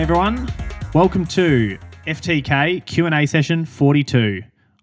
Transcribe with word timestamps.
G'day 0.00 0.04
everyone. 0.04 0.48
Welcome 0.94 1.26
to 1.26 1.78
FTK 2.06 2.86
Q&A 2.86 3.26
session 3.26 3.66
42. 3.66 4.40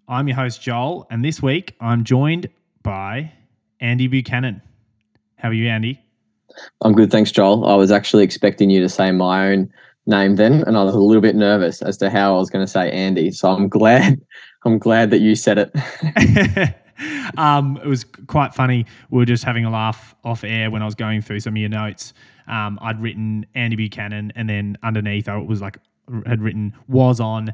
I'm 0.08 0.28
your 0.28 0.38
host 0.38 0.62
Joel 0.62 1.08
and 1.10 1.26
this 1.26 1.42
week 1.42 1.76
I'm 1.82 2.04
joined 2.04 2.48
by 2.84 3.34
Andy 3.80 4.06
Buchanan. 4.06 4.62
How 5.38 5.50
are 5.50 5.54
you 5.54 5.70
Andy? 5.70 6.00
I'm 6.82 6.94
good, 6.94 7.10
thanks, 7.10 7.32
Joel. 7.32 7.66
I 7.66 7.74
was 7.74 7.90
actually 7.90 8.26
expecting 8.26 8.70
you 8.70 8.80
to 8.80 8.88
say 8.88 9.12
my 9.12 9.48
own 9.48 9.74
name 10.06 10.36
then, 10.36 10.64
and 10.68 10.78
I 10.78 10.84
was 10.84 10.94
a 10.94 11.00
little 11.00 11.24
bit 11.24 11.36
nervous 11.36 11.82
as 11.82 11.98
to 11.98 12.12
how 12.12 12.36
I 12.36 12.38
was 12.38 12.52
going 12.52 12.64
to 12.64 12.72
say 12.72 12.92
Andy. 12.92 13.32
So 13.32 13.50
I'm 13.50 13.68
glad, 13.68 14.22
I'm 14.66 14.78
glad 14.78 15.10
that 15.10 15.22
you 15.22 15.34
said 15.34 15.58
it. 15.58 16.76
um, 17.40 17.80
it 17.84 17.88
was 17.88 18.04
quite 18.04 18.54
funny. 18.54 18.86
We 19.10 19.18
were 19.18 19.26
just 19.26 19.46
having 19.46 19.66
a 19.66 19.72
laugh 19.72 20.14
off 20.24 20.44
air 20.44 20.70
when 20.70 20.84
I 20.84 20.86
was 20.86 20.94
going 20.94 21.24
through 21.24 21.40
some 21.40 21.56
of 21.56 21.58
your 21.58 21.70
notes. 21.70 22.14
Um, 22.48 22.78
I'd 22.82 23.02
written 23.02 23.46
Andy 23.56 23.76
Buchanan, 23.76 24.32
and 24.36 24.50
then 24.50 24.78
underneath 24.84 25.28
I 25.28 25.38
was 25.38 25.62
like 25.62 25.78
had 26.26 26.42
written 26.42 26.74
was 26.88 27.20
on 27.20 27.54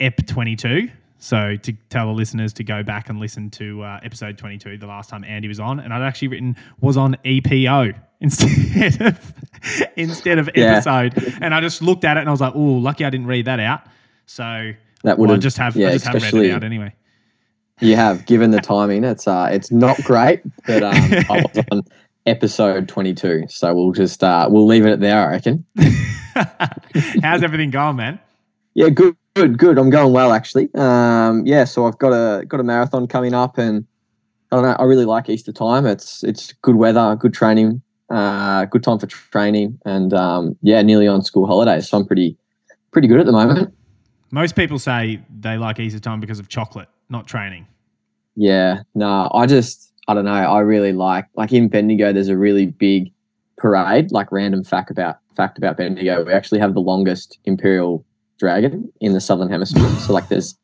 EP 0.00 0.26
22. 0.26 0.88
So 1.18 1.56
to 1.56 1.72
tell 1.88 2.06
the 2.06 2.12
listeners 2.12 2.52
to 2.54 2.64
go 2.64 2.82
back 2.82 3.08
and 3.08 3.18
listen 3.18 3.48
to 3.52 3.82
uh, 3.82 4.00
episode 4.02 4.36
22, 4.36 4.76
the 4.78 4.86
last 4.86 5.08
time 5.08 5.24
Andy 5.24 5.48
was 5.48 5.58
on, 5.60 5.80
and 5.80 5.92
I'd 5.94 6.02
actually 6.02 6.28
written 6.28 6.56
was 6.80 6.96
on 6.96 7.16
EPO 7.24 7.94
instead 8.20 9.00
of 9.02 9.34
instead 9.96 10.38
of 10.38 10.50
Yeah. 10.54 10.74
episode, 10.74 11.14
and 11.40 11.54
I 11.54 11.60
just 11.60 11.80
looked 11.82 12.04
at 12.04 12.16
it 12.16 12.20
and 12.20 12.28
I 12.28 12.32
was 12.32 12.40
like, 12.40 12.54
oh, 12.54 12.58
lucky 12.58 13.04
I 13.04 13.10
didn't 13.10 13.26
read 13.26 13.44
that 13.46 13.60
out. 13.60 13.82
So 14.26 14.72
That 15.02 15.18
well, 15.18 15.28
would 15.30 15.38
I 15.38 15.40
just 15.40 15.56
have 15.58 15.76
yeah, 15.76 15.88
I 15.88 15.92
just 15.92 16.06
haven't 16.06 16.22
read 16.32 16.46
it 16.46 16.50
out 16.52 16.64
anyway. 16.64 16.94
you 17.80 17.96
have 17.96 18.24
given 18.26 18.50
the 18.50 18.60
timing. 18.60 19.04
It's 19.04 19.26
uh, 19.26 19.48
it's 19.50 19.70
not 19.70 19.96
great, 20.04 20.40
but 20.66 20.82
um, 20.82 20.94
I 20.94 21.44
was 21.54 21.64
on 21.70 21.82
episode 22.26 22.88
22, 22.88 23.44
so 23.48 23.74
we'll 23.74 23.92
just 23.92 24.22
uh, 24.24 24.48
we'll 24.50 24.66
leave 24.66 24.86
it 24.86 24.92
at 24.92 25.00
there. 25.00 25.28
I 25.28 25.30
reckon. 25.32 25.64
How's 27.22 27.42
everything 27.42 27.70
going, 27.70 27.96
man? 27.96 28.18
Yeah, 28.74 28.88
good, 28.88 29.16
good, 29.34 29.58
good. 29.58 29.78
I'm 29.78 29.90
going 29.90 30.12
well 30.12 30.32
actually. 30.32 30.68
Um, 30.74 31.46
yeah, 31.46 31.64
so 31.64 31.86
I've 31.86 31.98
got 31.98 32.10
a 32.10 32.44
got 32.46 32.60
a 32.60 32.64
marathon 32.64 33.06
coming 33.06 33.34
up, 33.34 33.58
and 33.58 33.86
I 34.50 34.56
don't 34.56 34.64
know. 34.64 34.76
I 34.78 34.84
really 34.84 35.04
like 35.04 35.28
Easter 35.28 35.52
time. 35.52 35.86
It's 35.86 36.24
it's 36.24 36.52
good 36.54 36.76
weather, 36.76 37.16
good 37.16 37.34
training, 37.34 37.82
uh, 38.10 38.64
good 38.66 38.82
time 38.82 38.98
for 38.98 39.06
training, 39.06 39.78
and 39.84 40.12
um, 40.12 40.56
yeah, 40.62 40.82
nearly 40.82 41.06
on 41.06 41.22
school 41.22 41.46
holidays. 41.46 41.88
So 41.88 41.98
I'm 41.98 42.06
pretty 42.06 42.36
pretty 42.90 43.08
good 43.08 43.20
at 43.20 43.26
the 43.26 43.32
moment. 43.32 43.74
Most 44.30 44.56
people 44.56 44.78
say 44.78 45.20
they 45.38 45.56
like 45.56 45.78
Easter 45.78 46.00
time 46.00 46.20
because 46.20 46.40
of 46.40 46.48
chocolate, 46.48 46.88
not 47.08 47.26
training. 47.26 47.66
Yeah, 48.34 48.82
no, 48.94 49.30
I 49.32 49.46
just 49.46 49.92
I 50.08 50.14
don't 50.14 50.24
know. 50.24 50.32
I 50.32 50.60
really 50.60 50.92
like 50.92 51.26
like 51.34 51.52
in 51.52 51.68
Bendigo. 51.68 52.12
There's 52.12 52.28
a 52.28 52.36
really 52.36 52.66
big 52.66 53.12
parade. 53.56 54.12
Like 54.12 54.30
random 54.32 54.64
fact 54.64 54.90
about 54.90 55.18
fact 55.36 55.58
about 55.58 55.76
Bendigo, 55.76 56.24
we 56.24 56.32
actually 56.32 56.60
have 56.60 56.74
the 56.74 56.80
longest 56.80 57.38
imperial 57.44 58.04
dragon 58.38 58.90
in 59.00 59.12
the 59.12 59.20
southern 59.20 59.50
hemisphere. 59.50 59.88
so 60.00 60.12
like 60.12 60.28
there's 60.28 60.56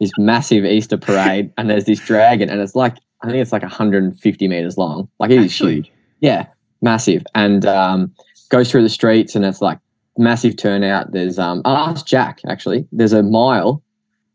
this 0.00 0.10
massive 0.18 0.64
Easter 0.64 0.96
parade, 0.96 1.52
and 1.56 1.70
there's 1.70 1.84
this 1.84 2.00
dragon, 2.00 2.50
and 2.50 2.60
it's 2.60 2.74
like 2.74 2.96
I 3.22 3.26
think 3.26 3.38
it's 3.38 3.52
like 3.52 3.62
150 3.62 4.48
meters 4.48 4.76
long. 4.76 5.08
Like 5.18 5.30
it 5.30 5.40
is 5.40 5.58
huge. 5.58 5.90
Yeah, 6.20 6.46
massive, 6.82 7.24
and 7.34 7.64
um, 7.66 8.12
goes 8.48 8.70
through 8.70 8.82
the 8.82 8.88
streets, 8.88 9.34
and 9.34 9.44
it's 9.44 9.60
like 9.60 9.78
massive 10.18 10.56
turnout. 10.56 11.12
There's 11.12 11.38
um, 11.38 11.62
I 11.64 11.90
asked 11.90 12.06
Jack 12.06 12.40
actually. 12.48 12.86
There's 12.92 13.12
a 13.12 13.22
mile 13.22 13.82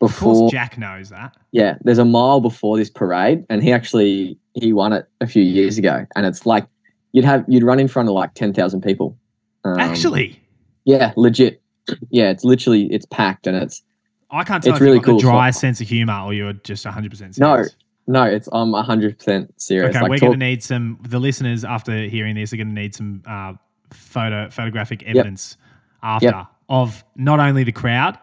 Of 0.02 0.10
before 0.12 0.34
course, 0.34 0.52
Jack 0.52 0.78
knows 0.78 1.10
that. 1.10 1.36
yeah, 1.52 1.78
there's 1.82 1.98
a 1.98 2.06
mile 2.06 2.40
before 2.40 2.78
this 2.78 2.90
parade, 2.90 3.46
and 3.50 3.62
he 3.62 3.72
actually 3.74 4.38
he 4.54 4.72
won 4.74 4.94
it 4.94 5.08
a 5.22 5.28
few 5.28 5.44
years 5.44 5.78
ago, 5.78 6.06
and 6.16 6.26
it's 6.26 6.46
like 6.46 6.66
you'd 7.12 7.26
have 7.26 7.44
you'd 7.48 7.64
run 7.64 7.80
in 7.80 7.88
front 7.90 8.08
of 8.08 8.16
like 8.16 8.34
ten 8.34 8.54
thousand 8.54 8.82
people. 8.82 9.18
Um, 9.66 9.78
Actually, 9.80 10.42
yeah, 10.86 11.14
legit. 11.18 11.62
Yeah, 12.12 12.30
it's 12.30 12.44
literally 12.44 12.84
it's 12.94 13.06
packed, 13.08 13.46
and 13.48 13.58
it's 13.58 13.82
I 14.32 14.44
can't 14.44 14.64
tell 14.64 14.74
it's 14.74 14.78
if 14.78 14.82
really 14.86 14.96
you've 14.98 15.04
got 15.04 15.12
cool, 15.12 15.20
the 15.20 15.24
dry 15.24 15.50
so- 15.52 15.60
sense 15.60 15.82
of 15.82 15.88
humor 15.88 16.22
or 16.24 16.34
you're 16.34 16.54
just 16.54 16.86
100% 16.86 17.18
serious. 17.18 17.38
no, 17.40 17.66
no, 18.08 18.24
it's 18.24 18.48
I'm 18.54 18.72
hundred 18.74 19.18
percent 19.18 19.52
serious. 19.60 19.90
Okay, 19.96 20.02
like, 20.04 20.10
we're 20.12 20.18
talk- 20.18 20.28
going 20.30 20.40
to 20.40 20.46
need 20.46 20.64
some. 20.64 20.98
The 21.02 21.20
listeners, 21.20 21.66
after 21.66 22.04
hearing 22.08 22.36
this, 22.36 22.54
are 22.54 22.58
going 22.58 22.68
to 22.70 22.74
need 22.74 22.94
some 22.96 23.24
uh, 23.28 23.54
photo 23.92 24.50
photographic 24.50 25.04
evidence 25.04 25.58
after 26.04 26.28
Yep. 26.28 26.46
of 26.70 27.04
not 27.18 27.40
only 27.40 27.64
the 27.64 27.72
crowd. 27.74 28.18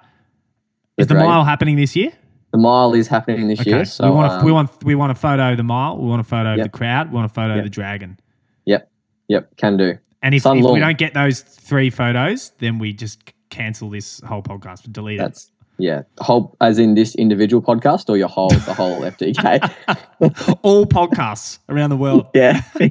Is 0.97 1.07
The 1.07 1.15
mile 1.15 1.45
happening 1.45 1.77
this 1.77 1.95
year? 1.97 2.12
the 2.53 2.59
mile 2.59 2.95
is 2.95 3.07
happening 3.07 3.49
this 3.49 3.61
Okay, 3.61 3.71
year, 3.71 3.84
so 3.84 4.05
we 4.09 4.11
want 4.17 4.31
to 4.33 4.39
um, 4.39 4.45
we 4.47 4.53
want 4.53 4.84
we 4.84 4.95
want 4.95 5.12
a 5.12 5.15
photo 5.15 5.51
of 5.51 5.57
the 5.59 5.62
mile. 5.62 5.99
We 5.99 6.09
want 6.09 6.21
a 6.21 6.25
photo 6.25 6.55
of 6.55 6.62
the 6.62 6.69
crowd. 6.71 7.11
We 7.11 7.17
want 7.17 7.31
a 7.31 7.34
photo 7.34 7.59
of 7.59 7.65
the 7.65 7.71
dragon. 7.71 8.19
yep, 8.65 8.91
yep, 9.29 9.55
can 9.56 9.77
do. 9.77 9.99
And 10.23 10.35
if, 10.35 10.47
if 10.47 10.65
we 10.65 10.81
don't 10.81 10.97
get 10.97 11.12
those 11.12 11.41
three 11.41 11.91
photos, 11.91 12.53
then 12.59 12.79
we 12.79 12.93
just 12.95 13.33
cancel 13.51 13.91
this 13.91 14.21
whole 14.21 14.43
podcast. 14.43 14.91
Delete 14.91 15.19
That's 15.19 15.51
yeah, 15.79 16.03
whole 16.19 16.56
as 16.62 16.79
in 16.79 16.95
this 16.95 17.15
individual 17.17 17.62
podcast 17.62 18.09
or 18.09 18.17
your 18.17 18.29
whole 18.29 18.49
the 18.49 18.73
whole 18.73 19.01
FTK. 19.03 19.71
All 20.62 20.87
podcasts 20.87 21.59
around 21.69 21.91
the 21.91 21.97
world. 21.97 22.29
yeah, 22.35 22.62
no, 22.81 22.89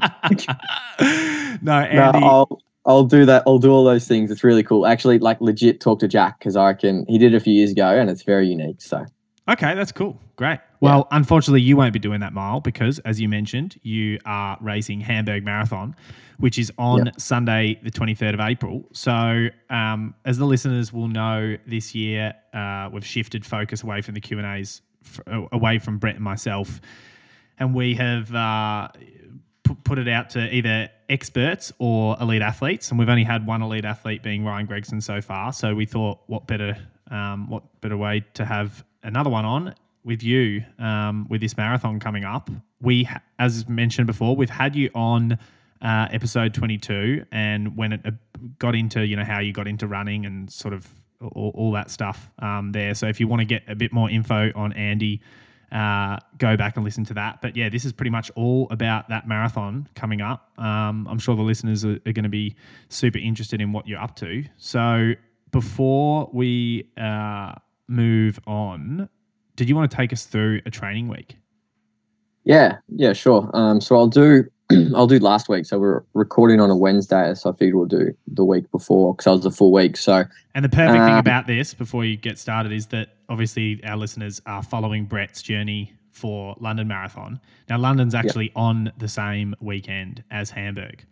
no, 1.61 1.73
Andy. 1.81 2.19
I'll 2.19 2.61
I'll 2.85 3.03
do 3.03 3.25
that. 3.25 3.43
I'll 3.47 3.57
do 3.59 3.71
all 3.71 3.83
those 3.83 4.07
things. 4.07 4.29
It's 4.31 4.43
really 4.43 4.63
cool. 4.63 4.85
Actually, 4.85 5.19
like 5.19 5.41
legit, 5.41 5.79
talk 5.81 5.99
to 5.99 6.07
Jack 6.07 6.39
because 6.39 6.55
I 6.55 6.73
can. 6.73 7.05
he 7.07 7.17
did 7.17 7.33
it 7.33 7.37
a 7.37 7.39
few 7.39 7.53
years 7.53 7.71
ago, 7.71 7.87
and 7.87 8.09
it's 8.09 8.23
very 8.23 8.47
unique. 8.47 8.81
So 8.81 9.05
Okay, 9.47 9.75
that's 9.75 9.91
cool. 9.91 10.19
Great. 10.37 10.59
Well, 10.81 11.07
unfortunately, 11.11 11.61
you 11.61 11.77
won't 11.77 11.93
be 11.93 11.99
doing 11.99 12.19
that 12.21 12.33
mile 12.33 12.59
because, 12.61 12.99
as 12.99 13.21
you 13.21 13.29
mentioned, 13.29 13.79
you 13.83 14.19
are 14.25 14.57
racing 14.59 15.01
Hamburg 15.01 15.43
Marathon, 15.45 15.95
which 16.39 16.57
is 16.59 16.71
on 16.77 17.05
Yep. 17.05 17.19
Sunday, 17.21 17.79
the 17.83 17.91
23rd 17.91 18.33
of 18.33 18.39
April. 18.39 18.83
So, 18.91 19.47
um, 19.69 20.13
as 20.25 20.37
the 20.37 20.45
listeners 20.45 20.91
will 20.91 21.07
know, 21.07 21.57
this 21.67 21.93
year 21.95 22.33
uh, 22.53 22.89
we've 22.91 23.05
shifted 23.05 23.45
focus 23.45 23.83
away 23.83 24.01
from 24.01 24.15
the 24.15 24.21
Q 24.21 24.39
and 24.39 24.47
A's, 24.47 24.81
f- 25.05 25.19
uh, 25.31 25.41
away 25.51 25.77
from 25.79 25.99
Brett 25.99 26.15
and 26.15 26.23
myself, 26.23 26.81
and 27.59 27.73
we 27.73 27.93
have 27.95 28.33
uh, 28.33 28.89
pu- 29.63 29.75
put 29.83 29.99
it 29.99 30.07
out 30.07 30.31
to 30.31 30.53
either 30.53 30.89
experts 31.09 31.71
or 31.79 32.17
elite 32.19 32.41
athletes, 32.41 32.89
and 32.89 32.99
we've 32.99 33.09
only 33.09 33.23
had 33.23 33.45
one 33.45 33.61
elite 33.61 33.85
athlete 33.85 34.23
being 34.23 34.43
Ryan 34.43 34.65
Gregson 34.65 35.01
so 35.01 35.21
far. 35.21 35.53
So 35.53 35.75
we 35.75 35.85
thought, 35.85 36.19
what 36.27 36.47
better, 36.47 36.77
um, 37.09 37.49
what 37.49 37.63
better 37.81 37.97
way 37.97 38.25
to 38.35 38.45
have 38.45 38.83
another 39.03 39.29
one 39.29 39.45
on 39.45 39.75
with 40.03 40.23
you 40.23 40.63
um, 40.79 41.27
with 41.29 41.41
this 41.41 41.57
marathon 41.57 41.99
coming 41.99 42.23
up? 42.23 42.49
We, 42.81 43.07
as 43.39 43.67
mentioned 43.67 44.07
before, 44.07 44.35
we've 44.35 44.49
had 44.49 44.75
you 44.75 44.89
on 44.93 45.37
uh, 45.81 46.07
episode 46.11 46.53
22, 46.53 47.25
and 47.31 47.77
when 47.77 47.93
it 47.93 48.01
uh, 48.05 48.11
got 48.59 48.75
into 48.75 49.05
you 49.05 49.15
know 49.15 49.23
how 49.23 49.39
you 49.39 49.53
got 49.53 49.67
into 49.67 49.87
running 49.87 50.25
and 50.25 50.51
sort 50.51 50.73
of 50.73 50.87
all, 51.21 51.51
all 51.55 51.71
that 51.73 51.89
stuff 51.89 52.29
um, 52.39 52.71
there. 52.71 52.93
So 52.95 53.07
if 53.07 53.19
you 53.19 53.27
want 53.27 53.41
to 53.41 53.45
get 53.45 53.63
a 53.67 53.75
bit 53.75 53.93
more 53.93 54.09
info 54.09 54.51
on 54.55 54.73
Andy 54.73 55.21
uh, 55.71 56.17
go 56.37 56.55
back 56.57 56.75
and 56.75 56.85
listen 56.85 57.03
to 57.05 57.13
that. 57.15 57.41
But 57.41 57.55
yeah, 57.55 57.69
this 57.69 57.85
is 57.85 57.93
pretty 57.93 58.09
much 58.09 58.31
all 58.35 58.67
about 58.71 59.09
that 59.09 59.27
marathon 59.27 59.87
coming 59.95 60.21
up. 60.21 60.51
Um, 60.57 61.07
I'm 61.09 61.19
sure 61.19 61.35
the 61.35 61.41
listeners 61.41 61.85
are, 61.85 61.99
are 62.05 62.13
going 62.13 62.23
to 62.23 62.29
be 62.29 62.55
super 62.89 63.19
interested 63.19 63.61
in 63.61 63.71
what 63.71 63.87
you're 63.87 64.01
up 64.01 64.15
to. 64.17 64.43
So 64.57 65.13
before 65.51 66.29
we 66.33 66.89
uh, 66.97 67.53
move 67.87 68.39
on, 68.47 69.09
did 69.55 69.69
you 69.69 69.75
want 69.75 69.89
to 69.89 69.97
take 69.97 70.11
us 70.11 70.25
through 70.25 70.61
a 70.65 70.71
training 70.71 71.07
week? 71.07 71.37
yeah, 72.45 72.77
yeah, 72.89 73.11
sure. 73.13 73.49
Um, 73.53 73.81
so 73.81 73.95
I'll 73.95 74.07
do 74.07 74.45
I'll 74.95 75.07
do 75.07 75.19
last 75.19 75.47
week. 75.49 75.65
So 75.65 75.79
we're 75.79 76.03
recording 76.13 76.59
on 76.59 76.69
a 76.69 76.75
Wednesday, 76.75 77.33
so 77.35 77.51
I 77.51 77.53
figured 77.53 77.75
we'll 77.75 77.85
do 77.85 78.15
the 78.27 78.43
week 78.45 78.69
before 78.71 79.13
because 79.13 79.27
I 79.27 79.31
was 79.31 79.45
a 79.45 79.51
full 79.51 79.71
week. 79.71 79.95
So 79.97 80.23
And 80.55 80.65
the 80.65 80.69
perfect 80.69 81.03
thing 81.05 81.13
Um, 81.13 81.19
about 81.19 81.47
this, 81.47 81.73
before 81.73 82.03
you 82.03 82.17
get 82.17 82.39
started, 82.39 82.71
is 82.71 82.87
that 82.87 83.09
obviously 83.29 83.79
our 83.85 83.97
listeners 83.97 84.41
are 84.45 84.63
following 84.63 85.05
Brett's 85.05 85.41
journey 85.41 85.93
for 86.11 86.55
London 86.59 86.87
Marathon. 86.87 87.39
Now, 87.69 87.77
London's 87.77 88.15
actually 88.15 88.51
on 88.55 88.91
the 88.97 89.07
same 89.07 89.53
weekend 89.59 90.23
as 90.31 90.49
Hamburg. 90.49 91.05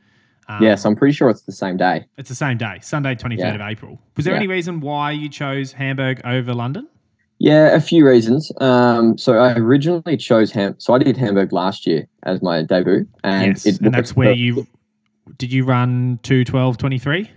Um, 0.47 0.63
yeah, 0.63 0.75
so 0.75 0.89
I'm 0.89 0.95
pretty 0.95 1.13
sure 1.13 1.29
it's 1.29 1.41
the 1.43 1.51
same 1.51 1.77
day. 1.77 2.05
It's 2.17 2.29
the 2.29 2.35
same 2.35 2.57
day, 2.57 2.79
Sunday, 2.81 3.15
23rd 3.15 3.37
Yeah. 3.39 3.55
of 3.55 3.61
April. 3.61 3.99
Was 4.17 4.25
there 4.25 4.35
any 4.35 4.47
reason 4.47 4.79
why 4.81 5.11
you 5.11 5.29
chose 5.29 5.73
Hamburg 5.73 6.21
over 6.25 6.53
London? 6.53 6.87
Yeah, 7.43 7.75
a 7.75 7.81
few 7.81 8.07
reasons. 8.07 8.53
Um, 8.61 9.17
so 9.17 9.33
I 9.37 9.53
originally 9.55 10.15
chose 10.15 10.49
Ham. 10.51 10.75
So 10.77 10.93
I 10.93 10.99
did 10.99 11.17
Hamburg 11.17 11.51
last 11.51 11.85
year 11.85 12.07
as 12.23 12.41
my 12.41 12.61
debut, 12.63 13.05
and 13.25 13.47
yes. 13.47 13.79
and 13.79 13.93
that's 13.93 14.15
where 14.15 14.31
you 14.31 14.65
did 15.37 15.51
you 15.51 15.65
run 15.65 16.19
2 16.23 16.45
12 16.45 16.77
23? 16.77 17.29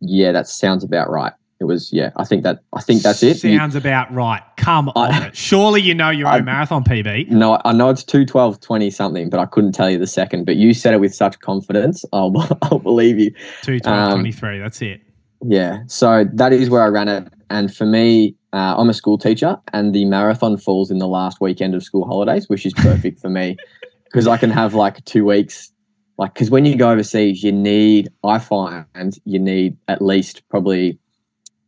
Yeah, 0.00 0.32
that 0.32 0.46
sounds 0.48 0.84
about 0.84 1.08
right. 1.08 1.32
It 1.60 1.64
was. 1.64 1.90
Yeah, 1.94 2.10
I 2.18 2.26
think 2.26 2.42
that. 2.42 2.58
I 2.74 2.82
think 2.82 3.00
that's 3.00 3.22
it. 3.22 3.42
You- 3.42 3.56
Sounds 3.56 3.74
about 3.74 4.12
right. 4.12 4.42
Come 4.58 4.90
I- 4.94 5.08
on. 5.16 5.22
it. 5.22 5.34
Surely 5.48 5.80
you 5.80 5.94
know 5.94 6.10
your 6.10 6.28
I- 6.28 6.36
own 6.36 6.44
marathon 6.44 6.84
PB. 6.84 7.30
No, 7.30 7.58
I 7.64 7.72
know 7.72 7.88
it's 7.88 8.04
212 8.04 8.60
20 8.60 8.90
something, 8.90 9.30
but 9.30 9.40
I 9.40 9.46
couldn't 9.46 9.72
tell 9.72 9.88
you 9.88 9.96
the 9.96 10.06
second. 10.06 10.44
But 10.44 10.56
you 10.56 10.74
said 10.74 10.92
it 10.92 11.00
with 11.00 11.14
such 11.14 11.40
confidence. 11.40 12.04
I'll, 12.12 12.34
I'll 12.60 12.80
believe 12.80 13.18
you. 13.18 13.30
2 13.62 13.80
12 13.80 13.98
Um, 13.98 14.10
23. 14.10 14.58
That's 14.58 14.82
it. 14.82 15.00
Yeah. 15.42 15.78
So 15.86 16.26
that 16.34 16.52
is 16.52 16.68
where 16.68 16.82
I 16.82 16.88
ran 16.88 17.08
it. 17.08 17.32
And 17.48 17.74
for 17.74 17.86
me, 17.86 18.34
uh, 18.56 18.74
I'm 18.76 18.88
a 18.88 18.94
school 18.94 19.18
teacher, 19.18 19.58
and 19.72 19.94
the 19.94 20.04
marathon 20.04 20.56
falls 20.56 20.90
in 20.90 20.98
the 20.98 21.06
last 21.08 21.40
weekend 21.40 21.74
of 21.74 21.82
school 21.82 22.06
holidays, 22.06 22.48
which 22.48 22.64
is 22.64 22.72
perfect 22.74 23.20
for 23.20 23.28
me 23.28 23.56
because 24.04 24.26
I 24.26 24.36
can 24.36 24.50
have 24.50 24.74
like 24.74 25.04
two 25.04 25.24
weeks 25.24 25.72
like 26.18 26.34
because 26.34 26.50
when 26.50 26.64
you 26.64 26.76
go 26.76 26.90
overseas, 26.90 27.42
you 27.42 27.52
need 27.52 28.08
I 28.24 28.38
find 28.38 28.86
you 29.24 29.38
need 29.38 29.76
at 29.88 30.00
least 30.02 30.42
probably 30.48 30.98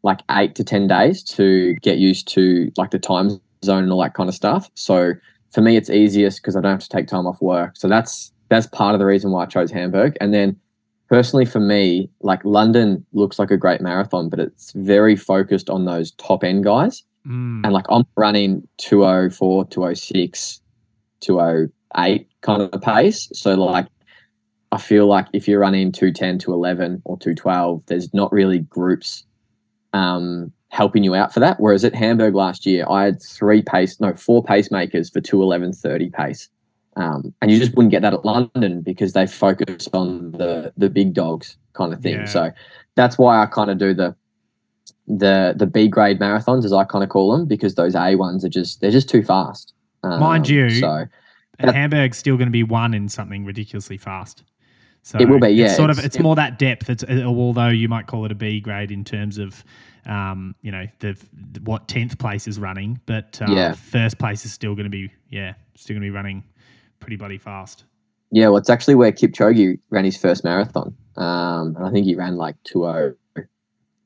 like 0.03 0.21
eight 0.31 0.55
to 0.57 0.65
ten 0.65 0.87
days 0.87 1.23
to 1.25 1.75
get 1.77 1.99
used 1.99 2.29
to 2.29 2.73
like 2.77 2.91
the 2.91 2.99
time 2.99 3.41
zone 3.65 3.83
and 3.83 3.93
all 3.93 4.03
that 4.03 4.15
kind 4.15 4.29
of 4.29 4.35
stuff. 4.35 4.71
So 4.75 5.13
for 5.51 5.61
me, 5.61 5.77
it's 5.77 5.91
easiest 5.91 6.41
because 6.41 6.57
I 6.57 6.61
don't 6.61 6.73
have 6.73 6.81
to 6.81 6.89
take 6.89 7.09
time 7.09 7.27
off 7.27 7.41
work. 7.43 7.77
So 7.77 7.89
that's 7.89 8.33
that's 8.49 8.67
part 8.67 8.95
of 8.95 8.99
the 8.99 9.07
reason 9.07 9.31
why 9.31 9.43
I 9.43 9.47
chose 9.47 9.71
Hamburg. 9.71 10.17
And 10.21 10.33
then 10.33 10.59
personally 11.09 11.45
for 11.45 11.61
me, 11.61 12.11
like 12.21 12.45
London 12.45 13.05
looks 13.13 13.39
like 13.39 13.51
a 13.51 13.57
great 13.57 13.81
marathon, 13.81 14.29
but 14.29 14.39
it's 14.39 14.73
very 14.73 15.17
focused 15.17 15.71
on 15.71 15.85
those 15.85 16.13
top 16.13 16.45
end 16.45 16.65
guys. 16.65 17.03
Mm. 17.27 17.65
And 17.65 17.73
like 17.73 17.87
I'm 17.89 18.05
running 18.17 18.67
204, 18.79 19.67
206, 19.67 20.61
208 21.21 22.29
kind 22.41 22.63
of 22.63 22.81
pace. 22.81 23.29
So 23.33 23.55
like 23.55 23.87
I 24.71 24.79
feel 24.79 25.07
like 25.07 25.27
if 25.33 25.49
you're 25.49 25.61
running 25.61 25.93
210 25.93 26.39
to 26.41 26.53
11 26.53 27.03
or 27.05 27.19
212, 27.19 27.83
there's 27.87 28.13
not 28.13 28.31
really 28.33 28.59
groups 28.61 29.25
um, 29.95 30.53
helping 30.69 31.05
you 31.05 31.15
out 31.15 31.33
for 31.33 31.41
that. 31.41 31.59
Whereas 31.59 31.85
at 31.85 31.95
Hamburg 31.95 32.35
last 32.35 32.67
year, 32.67 32.85
I 32.89 33.05
had 33.05 33.23
three 33.23 33.63
pace, 33.63 33.99
no, 33.99 34.15
four 34.15 34.45
pacemakers 34.45 35.11
for 35.11 35.21
211 35.21 35.73
30 35.73 36.11
pace. 36.11 36.49
Um, 36.99 37.33
and 37.41 37.51
you 37.51 37.59
just 37.59 37.77
wouldn't 37.77 37.93
get 37.93 38.03
that 38.03 38.13
at 38.13 38.25
London 38.25 38.83
because 38.83 39.13
they 39.13 39.27
focus 39.27 39.89
on 39.93 40.33
the 40.33 40.73
the 40.77 40.91
big 40.91 41.15
dogs 41.15 41.57
kind 41.73 41.93
of 41.93 42.01
thing. 42.01 42.15
Yeah. 42.15 42.25
So 42.27 42.51
that's 42.97 43.17
why 43.17 43.41
I 43.41 43.47
kind 43.47 43.71
of 43.71 43.79
do 43.79 43.95
the 43.95 44.17
the 45.07 45.55
the 45.57 45.67
B 45.67 45.87
grade 45.89 46.19
marathons, 46.19 46.65
as 46.65 46.73
I 46.73 46.85
kind 46.85 47.05
of 47.05 47.11
call 47.11 47.33
them, 47.33 47.47
because 47.47 47.77
those 47.77 47.95
A 47.95 48.17
ones 48.17 48.45
are 48.45 48.49
just 48.49 48.81
they're 48.81 48.91
just 48.91 49.09
too 49.09 49.23
fast. 49.23 49.75
Um, 50.03 50.19
Mind 50.21 50.49
you, 50.49 50.69
so 50.71 51.07
And 51.61 51.71
Hamburg's 51.71 52.19
still 52.19 52.37
going 52.37 52.49
to 52.49 52.53
be 52.53 52.63
one 52.65 52.95
in 52.95 53.09
something 53.09 53.45
ridiculously 53.45 53.97
fast. 53.97 54.45
So 55.03 55.19
It 55.19 55.29
will 55.29 55.41
be, 55.41 55.49
yeah, 55.51 55.67
It's 55.67 55.77
sort 55.77 55.91
of 55.91 55.99
it's- 55.99 56.07
it's 56.07 56.17
it- 56.17 56.23
more 56.23 56.37
that 56.37 56.59
depth. 56.59 56.91
It's 56.91 57.05
uh, 57.05 57.23
although 57.25 57.69
you 57.69 57.89
might 57.89 58.07
call 58.07 58.25
it 58.27 58.33
a 58.33 58.35
B 58.35 58.61
grade 58.61 58.91
in 58.91 59.05
terms 59.05 59.39
of, 59.39 59.65
um, 60.07 60.55
you 60.63 60.71
know, 60.71 60.87
the 60.99 61.17
what 61.65 61.89
tenth 61.89 62.19
place 62.19 62.47
is 62.47 62.59
running, 62.59 63.01
but 63.07 63.41
uh, 63.41 63.51
Yeah. 63.51 63.73
first 63.73 64.19
place 64.19 64.45
is 64.45 64.53
still 64.53 64.75
going 64.75 64.85
to 64.85 64.91
be 64.91 65.11
yeah, 65.31 65.55
still 65.77 65.95
going 65.95 66.03
to 66.03 66.07
be 66.07 66.11
running 66.15 66.43
pretty 67.01 67.17
bloody 67.17 67.39
fast. 67.39 67.85
Yeah, 68.31 68.49
well, 68.49 68.59
it's 68.59 68.71
actually 68.71 68.95
where 68.95 69.13
Kipchoge 69.13 69.79
ran 69.91 70.05
his 70.05 70.17
first 70.17 70.45
marathon. 70.45 70.95
Um, 71.17 71.75
and 71.77 71.87
I 71.87 71.91
think 71.91 72.05
he 72.07 72.15
ran 72.15 72.37
like 72.37 72.57
20, 72.71 73.15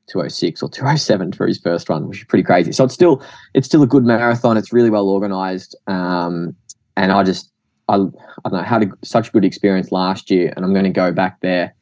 206 0.09 0.63
or 0.63 0.69
207 0.69 1.33
for 1.33 1.47
his 1.47 1.59
first 1.59 1.89
run, 1.89 2.09
which 2.09 2.19
is 2.21 2.25
pretty 2.25 2.43
crazy. 2.43 2.73
So 2.73 2.85
it's 2.85 2.95
still 2.95 3.23
it's 3.55 3.67
still 3.67 3.83
a 3.83 3.87
good 3.87 4.05
marathon. 4.05 4.57
It's 4.57 4.73
really 4.73 4.91
well 4.91 5.09
organized. 5.09 5.77
Um, 5.87 6.55
and 6.97 7.13
I 7.13 7.23
just 7.23 7.51
I, 7.89 7.95
I 7.97 7.99
don't 7.99 8.53
know 8.53 8.63
had 8.63 8.85
a, 8.85 8.91
such 9.05 9.29
a 9.29 9.33
good 9.33 9.45
experience 9.45 9.91
last 9.93 10.31
year, 10.31 10.53
and 10.55 10.65
I'm 10.65 10.73
going 10.73 10.85
to 10.85 10.91
go 10.91 11.13
back 11.13 11.41
there, 11.41 11.75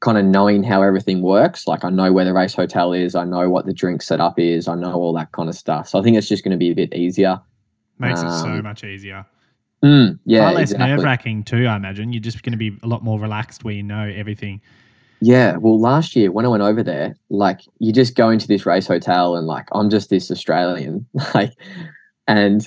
kind 0.00 0.18
of 0.18 0.24
knowing 0.24 0.62
how 0.62 0.82
everything 0.82 1.22
works. 1.22 1.66
Like 1.66 1.84
I 1.84 1.90
know 1.90 2.12
where 2.12 2.24
the 2.24 2.32
race 2.32 2.54
hotel 2.54 2.92
is, 2.92 3.14
I 3.14 3.24
know 3.24 3.50
what 3.50 3.66
the 3.66 3.72
drink 3.72 4.02
setup 4.02 4.38
is, 4.38 4.68
I 4.68 4.74
know 4.74 4.92
all 4.92 5.12
that 5.14 5.32
kind 5.32 5.48
of 5.48 5.54
stuff. 5.54 5.88
So 5.88 5.98
I 5.98 6.02
think 6.02 6.16
it's 6.16 6.28
just 6.28 6.44
going 6.44 6.52
to 6.52 6.58
be 6.58 6.70
a 6.70 6.74
bit 6.74 6.94
easier. 6.94 7.40
Makes 7.98 8.22
it 8.22 8.30
so 8.30 8.46
Um, 8.46 8.62
much 8.62 8.84
easier. 8.84 9.26
Mm, 9.84 10.18
yeah, 10.26 10.44
Far 10.44 10.52
less 10.54 10.72
exactly. 10.72 10.88
nerve 10.88 11.02
wracking 11.04 11.44
too. 11.44 11.66
I 11.66 11.76
imagine 11.76 12.12
you're 12.12 12.20
just 12.20 12.42
going 12.42 12.52
to 12.52 12.58
be 12.58 12.76
a 12.82 12.86
lot 12.86 13.02
more 13.02 13.18
relaxed 13.18 13.64
where 13.64 13.74
you 13.74 13.82
know 13.82 14.02
everything. 14.02 14.60
Yeah, 15.22 15.56
well, 15.56 15.78
last 15.78 16.16
year 16.16 16.32
when 16.32 16.44
I 16.44 16.48
went 16.48 16.62
over 16.62 16.82
there, 16.82 17.16
like 17.28 17.60
you 17.78 17.92
just 17.92 18.14
go 18.14 18.30
into 18.30 18.46
this 18.48 18.64
race 18.66 18.86
hotel 18.86 19.36
and 19.36 19.46
like 19.46 19.68
I'm 19.72 19.90
just 19.90 20.10
this 20.10 20.30
Australian, 20.30 21.06
like, 21.34 21.52
and 22.26 22.66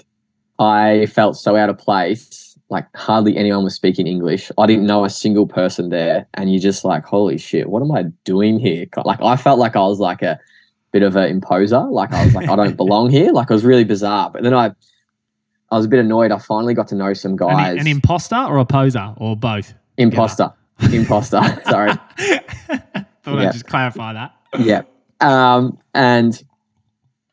I 0.59 1.07
felt 1.07 1.37
so 1.37 1.55
out 1.55 1.69
of 1.69 1.77
place. 1.77 2.57
Like 2.69 2.87
hardly 2.95 3.37
anyone 3.37 3.63
was 3.63 3.75
speaking 3.75 4.07
English. 4.07 4.51
I 4.57 4.65
didn't 4.65 4.87
know 4.87 5.05
a 5.05 5.09
single 5.09 5.47
person 5.47 5.89
there, 5.89 6.27
and 6.33 6.51
you're 6.51 6.61
just 6.61 6.83
like, 6.83 7.05
holy 7.05 7.37
shit, 7.37 7.69
what 7.69 7.81
am 7.83 7.91
I 7.91 8.03
doing 8.23 8.59
here? 8.59 8.85
Like 9.03 9.21
I 9.21 9.35
felt 9.35 9.59
like 9.59 9.75
I 9.75 9.81
was 9.81 9.99
like 9.99 10.21
a 10.23 10.39
bit 10.91 11.03
of 11.03 11.15
an 11.15 11.29
imposer. 11.29 11.81
Like 11.81 12.13
I 12.13 12.25
was 12.25 12.33
like, 12.33 12.49
I 12.49 12.55
don't 12.55 12.77
belong 12.83 13.09
here. 13.09 13.31
Like 13.31 13.51
I 13.51 13.53
was 13.53 13.65
really 13.65 13.83
bizarre. 13.83 14.31
But 14.31 14.43
then 14.43 14.53
I, 14.53 14.71
I 15.73 15.77
was 15.77 15.85
a 15.87 15.89
bit 15.89 15.99
annoyed. 15.99 16.31
I 16.31 16.37
finally 16.37 16.75
got 16.75 16.87
to 16.89 16.95
know 16.95 17.13
some 17.13 17.35
guys. 17.35 17.79
an 17.79 17.87
imposter 17.87 18.35
or 18.35 18.59
a 18.59 18.65
poser 18.65 19.13
or 19.17 19.35
both? 19.35 19.73
imposter, 19.97 20.53
imposter. 20.91 21.41
Sorry. 21.69 21.91
Thought 22.17 22.85
Yeah. 23.25 23.47
I'd 23.47 23.53
just 23.53 23.65
clarify 23.67 24.13
that. 24.13 24.35
yeah. 24.59 24.83
Um, 25.19 25.79
and 25.95 26.41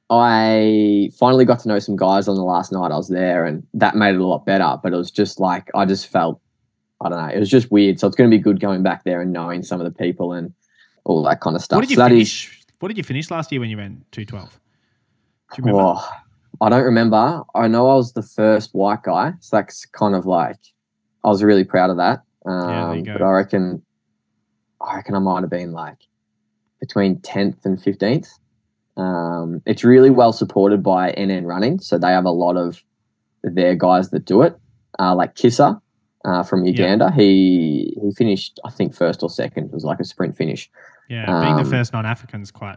I 0.09 1.11
finally 1.19 1.45
got 1.45 1.61
to 1.61 1.69
know 1.69 1.79
some 1.79 1.97
guys 1.97 2.29
on 2.29 2.37
the 2.37 2.43
last 2.43 2.73
night 2.73 2.91
I 2.91 2.97
was 2.97 3.09
there, 3.09 3.45
and 3.45 3.67
that 3.75 3.95
made 3.95 4.15
it 4.15 4.21
a 4.21 4.27
lot 4.27 4.47
better. 4.47 4.79
But 4.83 4.93
it 4.95 4.97
was 4.97 5.11
just 5.11 5.39
like 5.39 5.69
I 5.75 5.85
just 5.85 6.07
felt, 6.09 6.41
I 7.03 7.11
don't 7.11 7.19
know, 7.19 7.33
it 7.33 7.39
was 7.39 7.51
just 7.51 7.71
weird. 7.71 8.01
So 8.01 8.07
it's 8.07 8.17
going 8.17 8.31
to 8.31 8.35
be 8.35 8.43
good 8.43 8.59
going 8.59 8.83
back 8.83 9.05
there 9.05 9.21
and 9.21 9.33
knowing 9.33 9.63
some 9.63 9.81
of 9.81 9.85
the 9.85 9.97
people 9.97 10.33
and 10.33 10.53
all 11.05 11.23
that 11.25 11.41
kind 11.41 11.57
of 11.57 11.63
stuff. 11.63 11.77
What 11.77 11.83
did 11.83 11.91
you 11.91 11.97
so 11.97 12.03
that 12.05 12.13
is, 12.13 12.33
finish? 12.33 12.63
What 12.79 12.89
did 12.89 12.97
you 12.97 13.05
finish 13.05 13.31
last 13.31 13.53
year 13.53 13.61
when 13.61 13.69
you 13.69 13.77
ran 13.77 14.03
two 14.13 14.25
twelve? 14.25 14.59
Do 15.55 15.63
you 15.63 15.65
remember? 15.65 15.95
oh, 15.99 16.09
I 16.61 16.69
don't 16.69 16.85
remember. 16.85 17.43
I 17.55 17.69
know 17.69 17.89
I 17.89 17.95
was 17.95 18.13
the 18.13 18.23
first 18.23 18.75
white 18.75 19.03
guy, 19.03 19.33
so 19.41 19.57
that's 19.57 19.87
kind 19.87 20.15
of 20.15 20.27
like 20.27 20.59
I 21.25 21.29
was 21.29 21.43
really 21.43 21.65
proud 21.65 21.91
of 21.91 21.97
that. 21.97 22.23
Um, 22.47 22.67
there 22.69 22.95
you 22.97 23.03
go. 23.05 23.13
But 23.15 23.23
I 23.23 23.31
reckon, 23.31 23.83
I 24.81 24.97
reckon 24.97 25.15
I 25.15 25.19
might 25.19 25.41
have 25.41 25.51
been 25.51 25.73
like 25.73 25.99
between 26.81 27.21
tenth 27.21 27.65
and 27.65 27.83
fifteenth. 27.83 28.29
Um, 28.97 29.63
it's 29.67 29.85
really 29.85 30.11
well 30.11 30.33
supported 30.33 30.83
by 30.83 31.13
NN 31.13 31.47
Running, 31.47 31.79
so 31.79 31.97
they 31.97 32.11
have 32.11 32.25
a 32.27 32.31
lot 32.31 32.57
of 32.57 32.83
their 33.43 33.75
guys 33.75 34.11
that 34.11 34.25
do 34.27 34.43
it. 34.43 34.59
Uh, 34.99 35.15
like 35.15 35.35
Kissa 35.35 35.81
uh, 36.25 36.43
from 36.43 36.65
Uganda, 36.65 37.11
he 37.13 37.97
he 38.03 38.11
finished 38.13 38.61
I 38.65 38.71
think 38.71 38.95
first 38.95 39.23
or 39.23 39.31
second. 39.31 39.67
It 39.67 39.73
was 39.73 39.85
like 39.85 40.01
a 40.01 40.05
sprint 40.05 40.37
finish. 40.37 40.71
Yeah, 41.09 41.25
being 41.41 41.57
the 41.57 41.63
Um, 41.63 41.71
first 41.71 41.93
non-African 41.93 42.43
is 42.43 42.51
quite. 42.51 42.77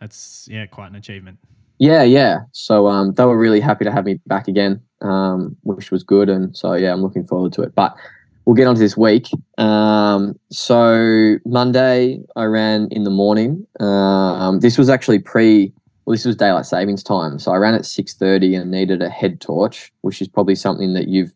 That's 0.00 0.48
yeah, 0.50 0.64
quite 0.66 0.88
an 0.88 0.96
achievement. 0.96 1.38
Yeah, 1.80 2.02
yeah. 2.02 2.40
So 2.52 2.88
um, 2.88 3.14
they 3.14 3.24
were 3.24 3.38
really 3.38 3.58
happy 3.58 3.86
to 3.86 3.90
have 3.90 4.04
me 4.04 4.20
back 4.26 4.48
again, 4.48 4.82
um, 5.00 5.56
which 5.62 5.90
was 5.90 6.04
good. 6.04 6.28
And 6.28 6.54
so 6.54 6.74
yeah, 6.74 6.92
I'm 6.92 7.00
looking 7.00 7.26
forward 7.26 7.54
to 7.54 7.62
it. 7.62 7.74
But 7.74 7.96
we'll 8.44 8.54
get 8.54 8.66
on 8.66 8.74
to 8.74 8.80
this 8.80 8.98
week. 8.98 9.28
Um, 9.56 10.38
so 10.50 11.38
Monday 11.46 12.20
I 12.36 12.44
ran 12.44 12.88
in 12.90 13.04
the 13.04 13.10
morning. 13.10 13.66
Um, 13.80 14.60
this 14.60 14.76
was 14.76 14.90
actually 14.90 15.20
pre. 15.20 15.72
Well, 16.04 16.14
this 16.14 16.26
was 16.26 16.36
daylight 16.36 16.66
savings 16.66 17.02
time, 17.02 17.38
so 17.38 17.52
I 17.52 17.56
ran 17.56 17.74
at 17.74 17.86
six 17.86 18.14
thirty 18.14 18.54
and 18.54 18.70
needed 18.70 19.00
a 19.00 19.08
head 19.08 19.40
torch, 19.40 19.90
which 20.02 20.20
is 20.20 20.28
probably 20.28 20.56
something 20.56 20.92
that 20.94 21.08
you've 21.08 21.32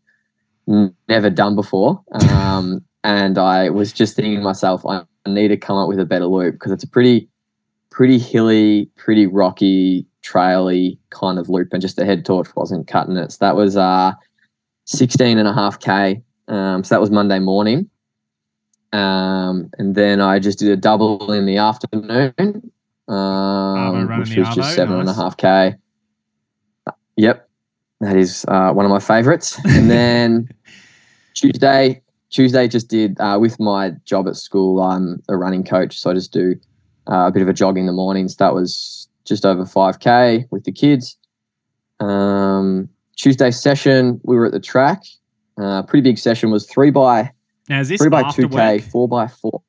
n- 0.68 0.94
never 1.08 1.30
done 1.30 1.54
before. 1.54 2.02
Um, 2.30 2.84
and 3.04 3.38
I 3.38 3.70
was 3.70 3.92
just 3.92 4.16
thinking 4.16 4.36
to 4.36 4.42
myself, 4.42 4.84
I 4.84 5.02
need 5.26 5.48
to 5.48 5.56
come 5.56 5.78
up 5.78 5.88
with 5.88 6.00
a 6.00 6.04
better 6.04 6.26
loop 6.26 6.54
because 6.54 6.72
it's 6.72 6.84
a 6.84 6.88
pretty 6.88 7.28
pretty 7.90 8.18
hilly, 8.18 8.90
pretty 8.96 9.26
rocky, 9.26 10.06
traily 10.24 10.98
kind 11.10 11.38
of 11.38 11.48
loop, 11.48 11.68
and 11.72 11.82
just 11.82 11.96
the 11.96 12.04
head 12.04 12.24
torch 12.24 12.48
wasn't 12.56 12.88
cutting 12.88 13.16
it. 13.16 13.32
So 13.32 13.38
that 13.40 13.56
was 13.56 13.76
uh, 13.76 14.12
16 14.86 15.38
and 15.38 15.46
a 15.46 15.52
half 15.52 15.78
K. 15.78 16.22
Um, 16.48 16.82
so 16.82 16.94
that 16.94 17.00
was 17.00 17.10
Monday 17.10 17.38
morning. 17.38 17.88
Um, 18.92 19.70
and 19.78 19.94
then 19.94 20.20
I 20.20 20.38
just 20.38 20.58
did 20.58 20.70
a 20.70 20.76
double 20.76 21.32
in 21.32 21.46
the 21.46 21.56
afternoon, 21.56 22.70
um, 23.08 24.18
which 24.18 24.36
was 24.36 24.54
just 24.54 24.74
seven 24.74 25.00
and 25.00 25.08
a 25.08 25.14
half 25.14 25.36
K. 25.36 25.74
Yep. 27.16 27.48
That 28.00 28.16
is 28.16 28.44
uh, 28.48 28.72
one 28.72 28.84
of 28.84 28.90
my 28.90 29.00
favorites. 29.00 29.58
And 29.64 29.90
then 29.90 30.48
Tuesday, 31.34 32.02
Tuesday 32.30 32.68
just 32.68 32.88
did 32.88 33.18
uh, 33.20 33.38
with 33.40 33.58
my 33.58 33.90
job 34.04 34.28
at 34.28 34.36
school. 34.36 34.80
I'm 34.80 35.22
a 35.28 35.36
running 35.36 35.64
coach, 35.64 35.98
so 35.98 36.10
I 36.10 36.14
just 36.14 36.32
do 36.32 36.54
uh, 37.10 37.26
a 37.28 37.32
bit 37.32 37.42
of 37.42 37.48
a 37.48 37.52
jog 37.52 37.78
in 37.78 37.86
the 37.86 37.92
mornings. 37.92 38.36
That 38.36 38.54
was 38.54 39.08
just 39.24 39.44
over 39.44 39.64
5k 39.64 40.46
with 40.50 40.64
the 40.64 40.72
kids. 40.72 41.16
Um, 42.00 42.88
Tuesday 43.16 43.50
session, 43.50 44.20
we 44.24 44.36
were 44.36 44.46
at 44.46 44.52
the 44.52 44.60
track. 44.60 45.02
Uh, 45.56 45.82
pretty 45.82 46.02
big 46.02 46.18
session 46.18 46.50
was 46.50 46.66
three 46.66 46.90
by 46.90 47.30
now 47.68 47.80
is 47.80 47.88
this 47.88 48.00
three 48.00 48.10
by 48.10 48.30
two 48.30 48.48
k, 48.48 48.80
four 48.80 49.08
by 49.08 49.26
four. 49.26 49.62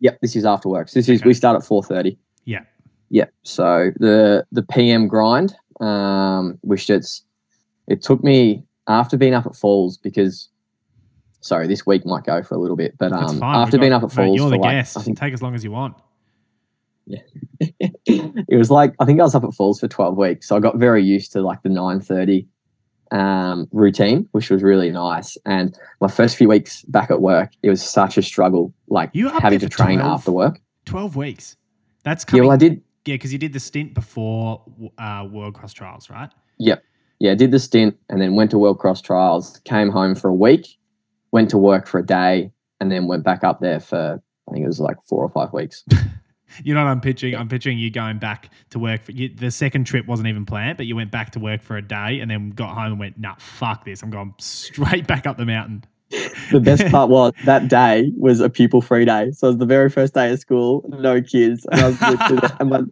Yep, 0.00 0.20
this 0.20 0.36
is 0.36 0.44
after 0.44 0.68
work. 0.68 0.88
So 0.88 0.98
this 0.98 1.08
is 1.08 1.24
we 1.24 1.34
start 1.34 1.56
at 1.56 1.66
four 1.66 1.82
thirty. 1.82 2.18
Yeah. 2.44 2.60
Yep. 3.10 3.32
So 3.42 3.90
the 3.96 4.46
the 4.52 4.62
PM 4.62 5.08
grind, 5.08 5.54
um, 5.80 6.58
which 6.62 6.90
it's 6.90 7.24
it 7.88 8.02
took 8.02 8.22
me 8.22 8.64
after 8.86 9.16
being 9.16 9.34
up 9.34 9.46
at 9.46 9.56
Falls 9.56 9.96
because 9.96 10.48
sorry, 11.40 11.66
this 11.66 11.86
week 11.86 12.06
might 12.06 12.24
go 12.24 12.42
for 12.42 12.54
a 12.54 12.58
little 12.58 12.76
bit, 12.76 12.96
but 12.98 13.12
um, 13.12 13.42
after 13.42 13.78
being 13.78 13.92
up 13.92 14.02
at 14.02 14.12
Falls 14.12 14.36
you're 14.36 14.46
for 14.46 14.50
the 14.50 14.62
like, 14.62 14.72
guest. 14.72 14.96
I 14.96 15.02
think 15.02 15.18
Take 15.18 15.32
as 15.32 15.42
long 15.42 15.54
as 15.54 15.64
you 15.64 15.70
want. 15.70 15.96
it 18.06 18.56
was 18.56 18.70
like 18.70 18.94
I 19.00 19.04
think 19.04 19.20
I 19.20 19.24
was 19.24 19.34
up 19.34 19.44
at 19.44 19.54
Falls 19.54 19.80
for 19.80 19.88
twelve 19.88 20.16
weeks, 20.16 20.48
so 20.48 20.56
I 20.56 20.60
got 20.60 20.76
very 20.76 21.02
used 21.02 21.32
to 21.32 21.42
like 21.42 21.62
the 21.62 21.68
nine 21.68 22.00
thirty 22.00 22.46
um, 23.12 23.68
routine, 23.72 24.28
which 24.32 24.50
was 24.50 24.62
really 24.62 24.90
nice. 24.90 25.36
And 25.44 25.78
my 26.00 26.08
first 26.08 26.36
few 26.36 26.48
weeks 26.48 26.82
back 26.82 27.10
at 27.10 27.20
work, 27.20 27.52
it 27.62 27.68
was 27.68 27.82
such 27.82 28.16
a 28.16 28.22
struggle, 28.22 28.72
like 28.88 29.10
You 29.12 29.28
having 29.28 29.58
to 29.60 29.68
train 29.68 29.98
12? 29.98 30.12
after 30.12 30.32
work. 30.32 30.60
Twelve 30.86 31.14
weeks. 31.14 31.56
That's 32.04 32.24
Yeah, 32.32 32.40
well, 32.40 32.50
I 32.50 32.56
did. 32.56 32.82
Yeah, 33.04 33.14
because 33.14 33.32
you 33.32 33.38
did 33.38 33.52
the 33.52 33.60
stint 33.60 33.94
before 33.94 34.62
uh, 34.98 35.26
World 35.30 35.54
Cross 35.54 35.74
Trials, 35.74 36.08
right? 36.08 36.30
Yep. 36.58 36.82
Yeah, 37.18 37.34
did 37.34 37.50
the 37.50 37.58
stint 37.58 37.96
and 38.08 38.20
then 38.20 38.34
went 38.34 38.50
to 38.52 38.58
World 38.58 38.78
Cross 38.78 39.02
Trials. 39.02 39.60
Came 39.64 39.90
home 39.90 40.14
for 40.14 40.28
a 40.28 40.34
week, 40.34 40.78
went 41.30 41.50
to 41.50 41.58
work 41.58 41.86
for 41.86 41.98
a 41.98 42.06
day, 42.06 42.50
and 42.80 42.90
then 42.90 43.06
went 43.06 43.24
back 43.24 43.44
up 43.44 43.60
there 43.60 43.78
for 43.78 44.20
I 44.48 44.52
think 44.52 44.64
it 44.64 44.68
was 44.68 44.80
like 44.80 44.96
four 45.08 45.22
or 45.22 45.28
five 45.28 45.52
weeks. 45.52 45.84
you 46.64 46.74
know 46.74 46.84
what 46.84 46.90
I'm 46.90 47.00
picturing? 47.00 47.34
I'm 47.34 47.48
pitching 47.48 47.78
you 47.78 47.90
going 47.90 48.18
back 48.18 48.50
to 48.70 48.78
work. 48.78 49.02
For, 49.02 49.12
you, 49.12 49.28
the 49.28 49.50
second 49.50 49.84
trip 49.84 50.06
wasn't 50.06 50.28
even 50.28 50.46
planned, 50.46 50.76
but 50.76 50.86
you 50.86 50.96
went 50.96 51.10
back 51.10 51.30
to 51.32 51.38
work 51.38 51.62
for 51.62 51.76
a 51.76 51.82
day 51.82 52.20
and 52.20 52.30
then 52.30 52.50
got 52.50 52.74
home 52.74 52.92
and 52.92 53.00
went, 53.00 53.18
nah, 53.18 53.34
fuck 53.38 53.84
this. 53.84 54.02
I'm 54.02 54.10
going 54.10 54.34
straight 54.38 55.06
back 55.08 55.26
up 55.26 55.36
the 55.36 55.46
mountain. 55.46 55.84
the 56.50 56.60
best 56.60 56.86
part 56.88 57.08
was 57.10 57.32
that 57.44 57.68
day 57.68 58.12
was 58.16 58.40
a 58.40 58.50
pupil 58.50 58.82
free 58.82 59.04
day. 59.04 59.30
So 59.32 59.48
it 59.48 59.50
was 59.50 59.58
the 59.58 59.66
very 59.66 59.88
first 59.90 60.14
day 60.14 60.32
of 60.32 60.38
school, 60.38 60.84
no 60.88 61.20
kids. 61.22 61.66
And, 61.70 61.80
I 61.80 61.88
was 61.88 62.52
and 62.60 62.70
my, 62.70 62.82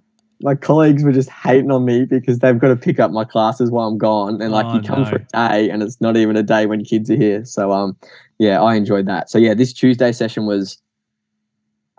my 0.42 0.54
colleagues 0.54 1.04
were 1.04 1.12
just 1.12 1.28
hating 1.28 1.70
on 1.70 1.84
me 1.84 2.06
because 2.06 2.38
they've 2.38 2.58
got 2.58 2.68
to 2.68 2.76
pick 2.76 2.98
up 2.98 3.10
my 3.10 3.24
classes 3.24 3.70
while 3.70 3.88
I'm 3.88 3.98
gone. 3.98 4.40
And 4.40 4.52
like 4.52 4.66
oh, 4.66 4.76
you 4.76 4.82
come 4.82 5.02
no. 5.02 5.08
for 5.10 5.16
a 5.16 5.26
day 5.32 5.70
and 5.70 5.82
it's 5.82 6.00
not 6.00 6.16
even 6.16 6.36
a 6.36 6.42
day 6.42 6.66
when 6.66 6.82
kids 6.84 7.10
are 7.10 7.16
here. 7.16 7.44
So 7.44 7.72
um 7.72 7.96
yeah, 8.38 8.62
I 8.62 8.74
enjoyed 8.74 9.06
that. 9.06 9.28
So 9.28 9.36
yeah, 9.36 9.52
this 9.52 9.72
Tuesday 9.72 10.12
session 10.12 10.46
was 10.46 10.78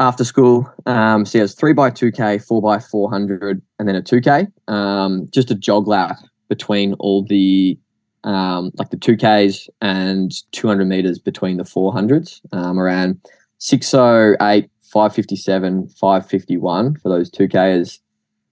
after 0.02 0.24
school. 0.24 0.68
Um, 0.88 1.26
so 1.26 1.38
yeah, 1.38 1.42
it 1.42 1.44
was 1.44 1.54
three 1.54 1.74
by 1.74 1.92
two 1.92 2.12
K, 2.12 2.40
four 2.40 2.62
by 2.62 2.80
four 2.80 3.10
hundred, 3.10 3.62
and 3.80 3.88
then 3.88 3.96
a 3.96 4.02
two 4.02 4.20
K. 4.20 4.48
Um, 4.68 5.28
just 5.32 5.52
a 5.52 5.56
jog 5.56 5.88
lap 5.88 6.18
between 6.50 6.94
all 6.96 7.24
the 7.24 7.78
um, 8.24 8.72
like 8.76 8.90
the 8.90 8.98
two 8.98 9.16
Ks 9.16 9.70
and 9.80 10.32
two 10.52 10.68
hundred 10.68 10.88
meters 10.88 11.20
between 11.20 11.58
the 11.58 11.66
four 11.66 11.94
hundreds. 11.94 12.42
Um, 12.52 12.80
around 12.80 13.22
six 13.60 13.94
oh 13.94 14.36
eight, 14.42 14.70
five 14.82 15.14
fifty 15.14 15.36
seven, 15.36 15.88
five 15.90 16.28
fifty 16.28 16.58
one 16.58 16.96
for 16.96 17.10
those 17.10 17.30
two 17.30 17.48
Ks. 17.48 18.00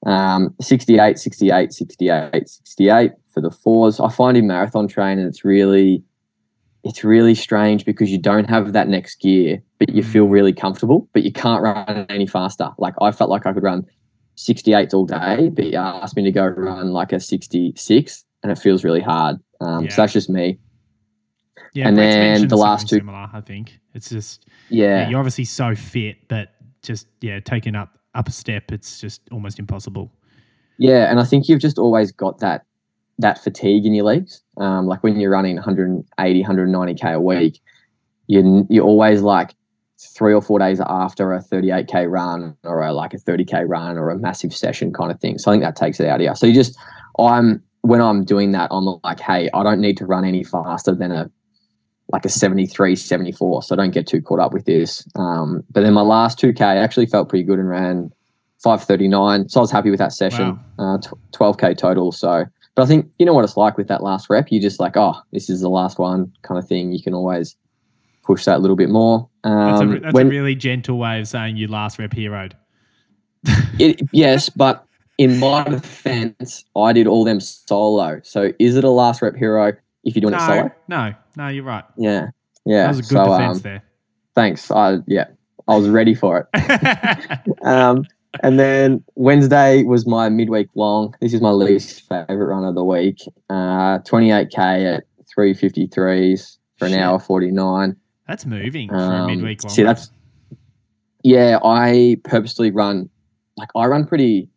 Um, 0.06 0.56
68, 0.62 1.20
68, 1.20 1.74
68, 1.74 2.48
68 2.48 3.12
for 3.34 3.42
the 3.42 3.52
fours. 3.52 4.00
I 4.00 4.08
find 4.10 4.38
in 4.38 4.48
marathon 4.48 4.88
training 4.88 5.26
it's 5.26 5.44
really 5.44 6.06
it's 6.90 7.04
really 7.04 7.36
strange 7.36 7.86
because 7.86 8.12
you 8.12 8.18
don't 8.18 8.50
have 8.50 8.74
that 8.74 8.88
next 8.88 9.22
gear, 9.22 9.62
but 9.78 9.90
you 9.90 10.04
feel 10.04 10.28
mm. 10.28 10.32
really 10.32 10.54
comfortable, 10.54 11.08
but 11.14 11.24
you 11.24 11.32
can't 11.32 11.62
run 11.62 12.06
any 12.10 12.28
faster. 12.28 12.70
Like 12.78 12.96
I 13.02 13.12
felt 13.12 13.30
like 13.30 13.46
I 13.46 13.54
could 13.54 13.64
run 13.64 13.86
68s 14.38 14.94
all 14.94 15.06
day, 15.06 15.50
but 15.50 15.66
you 15.66 15.78
asked 15.78 16.16
me 16.16 16.24
to 16.24 16.32
go 16.32 16.46
run 16.46 16.92
like 16.92 17.14
a 17.14 17.20
66 17.20 18.26
and 18.44 18.52
it 18.52 18.58
feels 18.58 18.84
really 18.84 19.02
hard. 19.02 19.38
Um, 19.62 19.86
yeah. 19.86 19.92
So 19.92 20.02
that's 20.02 20.14
just 20.14 20.30
me. 20.30 20.60
Yeah, 21.74 21.88
and 21.88 21.98
then 21.98 22.48
the 22.48 22.56
last 22.56 22.90
two, 22.90 22.98
similar, 22.98 23.30
I 23.32 23.42
think 23.42 23.80
it's 23.94 24.10
just 24.10 24.48
yeah. 24.70 25.02
yeah, 25.04 25.10
you're 25.10 25.20
obviously 25.20 25.46
so 25.46 25.76
fit, 25.76 26.28
but 26.28 26.50
just 26.82 27.08
yeah, 27.22 27.40
taking 27.42 27.76
up 27.76 28.00
up 28.16 28.28
a 28.28 28.32
step, 28.32 28.72
it's 28.72 29.00
just 29.00 29.22
almost 29.32 29.60
impossible. 29.60 30.12
Yeah, 30.80 31.12
and 31.12 31.20
I 31.20 31.26
think 31.26 31.48
you've 31.48 31.62
just 31.62 31.78
always 31.78 32.12
got 32.12 32.40
that 32.40 32.66
that 33.20 33.44
fatigue 33.44 33.86
in 33.86 33.94
your 33.94 34.06
legs. 34.06 34.42
Um, 34.58 34.88
like 34.88 35.04
when 35.04 35.20
you're 35.20 35.32
running 35.32 35.56
180, 35.56 36.44
190k 36.44 37.14
a 37.14 37.22
week, 37.22 37.62
you 38.28 38.66
you're 38.70 38.86
always 38.86 39.22
like 39.22 39.54
three 40.16 40.34
or 40.34 40.42
four 40.42 40.60
days 40.60 40.80
after 40.80 41.34
a 41.34 41.40
38k 41.40 42.10
run 42.10 42.56
or 42.64 42.82
a, 42.82 42.94
like 42.94 43.14
a 43.14 43.18
30k 43.18 43.66
run 43.68 43.98
or 43.98 44.10
a 44.10 44.18
massive 44.18 44.56
session 44.56 44.94
kind 44.94 45.12
of 45.12 45.20
thing. 45.20 45.38
So 45.38 45.52
I 45.52 45.54
think 45.54 45.64
that 45.64 45.76
takes 45.76 46.00
it 46.00 46.08
out 46.08 46.22
of 46.22 46.26
you. 46.26 46.36
So 46.36 46.48
you 46.48 46.54
just 46.54 46.78
I'm 47.20 47.62
when 47.82 48.02
I'm 48.02 48.24
doing 48.24 48.52
that, 48.54 48.70
I'm 48.72 48.86
like, 49.04 49.20
hey, 49.20 49.50
I 49.54 49.64
don't 49.64 49.80
need 49.80 49.98
to 49.98 50.06
run 50.06 50.26
any 50.26 50.44
faster 50.44 50.96
than 50.96 51.12
a 51.12 51.30
like 52.12 52.26
a 52.26 52.30
73, 52.30 52.96
74. 52.96 53.64
So 53.64 53.76
I 53.76 53.78
don't 53.78 53.92
get 53.92 54.08
too 54.08 54.22
caught 54.22 54.40
up 54.40 54.52
with 54.52 54.66
this. 54.66 55.08
Um, 55.16 55.64
but 55.70 55.82
then 55.82 55.94
my 55.94 56.02
last 56.02 56.40
2k 56.40 56.60
actually 56.60 57.06
felt 57.06 57.30
pretty 57.30 57.44
good 57.44 57.60
and 57.60 57.70
ran 57.70 58.12
539. 58.64 59.50
So 59.50 59.60
I 59.60 59.62
was 59.62 59.72
happy 59.72 59.92
with 59.92 60.00
that 60.00 60.12
session. 60.12 60.60
Wow. 60.78 60.96
Uh, 60.96 60.98
12k 61.34 61.78
total. 61.78 62.12
So 62.12 62.46
but 62.80 62.86
I 62.86 62.88
think 62.88 63.12
you 63.20 63.26
know 63.26 63.34
what 63.34 63.44
it's 63.44 63.58
like 63.58 63.78
with 63.78 63.90
that 63.90 64.04
last 64.04 64.30
rep. 64.30 64.48
You're 64.50 64.62
just 64.62 64.80
like, 64.80 64.96
oh, 64.96 65.16
this 65.34 65.50
is 65.50 65.60
the 65.60 65.68
last 65.68 66.00
one 66.00 66.32
kind 66.44 66.58
of 66.58 66.66
thing. 66.66 66.94
You 66.94 67.04
can 67.04 67.14
always 67.14 67.58
push 68.24 68.46
that 68.46 68.56
a 68.56 68.60
little 68.60 68.78
bit 68.78 68.90
more. 68.90 69.30
Um, 69.44 69.68
that's, 69.68 69.82
a, 69.82 69.84
um, 69.84 70.00
that's 70.00 70.14
when, 70.14 70.28
a, 70.28 70.30
really 70.30 70.56
gentle 70.56 70.98
way 70.98 71.20
of 71.20 71.28
saying 71.28 71.58
you 71.58 71.68
last 71.68 72.00
rep 72.00 72.14
heroed. 72.14 72.54
it, 73.80 74.02
yes, 74.14 74.48
but 74.48 74.86
in 75.18 75.40
my 75.40 75.66
defense, 75.66 76.64
I 76.74 76.94
did 76.94 77.06
all 77.06 77.26
them 77.26 77.42
solo. 77.42 78.22
So 78.24 78.54
is 78.60 78.78
it 78.78 78.86
a 78.86 78.90
last 78.90 79.22
rep 79.22 79.36
hero 79.36 79.74
if 80.06 80.16
you're 80.16 80.22
doing 80.22 80.32
no, 80.32 80.38
it 80.38 80.48
solo? 80.48 80.72
No, 80.88 81.14
no, 81.36 81.48
you're 81.50 81.66
right. 81.66 81.84
Yeah, 81.98 82.28
yeah. 82.66 82.84
That 82.84 82.96
was 82.96 83.00
a 83.00 83.02
good 83.02 83.10
so, 83.10 83.26
defense 83.26 83.58
um, 83.58 83.62
there. 83.64 83.84
Thanks. 84.36 84.72
I 84.72 85.00
yeah, 85.06 85.26
I 85.68 85.76
was 85.76 85.90
ready 85.90 86.16
for 86.16 86.48
it. 86.54 87.58
um, 87.62 88.06
and 88.44 88.60
then 88.60 89.04
Wednesday 89.16 89.84
was 89.84 90.06
my 90.06 90.30
midweek 90.30 90.70
long. 90.76 91.16
This 91.22 91.34
is 91.34 91.42
my 91.42 91.52
least 91.52 92.08
favorite 92.08 92.38
run 92.38 92.64
of 92.64 92.76
the 92.76 92.84
week. 92.84 93.22
Uh, 93.50 94.00
28k 94.00 94.98
at 94.98 95.04
353s 95.36 96.58
for 96.78 96.86
an 96.86 96.92
Shit. 96.92 97.00
hour 97.00 97.20
49. 97.20 97.96
That's 98.28 98.46
moving 98.46 98.90
for 98.90 98.96
um, 98.96 99.12
a 99.12 99.28
midweek 99.28 99.64
long. 99.64 99.70
See, 99.70 99.84
that's 99.84 100.12
yeah. 101.24 101.60
I 101.64 102.18
purposely 102.24 102.72
run 102.72 103.10
like 103.58 103.70
I 103.76 103.86
run 103.86 104.06
pretty, 104.06 104.50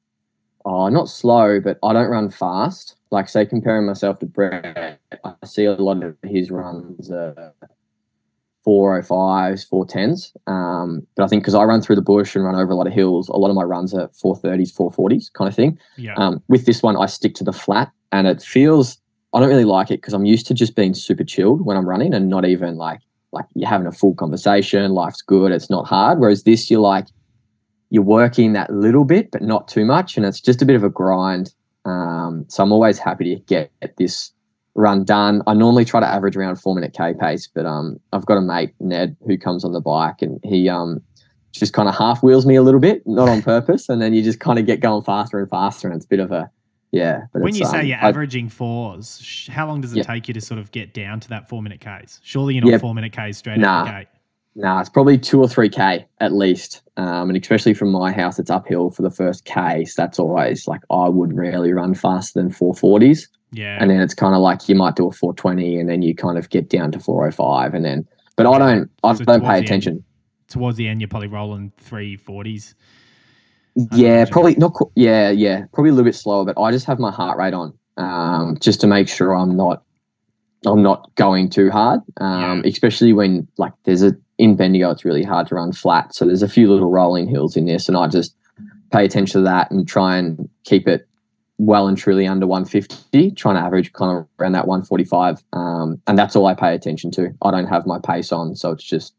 oh, 0.64 0.88
not 0.88 1.08
slow, 1.08 1.60
but 1.60 1.78
I 1.82 1.92
don't 1.92 2.08
run 2.08 2.30
fast. 2.30 2.96
Like 3.10 3.28
say 3.28 3.44
comparing 3.44 3.86
myself 3.86 4.18
to 4.20 4.26
Brett, 4.26 5.00
I 5.24 5.34
see 5.44 5.64
a 5.64 5.72
lot 5.72 6.02
of 6.02 6.16
his 6.22 6.50
runs. 6.50 7.10
Uh, 7.10 7.50
405s, 8.66 9.68
410s. 9.68 10.32
Um, 10.46 11.06
but 11.16 11.24
I 11.24 11.26
think 11.26 11.42
because 11.42 11.54
I 11.54 11.64
run 11.64 11.82
through 11.82 11.96
the 11.96 12.02
bush 12.02 12.34
and 12.34 12.44
run 12.44 12.54
over 12.54 12.72
a 12.72 12.76
lot 12.76 12.86
of 12.86 12.92
hills, 12.92 13.28
a 13.28 13.36
lot 13.36 13.50
of 13.50 13.56
my 13.56 13.62
runs 13.62 13.94
are 13.94 14.08
430s, 14.08 14.74
440s 14.74 15.32
kind 15.32 15.48
of 15.48 15.54
thing. 15.54 15.78
Yeah. 15.96 16.14
Um, 16.14 16.42
with 16.48 16.66
this 16.66 16.82
one, 16.82 16.96
I 16.96 17.06
stick 17.06 17.34
to 17.36 17.44
the 17.44 17.52
flat 17.52 17.90
and 18.12 18.26
it 18.26 18.42
feels, 18.42 18.98
I 19.34 19.40
don't 19.40 19.48
really 19.48 19.64
like 19.64 19.90
it 19.90 20.00
because 20.00 20.14
I'm 20.14 20.24
used 20.24 20.46
to 20.46 20.54
just 20.54 20.76
being 20.76 20.94
super 20.94 21.24
chilled 21.24 21.64
when 21.64 21.76
I'm 21.76 21.88
running 21.88 22.14
and 22.14 22.28
not 22.28 22.44
even 22.44 22.76
like, 22.76 23.00
like 23.32 23.46
you're 23.54 23.68
having 23.68 23.86
a 23.86 23.92
full 23.92 24.14
conversation, 24.14 24.92
life's 24.92 25.22
good, 25.22 25.52
it's 25.52 25.70
not 25.70 25.86
hard. 25.86 26.20
Whereas 26.20 26.44
this, 26.44 26.70
you're 26.70 26.80
like, 26.80 27.06
you're 27.90 28.02
working 28.02 28.52
that 28.52 28.72
little 28.72 29.04
bit, 29.04 29.30
but 29.30 29.42
not 29.42 29.68
too 29.68 29.84
much. 29.84 30.16
And 30.16 30.24
it's 30.24 30.40
just 30.40 30.62
a 30.62 30.64
bit 30.64 30.76
of 30.76 30.84
a 30.84 30.88
grind. 30.88 31.52
Um, 31.84 32.44
so 32.48 32.62
I'm 32.62 32.72
always 32.72 32.98
happy 32.98 33.34
to 33.34 33.42
get 33.42 33.70
this 33.98 34.32
run 34.74 35.04
done. 35.04 35.42
I 35.46 35.54
normally 35.54 35.84
try 35.84 36.00
to 36.00 36.06
average 36.06 36.36
around 36.36 36.56
four 36.56 36.74
minute 36.74 36.94
K 36.96 37.14
pace, 37.18 37.48
but 37.52 37.66
um, 37.66 38.00
I've 38.12 38.26
got 38.26 38.38
a 38.38 38.40
mate 38.40 38.74
Ned 38.80 39.16
who 39.26 39.36
comes 39.36 39.64
on 39.64 39.72
the 39.72 39.80
bike 39.80 40.22
and 40.22 40.40
he 40.42 40.68
um 40.68 41.02
just 41.52 41.74
kind 41.74 41.88
of 41.88 41.94
half 41.94 42.22
wheels 42.22 42.46
me 42.46 42.56
a 42.56 42.62
little 42.62 42.80
bit, 42.80 43.06
not 43.06 43.28
on 43.28 43.42
purpose, 43.42 43.88
and 43.88 44.00
then 44.00 44.14
you 44.14 44.22
just 44.22 44.40
kind 44.40 44.58
of 44.58 44.66
get 44.66 44.80
going 44.80 45.04
faster 45.04 45.38
and 45.38 45.50
faster, 45.50 45.86
and 45.86 45.96
it's 45.96 46.06
a 46.06 46.08
bit 46.08 46.20
of 46.20 46.32
a 46.32 46.50
yeah. 46.92 47.22
when 47.32 47.54
you 47.54 47.64
say 47.66 47.80
um, 47.80 47.86
you're 47.86 47.98
averaging 47.98 48.48
fours, 48.48 49.48
how 49.50 49.66
long 49.66 49.80
does 49.80 49.92
it 49.92 49.98
yeah. 49.98 50.02
take 50.02 50.28
you 50.28 50.34
to 50.34 50.40
sort 50.40 50.60
of 50.60 50.70
get 50.72 50.92
down 50.92 51.20
to 51.20 51.28
that 51.30 51.48
four 51.48 51.62
minute 51.62 51.80
Ks? 51.80 52.20
Surely 52.22 52.54
you're 52.54 52.64
not 52.64 52.70
yeah. 52.70 52.78
four 52.78 52.94
minute 52.94 53.12
Ks 53.12 53.38
straight 53.38 53.58
nah. 53.58 53.80
out 53.80 53.86
the 53.86 53.90
gate. 53.92 54.08
Nah, 54.54 54.80
it's 54.80 54.90
probably 54.90 55.16
two 55.16 55.40
or 55.40 55.48
three 55.48 55.70
K 55.70 56.06
at 56.20 56.32
least. 56.32 56.82
Um, 56.98 57.30
and 57.30 57.36
especially 57.40 57.72
from 57.72 57.90
my 57.90 58.12
house, 58.12 58.38
it's 58.38 58.50
uphill 58.50 58.90
for 58.90 59.00
the 59.00 59.10
first 59.10 59.46
K. 59.46 59.86
So 59.86 60.02
that's 60.02 60.18
always 60.18 60.68
like 60.68 60.82
I 60.90 61.08
would 61.08 61.34
rarely 61.34 61.72
run 61.72 61.94
faster 61.94 62.40
than 62.40 62.50
440s. 62.50 63.28
Yeah. 63.52 63.78
And 63.80 63.90
then 63.90 64.00
it's 64.00 64.14
kind 64.14 64.34
of 64.34 64.40
like 64.40 64.68
you 64.68 64.74
might 64.74 64.96
do 64.96 65.06
a 65.06 65.12
420 65.12 65.78
and 65.78 65.88
then 65.88 66.02
you 66.02 66.14
kind 66.14 66.38
of 66.38 66.50
get 66.50 66.68
down 66.68 66.90
to 66.92 66.98
405 66.98 67.74
and 67.74 67.84
then, 67.84 68.08
but 68.36 68.46
I 68.46 68.58
don't, 68.58 68.90
I 69.04 69.14
so 69.14 69.24
don't 69.24 69.44
pay 69.44 69.58
attention. 69.58 69.94
End, 69.94 70.04
towards 70.48 70.76
the 70.76 70.88
end, 70.88 71.00
you're 71.00 71.08
probably 71.08 71.28
rolling 71.28 71.72
340s. 71.84 72.74
Yeah, 73.92 74.24
probably 74.30 74.54
not. 74.56 74.74
Yeah, 74.94 75.30
yeah, 75.30 75.64
probably 75.72 75.90
a 75.90 75.92
little 75.92 76.08
bit 76.10 76.14
slower, 76.14 76.44
but 76.44 76.60
I 76.60 76.70
just 76.70 76.86
have 76.86 76.98
my 76.98 77.10
heart 77.10 77.38
rate 77.38 77.54
on 77.54 77.72
um, 77.96 78.56
just 78.60 78.80
to 78.82 78.86
make 78.86 79.08
sure 79.08 79.34
I'm 79.34 79.56
not, 79.56 79.82
I'm 80.66 80.82
not 80.82 81.14
going 81.14 81.48
too 81.48 81.70
hard. 81.70 82.00
Um, 82.18 82.62
yeah. 82.62 82.70
Especially 82.70 83.12
when 83.12 83.48
like 83.58 83.72
there's 83.84 84.02
a 84.02 84.14
in 84.38 84.56
Bendigo, 84.56 84.90
it's 84.90 85.04
really 85.04 85.22
hard 85.22 85.46
to 85.48 85.54
run 85.54 85.72
flat, 85.72 86.14
so 86.14 86.26
there's 86.26 86.42
a 86.42 86.48
few 86.48 86.70
little 86.70 86.90
rolling 86.90 87.28
hills 87.28 87.56
in 87.56 87.66
this, 87.66 87.88
and 87.88 87.96
I 87.96 88.08
just 88.08 88.34
pay 88.92 89.04
attention 89.04 89.40
to 89.40 89.44
that 89.44 89.70
and 89.70 89.88
try 89.88 90.16
and 90.16 90.48
keep 90.64 90.86
it 90.86 91.06
well 91.66 91.86
and 91.86 91.96
truly 91.96 92.26
under 92.26 92.46
150, 92.46 93.30
trying 93.32 93.54
to 93.54 93.60
average 93.60 93.92
kind 93.92 94.18
of 94.18 94.26
around 94.38 94.52
that 94.52 94.66
145. 94.66 95.42
Um, 95.52 96.00
and 96.06 96.18
that's 96.18 96.34
all 96.34 96.46
I 96.46 96.54
pay 96.54 96.74
attention 96.74 97.10
to. 97.12 97.30
I 97.42 97.50
don't 97.50 97.66
have 97.66 97.86
my 97.86 97.98
pace 97.98 98.32
on, 98.32 98.56
so 98.56 98.72
it's 98.72 98.84
just 98.84 99.14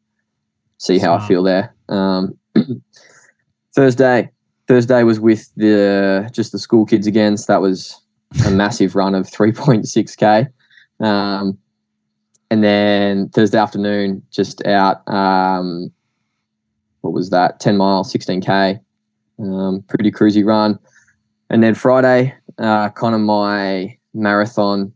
see 0.78 1.00
how. 1.00 1.14
I 1.16 1.28
feel 1.28 1.44
there. 1.44 1.74
Um, 1.90 2.38
Thursday, 3.76 4.30
Thursday 4.68 5.04
was 5.04 5.20
with 5.20 5.50
the 5.56 6.30
just 6.34 6.52
the 6.52 6.60
school 6.60 6.86
kids 6.86 7.08
again. 7.08 7.38
So 7.38 7.54
that 7.54 7.62
was 7.62 8.00
a 8.46 8.52
massive 8.52 8.96
run 8.96 9.16
of 9.16 9.28
3.6k. 9.28 10.48
Um, 11.00 11.58
and 12.52 12.64
then 12.64 13.30
Thursday 13.30 13.58
afternoon, 13.58 14.22
just 14.32 14.66
out. 14.68 15.08
Um, 15.08 15.92
what 17.02 17.14
was 17.14 17.30
that? 17.30 17.60
10 17.60 17.78
miles, 17.78 18.14
16k. 18.14 18.80
Um, 19.40 19.84
pretty 19.88 20.12
cruisy 20.12 20.46
run. 20.46 20.78
And 21.54 21.62
then 21.62 21.76
Friday, 21.76 22.34
uh, 22.58 22.90
kind 22.90 23.14
of 23.14 23.22
my 23.22 23.96
marathon 24.16 24.92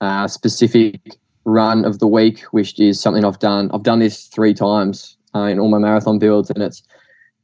uh, 0.00 0.26
specific 0.26 1.00
run 1.44 1.84
of 1.84 2.00
the 2.00 2.08
week, 2.08 2.40
which 2.50 2.80
is 2.80 3.00
something 3.00 3.24
I've 3.24 3.38
done. 3.38 3.70
I've 3.72 3.84
done 3.84 4.00
this 4.00 4.26
three 4.26 4.52
times 4.52 5.16
uh, 5.32 5.42
in 5.42 5.60
all 5.60 5.68
my 5.68 5.78
marathon 5.78 6.18
builds, 6.18 6.50
and 6.50 6.60
it's 6.60 6.82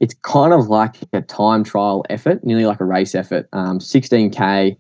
it's 0.01 0.13
kind 0.23 0.53
of 0.53 0.67
like 0.67 0.97
a 1.13 1.21
time 1.21 1.63
trial 1.63 2.05
effort, 2.11 2.43
nearly 2.43 2.67
like 2.67 2.81
a 2.81 2.85
race 2.85 3.15
effort. 3.15 3.49
Um, 3.53 3.79
16k, 3.79 4.77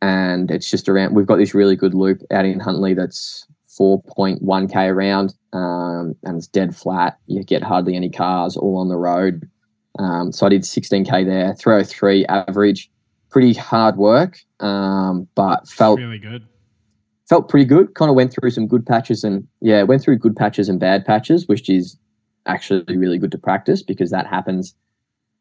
and 0.00 0.50
it's 0.50 0.70
just 0.70 0.88
around. 0.88 1.14
We've 1.14 1.26
got 1.26 1.36
this 1.36 1.52
really 1.52 1.76
good 1.76 1.92
loop 1.92 2.22
out 2.30 2.46
in 2.46 2.60
Huntly 2.60 2.94
that's 2.94 3.46
4.1k 3.78 4.88
around, 4.88 5.34
um, 5.52 6.16
and 6.24 6.38
it's 6.38 6.46
dead 6.46 6.74
flat. 6.74 7.18
You 7.26 7.44
get 7.44 7.62
hardly 7.62 7.94
any 7.94 8.08
cars, 8.08 8.56
all 8.56 8.78
on 8.78 8.88
the 8.88 8.96
road. 8.96 9.50
Um, 9.98 10.32
so 10.32 10.46
I 10.46 10.50
did 10.50 10.62
16k 10.62 11.26
there, 11.26 11.54
303 11.54 12.26
average, 12.26 12.90
pretty 13.30 13.52
hard 13.54 13.96
work, 13.96 14.38
um, 14.60 15.26
but 15.34 15.68
felt 15.68 15.98
really 15.98 16.18
good. 16.18 16.46
Felt 17.28 17.48
pretty 17.48 17.64
good. 17.64 17.94
Kind 17.94 18.08
of 18.08 18.16
went 18.16 18.32
through 18.32 18.50
some 18.50 18.66
good 18.66 18.84
patches 18.84 19.24
and 19.24 19.46
yeah, 19.60 19.82
went 19.82 20.02
through 20.02 20.18
good 20.18 20.36
patches 20.36 20.68
and 20.68 20.80
bad 20.80 21.04
patches, 21.04 21.46
which 21.46 21.68
is 21.68 21.96
actually 22.46 22.96
really 22.96 23.18
good 23.18 23.30
to 23.32 23.38
practice 23.38 23.82
because 23.82 24.10
that 24.10 24.26
happens 24.26 24.74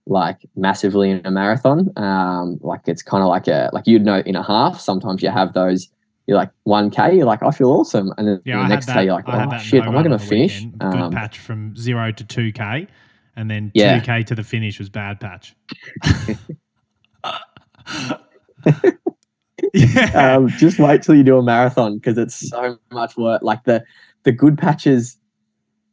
like 0.05 0.37
massively 0.55 1.11
in 1.11 1.21
a 1.25 1.31
marathon. 1.31 1.91
Um, 1.95 2.59
like 2.61 2.81
it's 2.87 3.01
kind 3.01 3.23
of 3.23 3.29
like 3.29 3.47
a 3.47 3.69
like 3.73 3.87
you'd 3.87 4.03
know 4.03 4.19
in 4.25 4.35
a 4.35 4.43
half. 4.43 4.79
Sometimes 4.79 5.23
you 5.23 5.29
have 5.29 5.53
those. 5.53 5.87
You're 6.27 6.37
like 6.37 6.51
one 6.63 6.91
k. 6.91 7.15
You're 7.15 7.25
like 7.25 7.41
I 7.41 7.49
feel 7.49 7.71
awesome, 7.71 8.13
and 8.17 8.27
then 8.27 8.41
yeah, 8.45 8.61
the 8.61 8.67
next 8.67 8.85
day 8.85 9.05
you're 9.05 9.13
like 9.13 9.25
oh 9.27 9.57
shit, 9.57 9.83
am 9.83 9.97
I 9.97 10.03
going 10.03 10.17
to 10.17 10.23
finish? 10.23 10.63
Good 10.63 10.83
um, 10.83 11.11
patch 11.11 11.39
from 11.39 11.75
zero 11.75 12.11
to 12.11 12.23
two 12.23 12.51
k, 12.51 12.87
and 13.39 13.49
then 13.49 13.71
2K 13.75 14.25
to 14.25 14.35
the 14.35 14.43
finish 14.43 14.79
was 14.79 14.89
bad 14.89 15.19
patch. 15.19 15.55
yeah. 18.65 18.95
Um, 20.15 20.47
just 20.47 20.79
wait 20.79 21.03
till 21.03 21.15
you 21.15 21.23
do 21.23 21.37
a 21.37 21.43
marathon 21.43 21.95
because 21.95 22.17
it's 22.17 22.49
so 22.49 22.77
much 22.91 23.17
work. 23.17 23.41
Like 23.43 23.65
the 23.65 23.83
the 24.23 24.31
good 24.31 24.57
patches 24.57 25.17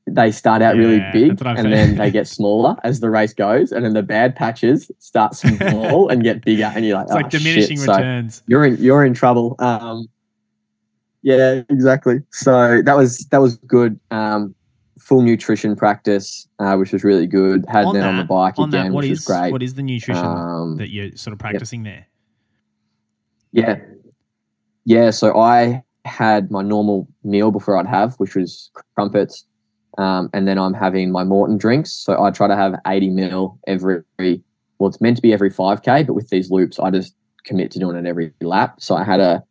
they 0.07 0.31
start 0.31 0.63
out 0.63 0.77
yeah, 0.77 0.83
really 0.83 1.05
big 1.13 1.43
and 1.45 1.73
then 1.73 1.97
they 1.97 2.11
get 2.11 2.29
smaller 2.29 2.77
as 2.85 3.01
the 3.01 3.11
race 3.11 3.35
goes, 3.35 3.73
and 3.73 3.85
then 3.85 3.93
the 3.93 4.03
bad 4.03 4.35
patches 4.35 4.91
start 4.99 5.35
small 5.37 6.09
and 6.09 6.23
get 6.23 6.45
bigger, 6.45 6.73
and 6.75 6.87
you're 6.87 6.97
like, 6.97 7.07
it's 7.07 7.13
oh, 7.13 7.17
like 7.17 7.31
diminishing 7.31 7.77
shit. 7.77 7.89
returns. 7.89 8.37
So 8.37 8.43
you're 8.47 8.65
in 8.65 8.77
you're 8.77 9.05
in 9.05 9.15
trouble. 9.15 9.57
Um, 9.59 10.09
yeah, 11.23 11.63
exactly. 11.69 12.21
So 12.31 12.83
that 12.83 12.97
was 12.97 13.27
that 13.27 13.41
was 13.41 13.57
good. 13.59 14.01
Um, 14.11 14.55
full 15.07 15.23
nutrition 15.23 15.77
practice, 15.77 16.49
uh, 16.59 16.77
which 16.77 16.93
was 16.93 17.05
really 17.05 17.27
good. 17.27 17.65
Had 17.69 17.85
on 17.87 17.95
that, 17.95 18.05
on 18.07 18.17
the 18.17 18.25
bike 18.25 18.59
on 18.59 18.69
again, 18.69 18.87
that, 18.87 18.93
which 18.93 19.07
is, 19.07 19.19
was 19.19 19.25
great. 19.25 19.53
What 19.53 19.63
is 19.63 19.75
the 19.75 19.83
nutrition 19.83 20.25
um, 20.25 20.77
that 20.79 20.91
you're 20.91 21.17
sort 21.17 21.33
of 21.33 21.39
practicing 21.39 21.85
yep. 21.85 21.95
there? 21.95 23.85
Yeah, 24.85 25.05
yeah. 25.05 25.11
So 25.11 25.39
I 25.39 25.83
had 26.05 26.51
my 26.51 26.63
normal 26.63 27.09
meal 27.25 27.51
before 27.51 27.77
I'd 27.77 27.87
have, 27.87 28.15
which 28.17 28.35
was 28.35 28.71
crumpets 28.95 29.47
um, 29.99 30.29
and 30.33 30.47
then 30.47 30.59
I'm 30.59 30.75
having 30.75 31.11
my 31.11 31.25
Maurten 31.25 31.59
drinks. 31.59 31.93
So 31.93 32.23
I 32.23 32.31
try 32.31 32.49
to 32.49 32.57
have 32.57 32.75
80 32.87 33.11
mil 33.11 33.59
every, 33.67 34.03
well, 34.79 34.89
it's 34.89 35.01
meant 35.01 35.17
to 35.17 35.23
be 35.23 35.33
every 35.33 35.51
5K, 35.51 36.07
but 36.07 36.15
with 36.15 36.29
these 36.29 36.51
loops, 36.51 36.79
I 36.79 36.91
just 36.91 37.15
commit 37.45 37.71
to 37.73 37.79
doing 37.79 37.97
it 37.97 38.07
every 38.07 38.33
lap. 38.41 38.81
So 38.81 38.95
I 38.95 39.05
had 39.05 39.21
a, 39.21 39.43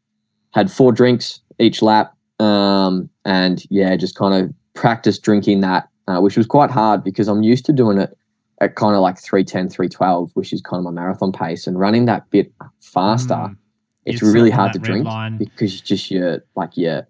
had 0.54 0.72
four 0.72 0.92
drinks 0.92 1.42
each 1.60 1.82
lap. 1.82 2.14
Um, 2.40 3.10
and 3.24 3.64
yeah, 3.70 3.96
just 3.96 4.16
kind 4.16 4.44
of 4.44 4.54
practice 4.76 5.18
drinking 5.18 5.62
that, 5.62 5.90
uh, 6.08 6.20
which 6.20 6.38
was 6.38 6.46
quite 6.46 6.70
hard 6.70 7.04
because 7.04 7.28
I'm 7.28 7.42
used 7.42 7.66
to 7.66 7.74
doing 7.74 7.98
it 7.98 8.16
at 8.62 8.76
kind 8.76 8.96
of 8.96 9.02
like 9.02 9.18
310, 9.18 9.70
312, 9.70 10.32
which 10.36 10.54
is 10.54 10.62
kind 10.62 10.80
of 10.80 10.84
my 10.86 10.92
marathon 10.92 11.32
pace 11.32 11.66
and 11.66 11.80
running 11.80 12.06
that 12.06 12.30
bit 12.30 12.54
faster. 12.82 13.34
Mm, 13.34 13.58
it's 14.06 14.22
really 14.22 14.52
hard 14.52 14.72
to 14.74 14.80
drink 14.80 15.06
line. 15.06 15.38
because 15.38 15.82
just 15.82 16.12
you're 16.12 16.44
like, 16.56 16.72
yeah, 16.76 17.02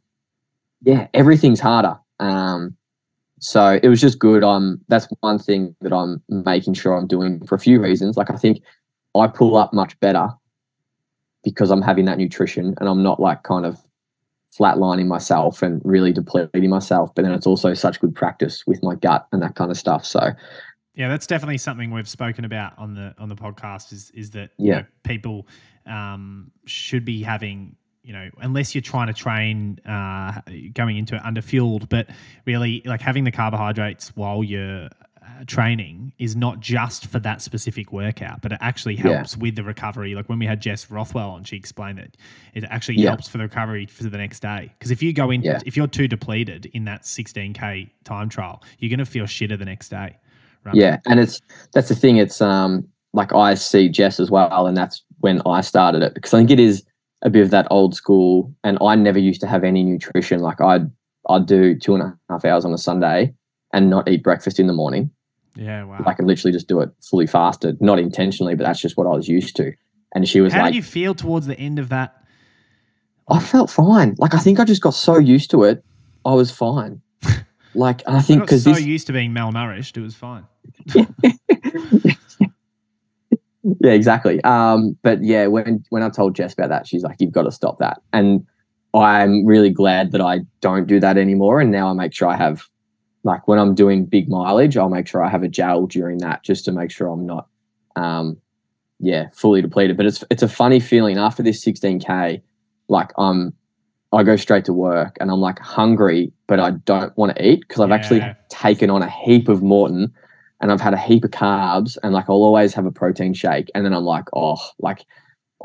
yeah, 0.82 1.08
everything's 1.14 1.60
harder. 1.60 2.00
Um, 2.20 2.78
so 3.40 3.80
it 3.84 3.90
was 3.90 4.00
just 4.00 4.18
good. 4.18 4.44
Um, 4.44 4.80
that's 4.88 5.08
one 5.20 5.40
thing 5.40 5.76
that 5.82 5.94
I'm 5.94 6.22
making 6.30 6.74
sure 6.76 6.96
I'm 6.96 7.08
doing 7.08 7.46
for 7.46 7.56
a 7.56 7.60
few 7.60 7.82
reasons. 7.82 8.18
Like 8.18 8.32
I 8.32 8.38
think 8.38 8.62
I 9.16 9.28
pull 9.28 9.58
up 9.58 9.74
much 9.74 10.00
better 10.00 10.30
because 11.44 11.70
I'm 11.70 11.82
having 11.82 12.06
that 12.06 12.18
nutrition 12.18 12.74
and 12.80 12.90
I'm 12.90 13.04
not 13.04 13.20
like 13.20 13.44
kind 13.44 13.66
of 13.66 13.78
flatlining 14.58 15.08
myself 15.08 15.62
and 15.62 15.82
really 15.84 16.12
depleting 16.12 16.70
myself. 16.70 17.14
But 17.16 17.24
then 17.24 17.34
it's 17.34 17.48
also 17.48 17.74
such 17.74 18.00
good 18.00 18.16
practice 18.16 18.66
with 18.66 18.82
my 18.84 18.96
gut 18.96 19.28
and 19.32 19.42
that 19.42 19.56
kind 19.56 19.72
of 19.72 19.78
stuff. 19.78 20.06
So 20.06 20.32
yeah, 20.96 21.10
that's 21.10 21.28
definitely 21.28 21.58
something 21.58 21.92
we've 21.92 22.08
spoken 22.08 22.46
about 22.46 22.78
on 22.78 22.94
the 22.94 23.14
on 23.18 23.30
the 23.30 23.36
podcast. 23.36 23.92
Is 23.92 24.12
is 24.12 24.32
that 24.32 24.52
yeah. 24.58 24.66
You 24.66 24.82
know, 24.82 24.86
people 25.04 25.48
um, 25.86 26.52
should 26.66 27.06
be 27.06 27.22
having 27.22 27.76
you 28.06 28.14
know, 28.14 28.30
unless 28.38 28.76
you're 28.76 28.84
trying 28.84 29.08
to 29.08 29.14
train 29.14 29.80
uh, 29.80 30.40
going 30.74 30.96
into 30.98 31.16
it 31.16 31.22
under 31.26 31.42
fueled, 31.42 31.90
but 31.90 32.08
really 32.46 32.84
like 32.86 33.02
having 33.02 33.24
the 33.24 33.32
carbohydrates 33.32 34.16
while 34.16 34.44
you're 34.44 34.90
training 35.48 36.14
is 36.18 36.36
not 36.36 36.60
just 36.60 37.08
for 37.08 37.20
that 37.20 37.42
specific 37.42 37.92
workout, 37.92 38.42
but 38.42 38.52
it 38.52 38.58
actually 38.62 38.96
helps 38.96 39.36
yeah. 39.36 39.42
with 39.42 39.56
the 39.56 39.64
recovery. 39.64 40.16
Like 40.16 40.30
when 40.30 40.40
we 40.40 40.46
had 40.46 40.62
Jess 40.62 40.90
Rothwell 40.90 41.30
on, 41.32 41.44
she 41.44 41.56
explained 41.56 41.98
that 41.98 42.18
it 42.54 42.64
actually 42.66 42.96
yeah. 42.96 43.10
helps 43.10 43.28
for 43.28 43.38
the 43.38 43.44
recovery 43.44 43.86
for 43.86 44.04
the 44.04 44.18
next 44.18 44.42
day. 44.42 44.72
Because 44.78 44.92
if 44.92 45.02
you 45.04 45.14
go 45.14 45.32
in, 45.32 45.42
yeah. 45.42 45.60
if 45.66 45.76
you're 45.76 45.88
too 45.88 46.08
depleted 46.08 46.68
in 46.74 46.86
that 46.86 47.04
16k 47.04 47.90
time 48.04 48.30
trial, 48.30 48.64
you're 48.80 48.90
going 48.90 49.00
to 49.00 49.06
feel 49.06 49.26
shitter 49.26 49.58
the 49.58 49.66
next 49.66 49.90
day. 49.90 50.16
Right? 50.64 50.76
Yeah, 50.76 51.00
and 51.06 51.20
it's 51.20 51.42
that's 51.74 51.90
the 51.90 51.96
thing. 51.96 52.18
It's 52.18 52.42
um 52.42 52.88
like 53.14 53.34
I 53.34 53.54
see 53.54 53.90
Jess 53.90 54.20
as 54.20 54.32
well, 54.32 54.66
and 54.66 54.76
that's 54.76 55.04
when 55.20 55.42
I 55.46 55.62
started 55.62 56.02
it 56.02 56.14
because 56.14 56.34
I 56.34 56.40
think 56.40 56.52
it 56.52 56.60
is 56.60 56.84
a 57.22 57.30
bit 57.30 57.44
of 57.44 57.52
that 57.52 57.68
old 57.70 57.96
school. 57.96 58.54
And 58.64 58.78
I 58.82 58.96
never 58.96 59.20
used 59.20 59.42
to 59.42 59.48
have 59.48 59.64
any 59.64 59.84
nutrition. 59.84 60.40
Like 60.40 60.62
I'd 60.62 60.90
I'd 61.30 61.46
do 61.46 61.78
two 61.78 61.94
and 61.94 62.04
a 62.04 62.18
half 62.30 62.46
hours 62.46 62.66
on 62.66 62.74
a 62.74 62.78
Sunday 62.78 63.34
and 63.74 63.90
not 63.90 64.08
eat 64.08 64.24
breakfast 64.24 64.60
in 64.60 64.68
the 64.68 64.74
morning. 64.74 65.12
Yeah, 65.56 65.86
wow. 65.86 66.04
I 66.06 66.14
can 66.14 66.28
literally 66.28 66.52
just 66.52 66.68
do 66.68 66.82
it 66.82 66.90
fully 67.02 67.28
fasted, 67.28 67.82
not 67.82 68.00
intentionally, 68.00 68.56
but 68.56 68.66
that's 68.66 68.82
just 68.82 68.98
what 68.98 69.08
I 69.08 69.12
was 69.12 69.28
used 69.28 69.56
to. 69.58 69.74
And 70.14 70.28
she 70.28 70.42
was 70.42 70.54
How 70.54 70.64
like, 70.64 70.74
did 70.74 70.78
you 70.78 70.84
feel 70.84 71.16
towards 71.16 71.48
the 71.48 71.58
end 71.58 71.80
of 71.80 71.90
that? 71.90 72.16
I 73.30 73.40
felt 73.40 73.70
fine. 73.70 74.16
Like 74.18 74.34
I 74.34 74.40
think 74.40 74.60
I 74.60 74.66
just 74.66 74.82
got 74.82 74.94
so 74.94 75.18
used 75.18 75.52
to 75.52 75.64
it, 75.64 75.84
I 76.26 76.34
was 76.34 76.52
fine. 76.52 77.02
Like 77.78 78.04
I 78.08 78.22
think 78.22 78.42
because 78.42 78.64
so 78.64 78.72
this... 78.72 78.84
used 78.84 79.08
to 79.08 79.14
being 79.14 79.32
malnourished, 79.32 79.98
it 79.98 80.02
was 80.02 80.16
fine. 80.16 80.46
yeah, 83.82 83.92
exactly. 83.92 84.42
Um, 84.46 84.98
but 85.04 85.22
yeah, 85.22 85.48
when 85.48 85.84
when 85.90 86.02
I 86.02 86.10
told 86.10 86.36
Jess 86.36 86.54
about 86.54 86.70
that, 86.70 86.88
she's 86.88 87.04
like, 87.04 87.18
"You've 87.20 87.34
got 87.34 87.44
to 87.44 87.52
stop 87.52 87.80
that." 87.80 88.02
And 88.14 88.46
I'm 88.94 89.46
really 89.46 89.70
glad 89.70 90.14
that 90.14 90.22
I 90.22 90.40
don't 90.62 90.88
do 90.88 91.00
that 91.02 91.18
anymore. 91.18 91.60
And 91.60 91.72
now 91.72 91.90
I 91.90 91.94
make 91.94 92.14
sure 92.14 92.30
I 92.30 92.38
have, 92.38 92.64
like, 93.26 93.48
when 93.48 93.58
I'm 93.58 93.74
doing 93.74 94.06
big 94.06 94.30
mileage, 94.30 94.78
I'll 94.78 94.88
make 94.88 95.08
sure 95.08 95.24
I 95.24 95.30
have 95.30 95.42
a 95.42 95.48
gel 95.48 95.88
during 95.88 96.20
that, 96.20 96.44
just 96.44 96.64
to 96.66 96.72
make 96.72 96.92
sure 96.92 97.08
I'm 97.08 97.26
not, 97.26 97.48
um, 97.96 98.38
yeah, 99.00 99.30
fully 99.34 99.62
depleted. 99.62 99.98
But 99.98 100.06
it's 100.06 100.24
it's 100.30 100.44
a 100.44 100.48
funny 100.48 100.80
feeling 100.80 101.18
after 101.18 101.44
this 101.44 101.64
16k, 101.66 102.42
like 102.88 103.12
I'm. 103.18 103.54
I 104.14 104.24
go 104.24 104.38
straight 104.38 104.64
to 104.66 104.72
work 104.72 105.18
and 105.20 105.30
I'm 105.30 105.42
like 105.42 105.60
hungry, 105.60 106.32
but 106.48 106.58
I 106.58 106.72
don't 106.72 107.18
want 107.18 107.36
to 107.36 107.46
eat 107.46 107.62
because 107.68 107.82
I've 107.82 107.90
yeah. 107.90 107.96
actually 107.96 108.36
taken 108.48 108.90
on 108.90 109.02
a 109.02 109.10
heap 109.10 109.50
of 109.50 109.60
Maurten 109.60 110.14
and 110.62 110.72
I've 110.72 110.80
had 110.80 110.94
a 110.94 110.98
heap 110.98 111.26
of 111.26 111.32
carbs 111.32 111.98
and 112.02 112.14
like 112.14 112.30
I'll 112.30 112.36
always 112.36 112.74
have 112.76 112.86
a 112.86 112.92
protein 112.92 113.34
shake 113.34 113.70
and 113.76 113.84
then 113.84 113.94
I'm 113.94 114.06
like, 114.06 114.26
oh, 114.34 114.58
like 114.80 115.06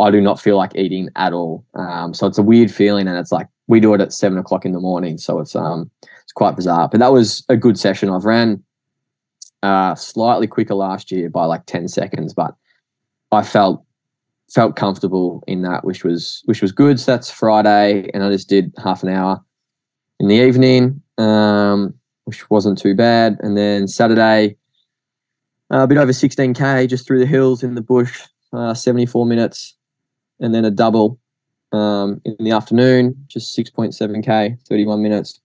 I 0.01 0.11
do 0.11 0.21
not 0.21 0.41
feel 0.41 0.57
like 0.57 0.75
eating 0.75 1.11
at 1.15 1.33
all. 1.33 1.65
Um, 1.75 2.13
so 2.13 2.27
it's 2.27 2.39
a 2.39 2.43
weird 2.43 2.73
feeling 2.73 3.07
and 3.07 3.17
it's 3.19 3.31
like 3.31 3.47
we 3.69 3.79
do 3.79 3.95
it 3.95 4.01
at 4.01 4.13
seven 4.13 4.39
o'clock 4.39 4.65
in 4.65 4.73
the 4.73 4.81
morning. 4.81 5.17
So 5.19 5.39
it's 5.39 5.55
um 5.55 5.91
it's 6.31 6.35
quite 6.35 6.55
bizarre. 6.55 6.89
But 6.89 7.01
that 7.01 7.13
was 7.13 7.45
a 7.49 7.57
good 7.57 7.77
session. 7.77 8.09
I've 8.09 8.25
ran 8.25 8.63
uh 9.65 9.97
slightly 9.97 10.47
quicker 10.47 10.75
last 10.75 11.11
year 11.11 11.29
by 11.29 11.45
like 11.45 11.67
10 11.67 11.89
seconds, 11.89 12.33
but 12.33 12.55
I 13.33 13.43
felt 13.43 13.85
felt 14.49 14.77
comfortable 14.77 15.43
in 15.49 15.63
that, 15.63 15.85
which 15.85 16.05
was 16.05 16.43
which 16.45 16.63
was 16.63 16.71
good. 16.71 17.01
So 17.01 17.11
that's 17.11 17.33
Friday 17.33 18.09
and 18.15 18.23
I 18.23 18.31
just 18.31 18.49
did 18.49 18.73
half 18.83 19.03
an 19.03 19.09
hour 19.09 19.45
in 20.21 20.29
the 20.29 20.37
evening, 20.37 21.03
um, 21.19 21.95
which 22.27 22.49
wasn't 22.49 22.79
too 22.79 22.95
bad. 22.95 23.37
And 23.41 23.57
then 23.57 23.89
Saturday 23.89 24.57
uh, 25.73 25.79
a 25.79 25.87
bit 25.89 25.99
over 25.99 26.13
16k 26.13 26.89
just 26.89 27.09
through 27.09 27.19
the 27.19 27.27
hills 27.27 27.65
in 27.65 27.75
the 27.75 27.83
bush, 27.83 28.23
uh, 28.53 28.73
74 28.73 29.27
minutes, 29.27 29.77
and 30.39 30.55
then 30.55 30.65
a 30.65 30.71
double 30.71 31.19
um, 31.73 32.21
in 32.25 32.37
the 32.39 32.53
afternoon, 32.53 33.17
just 33.27 33.57
6.7k, 33.59 34.59
31 34.69 35.03
minutes. 35.03 35.41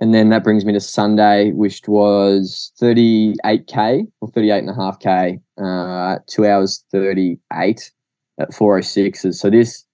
And 0.00 0.14
then 0.14 0.28
that 0.28 0.44
brings 0.44 0.64
me 0.64 0.72
to 0.72 0.80
Sunday, 0.80 1.50
which 1.52 1.82
was 1.88 2.72
38k 2.80 4.06
or 4.20 4.30
38.5k, 4.30 5.40
uh, 5.60 6.18
two 6.28 6.46
hours 6.46 6.84
38 6.92 7.90
at 8.38 8.50
406s. 8.50 9.34
So 9.34 9.50
this, 9.50 9.84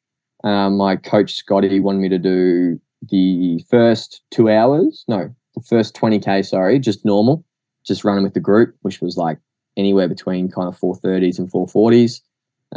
uh, 0.43 0.69
my 0.69 0.97
coach 0.97 1.35
Scotty 1.35 1.81
wanted 1.81 2.01
me 2.01 2.09
to 2.11 2.19
do 2.19 2.79
the 3.09 3.64
first 3.71 4.23
two 4.31 4.51
hours, 4.51 5.05
no, 5.09 5.35
the 5.55 5.62
first 5.62 5.95
20k, 5.95 6.45
sorry, 6.45 6.79
just 6.79 7.05
normal 7.05 7.45
just 7.85 8.05
running 8.05 8.25
with 8.25 8.35
the 8.35 8.40
group, 8.40 8.75
which 8.83 9.01
was 9.01 9.17
like 9.17 9.38
anywhere 9.77 10.09
between 10.09 10.51
kind 10.51 10.69
of 10.69 10.79
430s 10.79 11.38
and 11.38 11.51
440s. 11.51 12.21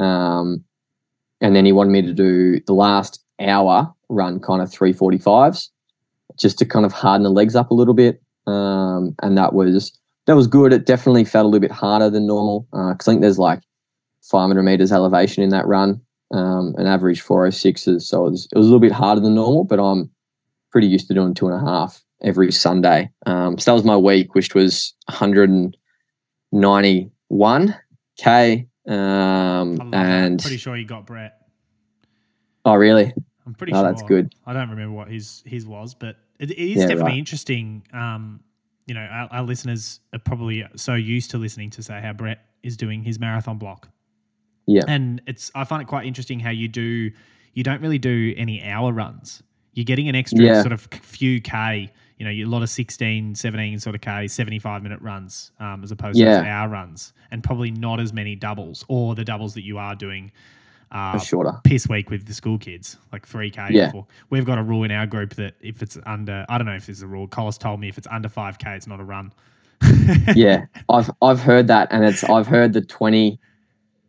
Um, 0.02 0.64
and 1.42 1.56
then 1.56 1.66
he 1.66 1.72
wanted 1.72 1.92
me 1.92 2.02
to 2.04 2.14
do 2.14 2.60
the 2.62 2.74
last 2.74 3.24
hour 3.40 3.94
run 4.10 4.40
kind 4.40 4.62
of 4.62 4.70
345s 4.70 5.70
just 6.36 6.58
to 6.60 6.66
kind 6.66 6.86
of 6.86 6.94
harden 6.94 7.24
the 7.24 7.30
legs 7.30 7.56
up 7.56 7.72
a 7.72 7.74
little 7.74 7.94
bit. 7.94 8.22
Um, 8.46 9.16
and 9.22 9.38
that 9.38 9.54
was 9.54 9.98
that 10.26 10.36
was 10.36 10.48
good. 10.48 10.74
It 10.74 10.86
definitely 10.86 11.24
felt 11.26 11.46
a 11.46 11.48
little 11.48 11.62
bit 11.62 11.72
harder 11.72 12.10
than 12.10 12.28
normal 12.28 12.68
because 12.72 13.08
uh, 13.08 13.12
I 13.12 13.14
think 13.14 13.22
there's 13.22 13.40
like 13.40 13.62
500 14.30 14.62
meters 14.64 14.92
elevation 14.92 15.42
in 15.42 15.50
that 15.50 15.66
run, 15.66 16.02
um, 16.32 16.76
an 16.78 16.86
average 16.86 17.24
406s. 17.24 18.02
So 18.02 18.28
it 18.28 18.32
was, 18.32 18.50
it 18.54 18.58
was 18.58 18.66
a 18.66 18.70
little 18.70 18.82
bit 18.82 18.92
harder 18.92 19.22
than 19.22 19.36
normal, 19.36 19.64
but 19.64 19.80
I'm 19.80 20.12
pretty 20.72 20.88
used 20.88 21.08
to 21.08 21.14
doing 21.14 21.34
two 21.34 21.48
and 21.48 21.56
a 21.56 21.62
half 21.66 22.04
every 22.22 22.52
Sunday. 22.52 23.10
Um, 23.26 23.58
so 23.58 23.72
that 23.72 23.76
was 23.76 23.86
my 23.86 23.96
week, 23.96 24.36
which 24.36 24.54
was 24.54 24.94
191 25.06 27.76
k. 28.18 28.68
Um, 28.88 28.96
I 28.96 29.76
that. 29.76 29.94
And 29.94 30.42
pretty 30.42 30.58
sure 30.58 30.76
you 30.76 30.86
got 30.86 31.06
Brett. 31.06 31.38
oh, 32.66 32.76
really? 32.76 33.14
I'm 33.48 33.54
pretty 33.56 33.74
Oh, 33.74 33.78
sure. 33.78 33.84
that's 33.84 34.04
good. 34.04 34.36
I 34.46 34.54
don't 34.54 34.70
remember 34.70 34.94
what 34.96 35.08
his 35.08 35.42
his 35.46 35.66
was, 35.66 35.96
but 35.96 36.18
it, 36.40 36.52
it 36.52 36.58
is 36.60 36.76
Yeah, 36.78 36.84
definitely 36.88 37.04
right. 37.14 37.18
interesting. 37.18 37.84
Um, 37.94 38.42
you 38.86 38.94
know, 38.94 39.02
our, 39.02 39.28
our 39.32 39.44
listeners 39.44 40.00
are 40.14 40.20
probably 40.20 40.64
so 40.76 40.94
used 40.94 41.32
to 41.32 41.38
listening 41.38 41.70
to 41.72 41.82
say 41.84 42.00
how 42.02 42.14
Brett 42.14 42.40
is 42.64 42.78
doing 42.78 43.02
his 43.04 43.20
marathon 43.20 43.58
block. 43.58 43.90
Yeah. 44.70 44.84
and 44.88 45.22
it's 45.28 45.50
I 45.56 45.64
find 45.64 45.82
it 45.82 45.88
quite 45.88 46.06
interesting 46.06 46.40
how 46.42 46.50
you 46.52 46.68
do. 46.68 47.12
You 47.54 47.64
don't 47.64 47.82
really 47.82 47.98
do 47.98 48.34
any 48.38 48.62
hour 48.64 48.92
runs. 48.92 49.42
You're 49.74 49.86
getting 49.86 50.10
an 50.10 50.16
extra 50.16 50.44
Yeah. 50.44 50.62
sort 50.62 50.74
of 50.74 50.82
few 51.02 51.40
k. 51.42 51.90
You 52.18 52.26
know, 52.26 52.32
a 52.32 52.46
lot 52.50 52.64
of 52.64 52.70
16, 52.70 53.36
17 53.36 53.80
sort 53.80 53.96
of 53.96 54.02
k, 54.02 54.28
75 54.28 54.82
minute 54.84 55.00
runs, 55.02 55.52
um, 55.60 55.84
as 55.84 55.92
opposed 55.92 56.18
Yeah. 56.18 56.42
to 56.42 56.48
hour 56.48 56.68
runs, 56.68 57.14
and 57.32 57.44
probably 57.44 57.70
not 57.72 58.00
as 58.00 58.12
many 58.12 58.36
doubles 58.36 58.84
or 58.88 59.14
the 59.16 59.24
doubles 59.24 59.54
that 59.54 59.64
you 59.64 59.78
are 59.78 59.96
doing. 59.96 60.32
Uh, 60.92 61.20
shorter. 61.20 61.54
piss 61.64 61.88
week 61.90 62.10
with 62.10 62.26
the 62.26 62.34
school 62.34 62.58
kids, 62.58 62.98
like 63.12 63.26
three 63.26 63.52
k. 63.52 63.68
Yeah. 63.72 63.88
before. 63.88 64.08
We've 64.30 64.46
got 64.46 64.58
a 64.58 64.64
rule 64.64 64.84
in 64.84 64.92
our 64.92 65.06
group 65.06 65.36
that 65.36 65.56
if 65.62 65.82
it's 65.82 65.98
under, 66.06 66.46
I 66.48 66.58
don't 66.58 66.66
know 66.66 66.76
if 66.76 66.86
there's 66.86 67.02
a 67.02 67.08
rule. 67.08 67.28
Collis 67.28 67.58
told 67.58 67.80
me 67.80 67.90
if 67.90 67.98
it's 67.98 68.08
under 68.10 68.30
five 68.30 68.58
k, 68.58 68.76
it's 68.76 68.88
not 68.88 69.00
a 69.00 69.04
run. 69.04 69.34
yeah, 70.36 70.66
I've 70.90 71.12
I've 71.22 71.40
heard 71.40 71.68
that, 71.68 71.88
and 71.92 72.06
it's 72.06 72.24
I've 72.24 72.48
heard 72.48 72.74
the 72.74 72.82
twenty. 72.82 73.40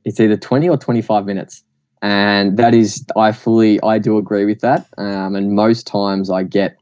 It's 0.05 0.21
either 0.21 0.37
twenty 0.37 0.69
or 0.69 0.77
twenty 0.77 1.03
five 1.03 1.27
minutes, 1.27 1.65
and 2.01 2.57
that 2.57 2.75
is 2.75 3.05
I 3.17 3.33
fully 3.33 3.81
I 3.83 3.99
do 3.99 4.17
agree 4.17 4.45
with 4.45 4.61
that. 4.61 4.87
Um, 4.97 5.35
and 5.35 5.53
most 5.55 5.87
times 5.87 6.31
I 6.31 6.45
get 6.45 6.77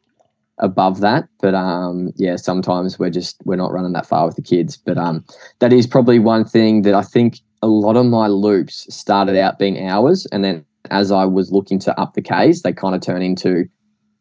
above 0.58 1.00
that, 1.00 1.28
but 1.40 1.54
um, 1.54 2.12
yeah, 2.16 2.36
sometimes 2.36 2.98
we're 2.98 3.10
just 3.10 3.36
we're 3.44 3.56
not 3.56 3.72
running 3.72 3.92
that 3.92 4.06
far 4.06 4.26
with 4.26 4.36
the 4.36 4.42
kids. 4.42 4.76
But 4.76 4.98
um, 4.98 5.24
that 5.58 5.72
is 5.72 5.86
probably 5.86 6.18
one 6.18 6.44
thing 6.44 6.82
that 6.82 6.94
I 6.94 7.02
think 7.02 7.40
a 7.62 7.66
lot 7.66 7.96
of 7.96 8.06
my 8.06 8.26
loops 8.26 8.86
started 8.94 9.36
out 9.38 9.58
being 9.58 9.86
hours, 9.88 10.26
and 10.32 10.44
then 10.44 10.64
as 10.90 11.10
I 11.10 11.24
was 11.24 11.50
looking 11.52 11.78
to 11.80 11.98
up 12.00 12.14
the 12.14 12.22
Ks, 12.22 12.62
they 12.62 12.72
kind 12.72 12.94
of 12.94 13.00
turn 13.00 13.22
into 13.22 13.64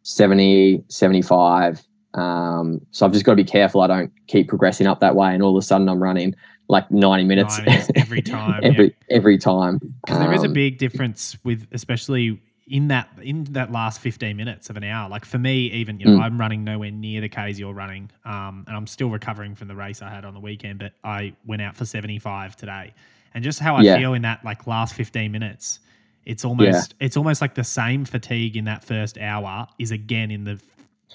70, 0.04 0.84
75. 0.88 1.84
Um, 2.14 2.80
so 2.92 3.06
I've 3.06 3.12
just 3.12 3.26
got 3.26 3.34
to 3.34 3.36
be 3.36 3.44
careful 3.44 3.82
I 3.82 3.88
don't 3.88 4.12
keep 4.28 4.48
progressing 4.48 4.88
up 4.88 5.00
that 5.02 5.16
way, 5.16 5.34
and 5.34 5.44
all 5.44 5.56
of 5.58 5.62
a 5.62 5.66
sudden 5.66 5.90
I'm 5.90 6.02
running 6.02 6.34
like 6.70 6.90
90 6.90 7.26
minutes, 7.26 7.58
90 7.60 7.70
minutes 7.72 7.92
every 7.96 8.22
time, 8.24 8.62
every 8.64 8.86
yeah. 9.10 9.16
every 9.16 9.38
time. 9.38 9.80
Because 10.06 10.20
there 10.20 10.34
is 10.34 10.44
a 10.44 10.48
Um, 10.48 10.54
big 10.54 10.78
difference 10.78 11.38
with, 11.44 11.68
especially 11.72 12.42
in 12.68 12.88
that 12.88 13.10
in 13.22 13.44
that 13.52 13.72
last 13.72 14.00
fifteen 14.02 14.38
minutes 14.38 14.70
of 14.72 14.78
an 14.78 14.84
hour. 14.84 15.08
Like 15.10 15.26
for 15.26 15.38
me, 15.38 15.68
even 15.72 16.00
you 16.00 16.06
know, 16.08 16.18
Mm. 16.18 16.24
I'm 16.24 16.40
running 16.40 16.64
nowhere 16.64 16.90
near 16.90 17.22
the 17.22 17.30
k's 17.30 17.60
you're 17.60 17.74
running, 17.74 18.10
um, 18.24 18.64
and 18.68 18.76
I'm 18.76 18.88
still 18.88 19.10
recovering 19.10 19.54
from 19.54 19.68
the 19.68 19.76
race 19.76 20.02
I 20.02 20.10
had 20.10 20.26
on 20.26 20.34
the 20.34 20.40
weekend. 20.40 20.80
But 20.80 20.94
I 21.04 21.34
went 21.46 21.62
out 21.62 21.76
for 21.76 21.86
seventy 21.86 22.18
five 22.18 22.56
today, 22.56 22.94
and 23.36 23.44
just 23.44 23.60
how 23.60 23.76
I 23.76 23.82
Yeah. 23.84 23.98
feel 23.98 24.14
in 24.16 24.24
that 24.24 24.44
like 24.44 24.66
last 24.66 24.96
fifteen 24.96 25.32
minutes, 25.32 25.80
it's 26.26 26.44
almost 26.44 26.96
it's 27.00 27.18
almost 27.18 27.42
like 27.42 27.54
the 27.54 27.64
same 27.64 28.06
fatigue 28.06 28.58
in 28.58 28.66
that 28.66 28.84
first 28.84 29.20
hour 29.20 29.68
is 29.78 29.92
again 29.92 30.32
in 30.32 30.46
the 30.46 30.60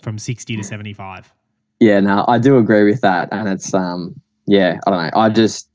from 0.03 0.19
sixty 0.19 0.57
to 0.57 0.63
seventy 0.63 0.93
five. 0.93 1.33
Yeah, 1.81 1.99
no, 2.01 2.25
I 2.29 2.39
do 2.39 2.59
agree 2.59 2.85
with 2.85 3.01
that, 3.01 3.29
and 3.33 3.49
it's 3.49 3.73
um, 3.75 4.21
yeah, 4.47 4.79
I 4.87 4.91
don't 4.91 5.03
know, 5.03 5.19
I 5.19 5.31
just, 5.31 5.71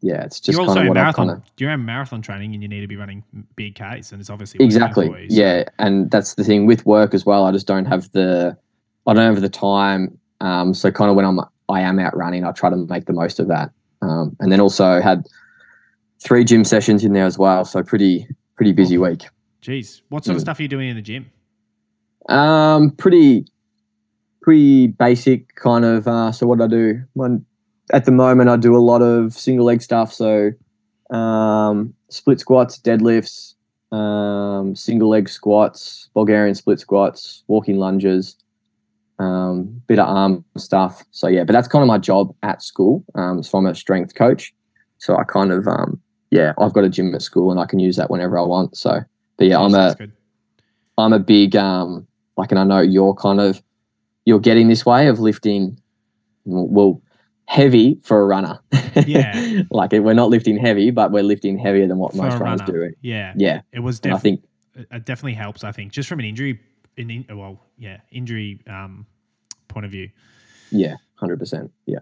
yeah, 0.00 0.22
it's 0.22 0.40
just 0.40 0.56
You're 0.56 0.66
kind 0.66 0.68
also 0.70 0.80
of 0.80 0.86
in 0.86 0.94
marathon. 0.94 1.28
kind 1.28 1.38
of 1.38 1.44
You're 1.58 1.70
in 1.72 1.84
marathon 1.84 2.22
training, 2.22 2.54
and 2.54 2.62
you 2.62 2.68
need 2.68 2.80
to 2.80 2.86
be 2.86 2.96
running 2.96 3.22
big 3.54 3.74
Ks, 3.74 4.10
and 4.12 4.20
it's 4.22 4.30
obviously 4.30 4.64
exactly, 4.64 5.06
you, 5.06 5.30
so- 5.30 5.36
yeah, 5.42 5.64
and 5.78 6.10
that's 6.10 6.34
the 6.34 6.44
thing 6.44 6.64
with 6.64 6.86
work 6.86 7.12
as 7.12 7.26
well. 7.26 7.44
I 7.44 7.52
just 7.52 7.66
don't 7.66 7.84
have 7.84 8.10
the, 8.12 8.56
I 9.06 9.12
don't 9.12 9.34
have 9.34 9.42
the 9.42 9.50
time. 9.50 10.18
Um, 10.40 10.72
so 10.72 10.90
kind 10.90 11.10
of 11.10 11.16
when 11.16 11.26
I'm, 11.26 11.40
I 11.68 11.80
am 11.82 11.98
out 11.98 12.16
running, 12.16 12.44
I 12.44 12.52
try 12.52 12.70
to 12.70 12.76
make 12.76 13.04
the 13.04 13.12
most 13.12 13.38
of 13.38 13.48
that. 13.48 13.70
Um, 14.02 14.34
and 14.40 14.50
then 14.50 14.60
also 14.60 15.00
had 15.00 15.26
three 16.24 16.44
gym 16.44 16.64
sessions 16.64 17.04
in 17.04 17.12
there 17.12 17.26
as 17.26 17.38
well, 17.38 17.64
so 17.64 17.82
pretty, 17.82 18.26
pretty 18.56 18.72
busy 18.72 18.98
week. 18.98 19.24
Jeez, 19.62 20.00
what 20.08 20.24
sort 20.24 20.36
of 20.36 20.40
Mm. 20.40 20.44
stuff 20.44 20.58
are 20.58 20.62
you 20.62 20.68
doing 20.68 20.88
in 20.88 20.96
the 20.96 21.02
gym? 21.02 21.26
Um, 22.28 22.90
pretty, 22.90 23.46
pretty 24.42 24.88
basic 24.88 25.54
kind 25.56 25.84
of. 25.84 26.08
Uh, 26.08 26.32
so 26.32 26.46
what 26.46 26.58
do 26.58 26.64
I 26.64 26.68
do 26.68 27.02
when 27.12 27.44
at 27.92 28.04
the 28.06 28.10
moment 28.10 28.48
I 28.48 28.56
do 28.56 28.74
a 28.76 28.78
lot 28.78 29.02
of 29.02 29.32
single 29.34 29.66
leg 29.66 29.82
stuff. 29.82 30.12
So 30.12 30.50
um, 31.10 31.92
split 32.08 32.40
squats, 32.40 32.78
deadlifts, 32.78 33.54
um, 33.94 34.74
single 34.74 35.08
leg 35.10 35.28
squats, 35.28 36.08
Bulgarian 36.14 36.54
split 36.54 36.80
squats, 36.80 37.44
walking 37.46 37.76
lunges, 37.76 38.36
um, 39.18 39.82
bit 39.86 39.98
of 39.98 40.08
arm 40.08 40.44
stuff. 40.56 41.04
So 41.10 41.28
yeah, 41.28 41.44
but 41.44 41.52
that's 41.52 41.68
kind 41.68 41.82
of 41.82 41.88
my 41.88 41.98
job 41.98 42.34
at 42.42 42.62
school. 42.62 43.04
Um, 43.14 43.42
so 43.42 43.58
I'm 43.58 43.66
a 43.66 43.74
strength 43.74 44.14
coach. 44.14 44.54
So 44.98 45.16
I 45.16 45.24
kind 45.24 45.52
of 45.52 45.68
um, 45.68 46.00
yeah, 46.30 46.52
I've 46.58 46.72
got 46.72 46.84
a 46.84 46.88
gym 46.88 47.14
at 47.14 47.22
school 47.22 47.50
and 47.50 47.60
I 47.60 47.66
can 47.66 47.78
use 47.78 47.96
that 47.96 48.10
whenever 48.10 48.38
I 48.38 48.42
want. 48.42 48.76
So, 48.76 49.00
but 49.36 49.46
yeah, 49.46 49.58
I'm 49.60 49.74
a. 49.74 49.96
I'm 50.96 51.12
a 51.12 51.18
big 51.18 51.56
um 51.56 52.06
like 52.36 52.52
and 52.52 52.58
I 52.60 52.62
know 52.64 52.80
you're 52.80 53.14
kind 53.14 53.40
of 53.40 53.60
you're 54.26 54.38
getting 54.38 54.68
this 54.68 54.86
way 54.86 55.08
of 55.08 55.18
lifting 55.18 55.76
well 56.44 57.02
heavy 57.46 57.98
for 58.04 58.20
a 58.22 58.26
runner. 58.26 58.60
Yeah. 59.04 59.62
like 59.70 59.90
we're 59.90 60.14
not 60.14 60.30
lifting 60.30 60.56
heavy, 60.56 60.92
but 60.92 61.10
we're 61.10 61.24
lifting 61.24 61.58
heavier 61.58 61.88
than 61.88 61.98
what 61.98 62.12
For 62.12 62.18
most 62.18 62.38
runners 62.38 62.60
runner. 62.60 62.90
do. 62.90 62.94
Yeah, 63.02 63.32
Yeah. 63.36 63.62
it 63.72 63.80
was 63.80 63.98
And 64.04 64.12
I 64.12 64.16
definitely 64.16 64.42
think 64.76 64.88
it 64.92 65.04
definitely 65.04 65.34
helps. 65.34 65.64
I 65.64 65.72
think 65.72 65.90
just 65.92 66.08
from 66.08 66.20
an 66.20 66.26
injury, 66.26 66.60
in, 66.96 67.10
in 67.10 67.26
well, 67.36 67.60
yeah, 67.76 67.98
injury 68.12 68.60
um, 68.68 69.04
point 69.66 69.84
of 69.86 69.90
view. 69.92 70.10
yeah, 70.70 70.94
hundred 71.16 71.38
percent. 71.40 71.72
Yeah. 71.86 71.98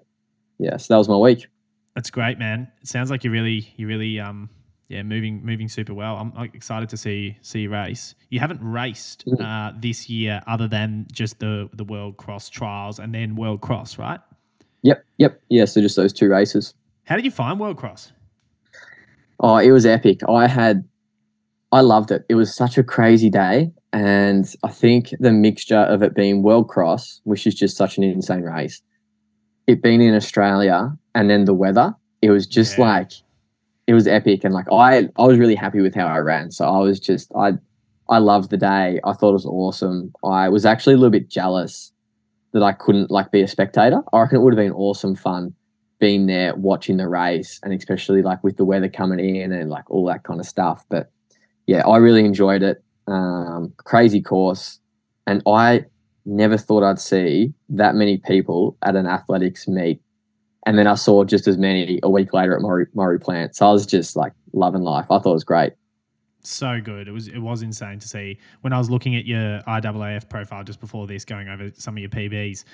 Yeah. 0.58 0.76
So 0.76 0.92
that 0.92 0.98
was 0.98 1.08
my 1.08 1.16
week. 1.16 1.46
That's 1.94 2.10
great, 2.10 2.38
man. 2.38 2.68
It 2.80 2.88
sounds 2.88 3.10
like 3.10 3.22
you're 3.24 3.32
really, 3.32 3.72
you 3.76 3.86
really, 3.86 4.18
um, 4.18 4.48
yeah, 4.88 5.02
moving, 5.02 5.44
moving 5.44 5.68
super 5.68 5.94
well. 5.94 6.16
I'm 6.16 6.32
excited 6.54 6.88
to 6.90 6.96
see 6.96 7.36
see 7.42 7.60
you 7.60 7.70
race. 7.70 8.14
You 8.30 8.40
haven't 8.40 8.60
raced 8.62 9.24
Mhm. 9.26 9.40
uh, 9.40 9.76
this 9.80 10.08
year, 10.08 10.42
other 10.46 10.68
than 10.68 11.06
just 11.12 11.38
the 11.38 11.68
the 11.74 11.84
World 11.84 12.16
Cross 12.16 12.50
trials 12.50 12.98
and 12.98 13.14
then 13.14 13.36
World 13.36 13.60
Cross, 13.60 13.98
right? 13.98 14.20
Yep. 14.82 15.04
Yep. 15.18 15.40
Yeah. 15.48 15.64
So 15.66 15.80
just 15.80 15.96
those 15.96 16.12
two 16.12 16.28
races. 16.28 16.74
How 17.04 17.16
did 17.16 17.24
you 17.24 17.30
find 17.30 17.58
World 17.60 17.76
Cross? 17.76 18.12
Oh, 19.40 19.56
it 19.56 19.70
was 19.72 19.86
epic. 19.86 20.20
I 20.28 20.46
had, 20.46 20.84
I 21.72 21.80
loved 21.80 22.10
it. 22.10 22.24
It 22.28 22.34
was 22.36 22.54
such 22.54 22.78
a 22.78 22.82
crazy 22.84 23.28
day. 23.30 23.72
And 23.92 24.52
I 24.62 24.68
think 24.68 25.12
the 25.20 25.32
mixture 25.32 25.76
of 25.78 26.02
it 26.02 26.14
being 26.14 26.42
World 26.42 26.68
Cross, 26.68 27.20
which 27.24 27.46
is 27.46 27.54
just 27.54 27.76
such 27.76 27.98
an 27.98 28.04
insane 28.04 28.42
race, 28.42 28.80
it 29.66 29.82
being 29.82 30.00
in 30.00 30.14
Australia 30.14 30.96
and 31.14 31.28
then 31.30 31.44
the 31.44 31.54
weather, 31.54 31.94
it 32.20 32.30
was 32.30 32.46
just 32.46 32.78
Yeah. 32.78 32.84
like, 32.84 33.12
it 33.86 33.94
was 33.94 34.06
epic. 34.06 34.44
And 34.44 34.54
like, 34.54 34.66
I, 34.72 35.08
I 35.16 35.26
was 35.26 35.38
really 35.38 35.54
happy 35.54 35.80
with 35.80 35.94
how 35.94 36.06
I 36.06 36.18
ran. 36.18 36.50
So 36.50 36.64
I 36.66 36.78
was 36.78 37.00
just, 37.00 37.30
I, 37.36 37.52
I 38.08 38.18
loved 38.18 38.50
the 38.50 38.56
day. 38.56 39.00
I 39.04 39.12
thought 39.12 39.30
it 39.30 39.32
was 39.32 39.46
awesome. 39.46 40.12
I 40.24 40.48
was 40.48 40.64
actually 40.64 40.94
a 40.94 40.98
little 40.98 41.10
bit 41.10 41.28
jealous 41.28 41.92
that 42.52 42.62
I 42.62 42.72
couldn't 42.72 43.10
like 43.10 43.30
be 43.32 43.42
a 43.42 43.48
spectator. 43.48 44.02
I 44.12 44.20
reckon 44.20 44.38
it 44.38 44.42
would 44.42 44.52
have 44.52 44.64
been 44.64 44.72
awesome 44.72 45.16
fun 45.16 45.54
being 45.98 46.26
there 46.26 46.54
watching 46.56 46.96
the 46.96 47.08
race 47.08 47.60
and 47.62 47.72
especially 47.72 48.22
like 48.22 48.42
with 48.42 48.56
the 48.56 48.64
weather 48.64 48.88
coming 48.88 49.20
in 49.20 49.52
and 49.52 49.70
like 49.70 49.88
all 49.90 50.04
that 50.06 50.24
kind 50.24 50.40
of 50.40 50.46
stuff. 50.46 50.84
But 50.88 51.10
yeah, 51.66 51.86
I 51.86 51.96
really 51.98 52.24
enjoyed 52.24 52.62
it. 52.62 52.82
Um, 53.06 53.72
crazy 53.78 54.20
course. 54.20 54.80
And 55.26 55.42
I 55.46 55.86
never 56.26 56.58
thought 56.58 56.82
I'd 56.82 56.98
see 56.98 57.52
that 57.68 57.94
many 57.94 58.18
people 58.18 58.76
at 58.82 58.96
an 58.96 59.06
athletics 59.06 59.66
meet. 59.68 60.00
And 60.64 60.78
then 60.78 60.86
I 60.86 60.94
saw 60.94 61.24
just 61.24 61.48
as 61.48 61.58
many 61.58 61.98
a 62.02 62.10
week 62.10 62.32
later 62.32 62.54
at 62.54 62.62
Maurie, 62.62 62.86
Maurie 62.94 63.18
Plant. 63.18 63.56
So 63.56 63.68
I 63.68 63.72
was 63.72 63.84
just 63.84 64.14
like 64.14 64.32
loving 64.52 64.82
life. 64.82 65.06
I 65.10 65.18
thought 65.18 65.30
it 65.30 65.34
was 65.34 65.44
great. 65.44 65.72
so 66.42 66.80
good. 66.80 67.08
It 67.08 67.12
was 67.12 67.28
it 67.28 67.38
was 67.38 67.62
insane 67.62 67.98
to 67.98 68.08
see. 68.08 68.38
When 68.60 68.72
I 68.72 68.78
was 68.78 68.90
looking 68.90 69.16
at 69.16 69.26
your 69.26 69.60
IAAF 69.62 70.28
profile 70.28 70.64
just 70.64 70.80
before 70.80 71.06
this, 71.06 71.24
going 71.24 71.48
over 71.48 71.70
some 71.76 71.94
of 71.96 72.00
your 72.00 72.10
PBs, 72.10 72.64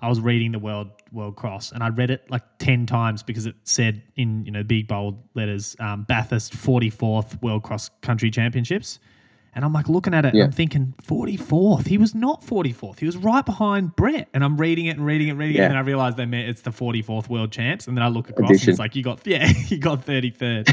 I 0.00 0.08
was 0.08 0.20
reading 0.20 0.52
the 0.52 0.58
World 0.58 0.90
World 1.12 1.36
Cross, 1.36 1.72
and 1.72 1.82
I 1.82 1.88
read 1.88 2.10
it 2.10 2.30
like 2.30 2.42
ten 2.58 2.86
times 2.86 3.22
because 3.22 3.46
it 3.46 3.54
said 3.64 4.02
in 4.16 4.44
you 4.44 4.52
know 4.52 4.62
big 4.62 4.88
bold 4.88 5.16
letters 5.34 5.76
um, 5.80 6.04
Bathurst 6.04 6.54
forty 6.54 6.90
fourth 6.90 7.40
World 7.42 7.62
Cross 7.62 7.90
Country 8.02 8.30
Championships. 8.30 8.98
And 9.56 9.64
I'm 9.64 9.72
like 9.72 9.88
looking 9.88 10.12
at 10.14 10.24
it, 10.26 10.34
Yeah. 10.34 10.42
and 10.44 10.52
I'm 10.52 10.56
thinking 10.56 10.94
44th. 11.02 11.86
He 11.86 11.96
was 11.96 12.14
not 12.14 12.44
44th. 12.44 12.98
He 13.00 13.06
was 13.06 13.16
right 13.16 13.44
behind 13.44 13.96
Brett. 13.96 14.28
And 14.34 14.44
I'm 14.44 14.58
reading 14.58 14.84
it 14.86 14.98
and 14.98 15.06
reading 15.06 15.28
it, 15.28 15.30
and 15.30 15.38
reading 15.40 15.56
it, 15.56 15.60
and 15.64 15.70
then 15.70 15.78
I 15.78 15.80
realized 15.80 16.18
they 16.18 16.26
meant 16.26 16.48
it's 16.50 16.60
the 16.60 16.70
44th 16.70 17.28
World 17.30 17.50
Champs. 17.52 17.88
And 17.88 17.96
then 17.96 18.04
I 18.04 18.08
look 18.08 18.28
across, 18.28 18.50
and 18.50 18.68
it's 18.68 18.78
like 18.78 18.94
you 18.94 19.02
got 19.02 19.20
yeah, 19.26 19.50
you 19.68 19.78
got 19.78 20.04
33rd. 20.04 20.72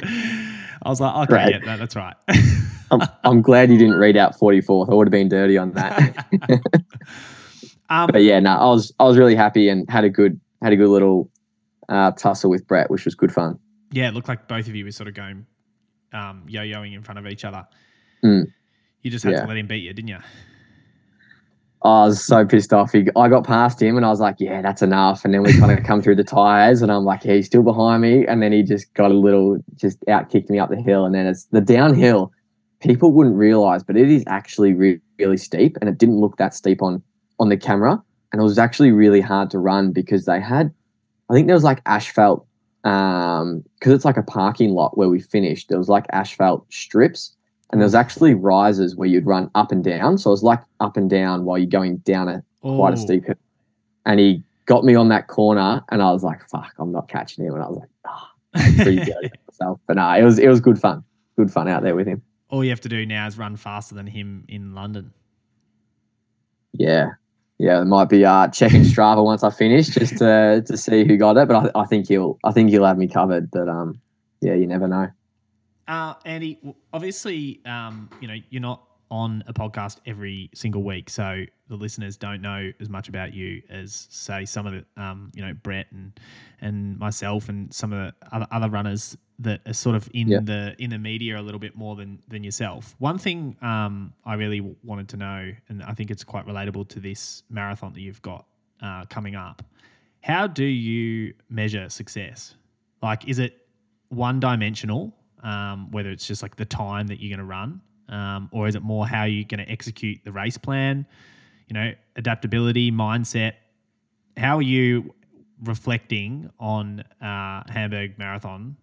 I 0.83 0.89
was 0.89 0.99
like, 0.99 1.15
okay, 1.29 1.33
Right. 1.33 1.51
yeah, 1.53 1.57
no, 1.59 1.77
that's 1.77 1.95
right. 1.95 2.15
I'm, 2.91 3.01
I'm 3.23 3.41
glad 3.41 3.71
you 3.71 3.77
didn't 3.77 3.95
read 3.95 4.17
out 4.17 4.37
44th. 4.37 4.91
I 4.91 4.93
would 4.93 5.07
have 5.07 5.11
been 5.11 5.29
dirty 5.29 5.57
on 5.57 5.71
that. 5.71 6.25
um, 7.89 8.09
but 8.11 8.21
yeah, 8.23 8.39
no, 8.39 8.51
I 8.51 8.65
was 8.65 8.93
I 8.99 9.03
was 9.05 9.17
really 9.17 9.35
happy 9.35 9.69
and 9.69 9.89
had 9.89 10.03
a 10.03 10.09
good 10.09 10.39
had 10.61 10.73
a 10.73 10.75
good 10.75 10.89
little 10.89 11.29
uh, 11.89 12.11
tussle 12.11 12.49
with 12.49 12.67
Brett, 12.67 12.89
which 12.91 13.05
was 13.05 13.15
good 13.15 13.31
fun. 13.31 13.59
yeah, 13.91 14.07
it 14.09 14.13
looked 14.13 14.27
like 14.27 14.47
both 14.47 14.67
of 14.67 14.75
you 14.75 14.85
were 14.85 14.91
sort 14.91 15.07
of 15.07 15.13
going 15.13 15.45
um, 16.13 16.43
yo-yoing 16.47 16.93
in 16.93 17.01
front 17.03 17.19
of 17.19 17.27
each 17.27 17.45
other. 17.45 17.65
Mm. 18.23 18.45
You 19.03 19.11
just 19.11 19.23
had 19.23 19.33
Yeah. 19.33 19.41
to 19.41 19.47
let 19.47 19.57
him 19.57 19.67
beat 19.67 19.83
you, 19.83 19.93
didn't 19.93 20.07
you? 20.07 20.17
I 21.83 22.05
was 22.05 22.23
so 22.23 22.45
pissed 22.45 22.71
off. 22.71 22.93
He, 22.93 23.09
I 23.17 23.27
got 23.27 23.43
past 23.45 23.81
him 23.81 23.97
and 23.97 24.05
I 24.05 24.09
was 24.09 24.21
like, 24.21 24.37
yeah, 24.39 24.61
that's 24.61 24.81
enough. 24.81 25.25
And 25.25 25.33
then 25.33 25.43
we 25.43 25.51
kind 25.59 25.77
of 25.77 25.83
come 25.83 26.01
through 26.01 26.15
the 26.15 26.23
tyres 26.23 26.81
and 26.81 26.89
I'm 26.89 27.03
like, 27.03 27.25
yeah, 27.25 27.33
he's 27.33 27.47
still 27.47 27.61
behind 27.61 28.01
me. 28.01 28.25
And 28.25 28.41
then 28.41 28.53
he 28.53 28.63
just 28.63 28.93
got 28.93 29.11
a 29.11 29.13
little, 29.13 29.57
just 29.75 29.97
out 30.07 30.29
kicked 30.29 30.49
me 30.49 30.59
up 30.59 30.69
the 30.69 30.81
hill. 30.81 31.03
And 31.05 31.13
then 31.13 31.27
it's 31.27 31.43
the 31.45 31.59
downhill. 31.59 32.31
People 32.79 33.11
wouldn't 33.11 33.35
realize, 33.35 33.83
but 33.83 33.97
it 33.97 34.09
is 34.09 34.23
actually 34.27 34.73
really, 34.73 35.01
really 35.19 35.35
steep. 35.35 35.77
And 35.81 35.89
it 35.89 35.97
didn't 35.97 36.19
look 36.19 36.37
that 36.37 36.53
steep 36.53 36.81
on 36.81 37.03
on 37.37 37.49
the 37.49 37.57
camera. 37.57 38.01
And 38.31 38.39
it 38.39 38.43
was 38.43 38.57
actually 38.57 38.91
really 38.93 39.21
hard 39.21 39.49
to 39.51 39.59
run 39.59 39.91
because 39.91 40.23
they 40.23 40.39
had, 40.39 40.73
I 41.29 41.33
think 41.33 41.47
there 41.47 41.55
was 41.55 41.63
like 41.65 41.81
asphalt, 41.85 42.47
um, 42.85 43.61
because 43.77 43.91
it's 43.91 44.05
like 44.05 44.17
a 44.17 44.23
parking 44.23 44.69
lot 44.71 44.97
where 44.97 45.09
we 45.09 45.19
finished. 45.19 45.67
There 45.67 45.77
was 45.77 45.89
like 45.89 46.05
asphalt 46.13 46.65
strips 46.71 47.35
and 47.73 47.81
there's 47.81 47.95
actually 47.95 48.33
rises 48.35 48.95
where 48.95 49.09
you'd 49.09 49.25
run 49.25 49.49
up 49.55 49.71
and 49.73 49.83
down. 49.83 50.17
So 50.17 50.29
it 50.29 50.33
was 50.33 50.43
like 50.43 50.61
up 50.79 50.95
and 50.95 51.09
down 51.09 51.43
while 51.43 51.57
you're 51.57 51.67
going 51.67 51.97
down 51.97 52.29
a 52.29 52.43
quite 52.61 52.93
a 52.93 52.97
Oh. 52.97 53.03
steep 53.03 53.25
hill. 53.25 53.35
And 54.05 54.19
he 54.19 54.43
got 54.67 54.85
me 54.85 54.95
on 54.95 55.09
that 55.09 55.27
corner, 55.27 55.83
and 55.89 56.01
I 56.01 56.11
was 56.11 56.23
like, 56.23 56.47
"Fuck, 56.49 56.71
I'm 56.79 56.91
not 56.91 57.07
catching 57.09 57.43
him." 57.45 57.53
And 57.55 57.63
I 57.63 57.67
was 57.67 57.77
like, 57.79 57.89
"Ah, 58.05 58.31
good 58.83 59.09
myself." 59.49 59.79
But 59.87 59.95
nah, 59.97 60.15
it 60.15 60.23
was 60.23 60.39
it 60.39 60.47
was 60.47 60.61
good 60.61 60.79
fun, 60.79 61.03
good 61.35 61.51
fun 61.51 61.67
out 61.67 61.83
there 61.83 61.95
with 61.95 62.07
him. 62.07 62.21
All 62.49 62.63
you 62.63 62.69
have 62.69 62.81
to 62.81 62.89
do 62.89 63.05
now 63.05 63.25
is 63.27 63.37
run 63.37 63.55
faster 63.57 63.95
than 63.95 64.05
him 64.07 64.45
in 64.47 64.75
London. 64.75 65.11
Yeah, 66.73 67.11
yeah, 67.59 67.81
it 67.81 67.85
might 67.85 68.09
be 68.09 68.25
uh, 68.25 68.47
checking 68.49 68.81
Strava 68.81 69.23
once 69.23 69.43
I 69.43 69.49
finish 69.51 69.87
just 69.89 70.17
to 70.17 70.63
to 70.65 70.77
see 70.77 71.05
who 71.05 71.17
got 71.17 71.37
it. 71.37 71.47
But 71.47 71.71
I, 71.75 71.81
I 71.81 71.85
think 71.85 72.07
he'll 72.07 72.37
I 72.43 72.51
think 72.51 72.69
he'll 72.69 72.85
have 72.85 72.97
me 72.97 73.07
covered. 73.07 73.49
But 73.51 73.67
um, 73.69 73.99
yeah, 74.41 74.53
you 74.53 74.67
never 74.67 74.87
know. 74.87 75.07
Uh, 75.87 76.13
Andy, 76.25 76.59
obviously, 76.93 77.59
um, 77.65 78.09
you 78.21 78.27
know, 78.27 78.35
you're 78.49 78.61
not 78.61 78.83
on 79.11 79.43
a 79.47 79.53
podcast 79.53 79.97
every 80.05 80.49
single 80.55 80.81
week, 80.83 81.09
so 81.09 81.43
the 81.67 81.75
listeners 81.75 82.17
don't 82.17 82.41
know 82.41 82.71
as 82.79 82.89
much 82.89 83.09
about 83.09 83.33
you 83.33 83.61
as, 83.69 84.07
say, 84.09 84.43
some 84.45 84.65
of 84.65 84.73
the, 84.73 84.85
um, 85.01 85.31
you 85.35 85.45
know, 85.45 85.53
Brett 85.53 85.87
and 85.91 86.19
and 86.61 86.97
myself 86.97 87.49
and 87.49 87.71
some 87.73 87.91
of 87.93 87.99
the 88.21 88.35
other, 88.35 88.47
other 88.51 88.69
runners 88.69 89.17
that 89.39 89.59
are 89.67 89.73
sort 89.73 89.95
of 89.95 90.09
in 90.13 90.29
Yeah. 90.29 90.39
the 90.41 90.75
in 90.79 90.89
the 90.89 90.97
media 90.97 91.39
a 91.39 91.43
little 91.43 91.59
bit 91.59 91.75
more 91.75 91.95
than 91.95 92.19
than 92.29 92.43
yourself. 92.43 92.95
One 92.99 93.17
thing 93.17 93.55
um, 93.61 94.13
I 94.25 94.35
really 94.35 94.59
w- 94.59 94.75
wanted 94.83 95.09
to 95.09 95.17
know, 95.17 95.51
and 95.69 95.83
I 95.83 95.93
think 95.93 96.09
it's 96.09 96.23
quite 96.23 96.47
relatable 96.47 96.87
to 96.89 96.99
this 96.99 97.43
marathon 97.49 97.93
that 97.93 98.01
you've 98.01 98.21
got 98.21 98.45
uh, 98.81 99.05
coming 99.09 99.35
up. 99.35 99.61
How 100.21 100.47
do 100.47 100.63
you 100.63 101.33
measure 101.49 101.89
success? 101.89 102.55
Like, 103.01 103.27
is 103.27 103.37
it 103.39 103.67
one 104.09 104.39
dimensional, 104.39 105.13
um, 105.43 105.91
whether 105.91 106.09
it's 106.09 106.25
just 106.25 106.41
like 106.41 106.55
the 106.55 106.65
time 106.65 107.07
that 107.07 107.19
you're 107.19 107.35
going 107.35 107.45
to 107.45 107.51
run, 107.51 107.81
um, 108.09 108.49
or 108.51 108.67
is 108.67 108.75
it 108.75 108.81
more 108.81 109.07
how 109.07 109.23
you're 109.25 109.45
going 109.45 109.63
to 109.63 109.71
execute 109.71 110.19
the 110.23 110.31
race 110.31 110.57
plan? 110.57 111.05
You 111.67 111.73
know, 111.75 111.93
adaptability, 112.15 112.91
mindset. 112.91 113.53
How 114.37 114.57
are 114.57 114.63
you 114.63 115.13
reflecting 115.63 116.49
on 116.59 117.01
uh, 117.21 117.63
Hamburg 117.69 118.17
Marathon 118.17 118.75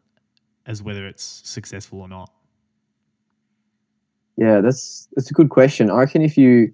as 0.67 0.83
whether 0.83 1.07
it's 1.07 1.43
successful 1.45 2.01
or 2.01 2.09
not? 2.09 2.31
Yeah, 4.37 4.61
that's 4.61 5.09
that's 5.15 5.31
a 5.31 5.35
good 5.35 5.51
question. 5.51 5.91
I 5.91 5.99
reckon 5.99 6.23
if 6.23 6.39
you 6.39 6.73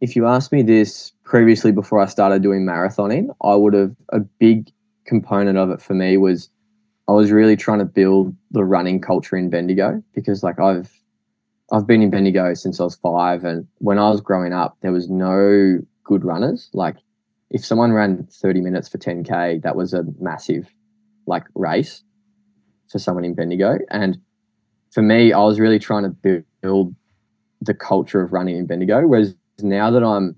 if 0.00 0.16
you 0.16 0.26
asked 0.26 0.52
me 0.52 0.62
this 0.62 1.12
previously 1.22 1.70
before 1.70 2.00
I 2.00 2.06
started 2.06 2.42
doing 2.42 2.64
marathoning, 2.64 3.28
I 3.42 3.54
would 3.54 3.74
have 3.74 3.94
a 4.08 4.20
big 4.20 4.70
component 5.04 5.58
of 5.58 5.70
it 5.70 5.82
for 5.82 5.94
me 5.94 6.16
was 6.16 6.48
I 7.08 7.12
was 7.12 7.30
really 7.30 7.56
trying 7.56 7.80
to 7.80 7.84
build 7.84 8.34
the 8.50 8.64
running 8.64 9.00
culture 9.00 9.36
in 9.36 9.50
Bendigo 9.50 10.02
because 10.14 10.42
like 10.42 10.60
I've 10.60 10.90
I've 11.72 11.86
been 11.86 12.02
in 12.02 12.10
Bendigo 12.10 12.54
since 12.54 12.80
I 12.80 12.84
was 12.84 12.96
five 12.96 13.44
and 13.44 13.66
when 13.78 13.98
I 13.98 14.10
was 14.10 14.20
growing 14.20 14.52
up 14.52 14.76
there 14.82 14.92
was 14.92 15.08
no 15.08 15.80
good 16.04 16.24
runners. 16.24 16.70
Like 16.72 16.96
if 17.50 17.64
someone 17.64 17.92
ran 17.92 18.26
30 18.30 18.60
minutes 18.60 18.88
for 18.88 18.98
10k, 18.98 19.62
that 19.62 19.76
was 19.76 19.92
a 19.92 20.04
massive 20.20 20.72
like 21.26 21.44
race 21.54 22.02
for 22.90 22.98
someone 22.98 23.24
in 23.24 23.34
Bendigo. 23.34 23.78
And 23.90 24.18
for 24.90 25.02
me, 25.02 25.32
I 25.32 25.38
was 25.40 25.58
really 25.58 25.78
trying 25.78 26.04
to 26.04 26.44
build 26.62 26.94
the 27.60 27.74
culture 27.74 28.20
of 28.20 28.32
running 28.32 28.56
in 28.56 28.66
Bendigo. 28.66 29.06
Whereas 29.06 29.34
now 29.60 29.90
that 29.90 30.02
I'm 30.02 30.36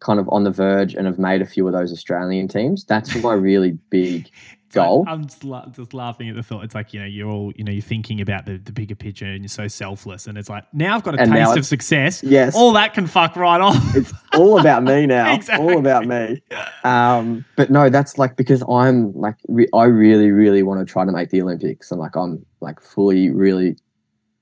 kind 0.00 0.20
of 0.20 0.28
on 0.30 0.44
the 0.44 0.50
verge 0.50 0.94
and 0.94 1.06
have 1.06 1.18
made 1.18 1.42
a 1.42 1.46
few 1.46 1.66
of 1.66 1.72
those 1.72 1.92
Australian 1.92 2.48
teams, 2.48 2.84
that's 2.84 3.14
my 3.22 3.32
really 3.34 3.72
big 3.90 4.30
Goal. 4.74 5.04
I'm 5.08 5.24
just, 5.24 5.44
la- 5.44 5.66
just 5.66 5.94
laughing 5.94 6.28
at 6.28 6.36
the 6.36 6.42
thought. 6.42 6.64
It's 6.64 6.74
like 6.74 6.92
you 6.92 7.00
know 7.00 7.06
you're 7.06 7.30
all 7.30 7.52
you 7.56 7.64
know 7.64 7.72
you're 7.72 7.82
thinking 7.82 8.20
about 8.20 8.46
the, 8.46 8.58
the 8.58 8.72
bigger 8.72 8.94
picture 8.94 9.26
and 9.26 9.42
you're 9.42 9.48
so 9.48 9.68
selfless, 9.68 10.26
and 10.26 10.36
it's 10.36 10.48
like 10.48 10.64
now 10.74 10.94
I've 10.94 11.02
got 11.02 11.14
a 11.14 11.20
And 11.20 11.32
taste 11.32 11.56
of 11.56 11.64
success. 11.66 12.22
Yes, 12.22 12.54
All 12.54 12.72
that 12.74 12.94
can 12.94 13.06
fuck 13.06 13.36
right 13.36 13.60
off. 13.60 13.76
it's 13.96 14.12
all 14.34 14.58
about 14.58 14.82
me 14.84 15.06
now. 15.16 15.34
Exactly. 15.34 15.72
All 15.72 15.78
about 15.78 16.06
me. 16.06 16.42
Um, 16.84 17.44
but 17.56 17.70
no, 17.70 17.88
that's 17.88 18.18
like 18.18 18.36
because 18.36 18.62
I'm 18.68 19.12
like 19.14 19.36
re- 19.48 19.68
I 19.74 19.84
really, 19.84 20.30
really 20.30 20.62
want 20.62 20.86
to 20.86 20.90
try 20.92 21.04
to 21.04 21.12
make 21.12 21.30
the 21.30 21.40
Olympics, 21.42 21.90
and 21.90 22.00
like 22.00 22.16
I'm 22.16 22.44
like 22.60 22.80
fully 22.80 23.30
really, 23.30 23.76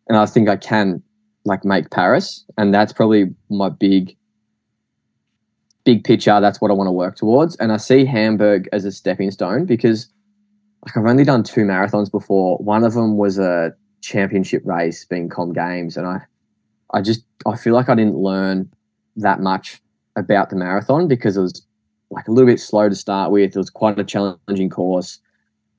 and 0.08 0.16
I 0.18 0.26
think 0.26 0.48
I 0.48 0.56
can 0.56 1.02
like 1.44 1.64
make 1.64 1.90
Paris, 1.90 2.44
and 2.56 2.72
that's 2.72 2.92
probably 2.92 3.34
my 3.50 3.68
big, 3.68 4.16
big 5.84 6.04
picture. 6.04 6.40
That's 6.40 6.60
what 6.60 6.70
I 6.70 6.74
want 6.74 6.86
to 6.88 6.92
work 6.92 7.16
towards, 7.16 7.56
and 7.56 7.72
I 7.72 7.76
see 7.76 8.04
Hamburg 8.04 8.68
as 8.72 8.84
a 8.84 8.92
stepping 8.92 9.30
stone 9.30 9.64
because 9.64 10.08
like 10.84 10.96
I've 10.96 11.06
only 11.06 11.24
done 11.24 11.42
two 11.42 11.62
marathons 11.62 12.10
before. 12.10 12.58
One 12.58 12.84
of 12.84 12.94
them 12.94 13.16
was 13.16 13.38
a 13.38 13.72
championship 14.00 14.62
race, 14.64 15.04
being 15.04 15.28
Com 15.28 15.52
Games, 15.52 15.96
and 15.96 16.06
I, 16.06 16.20
I 16.92 17.00
just 17.00 17.24
I 17.46 17.56
feel 17.56 17.74
like 17.74 17.88
I 17.88 17.94
didn't 17.94 18.16
learn 18.16 18.70
that 19.16 19.40
much 19.40 19.80
about 20.16 20.50
the 20.50 20.56
marathon 20.56 21.08
because 21.08 21.36
it 21.36 21.40
was 21.40 21.64
like 22.10 22.28
a 22.28 22.32
little 22.32 22.50
bit 22.50 22.60
slow 22.60 22.88
to 22.88 22.94
start 22.94 23.30
with. 23.30 23.54
It 23.54 23.58
was 23.58 23.70
quite 23.70 23.98
a 23.98 24.04
challenging 24.04 24.70
course. 24.70 25.18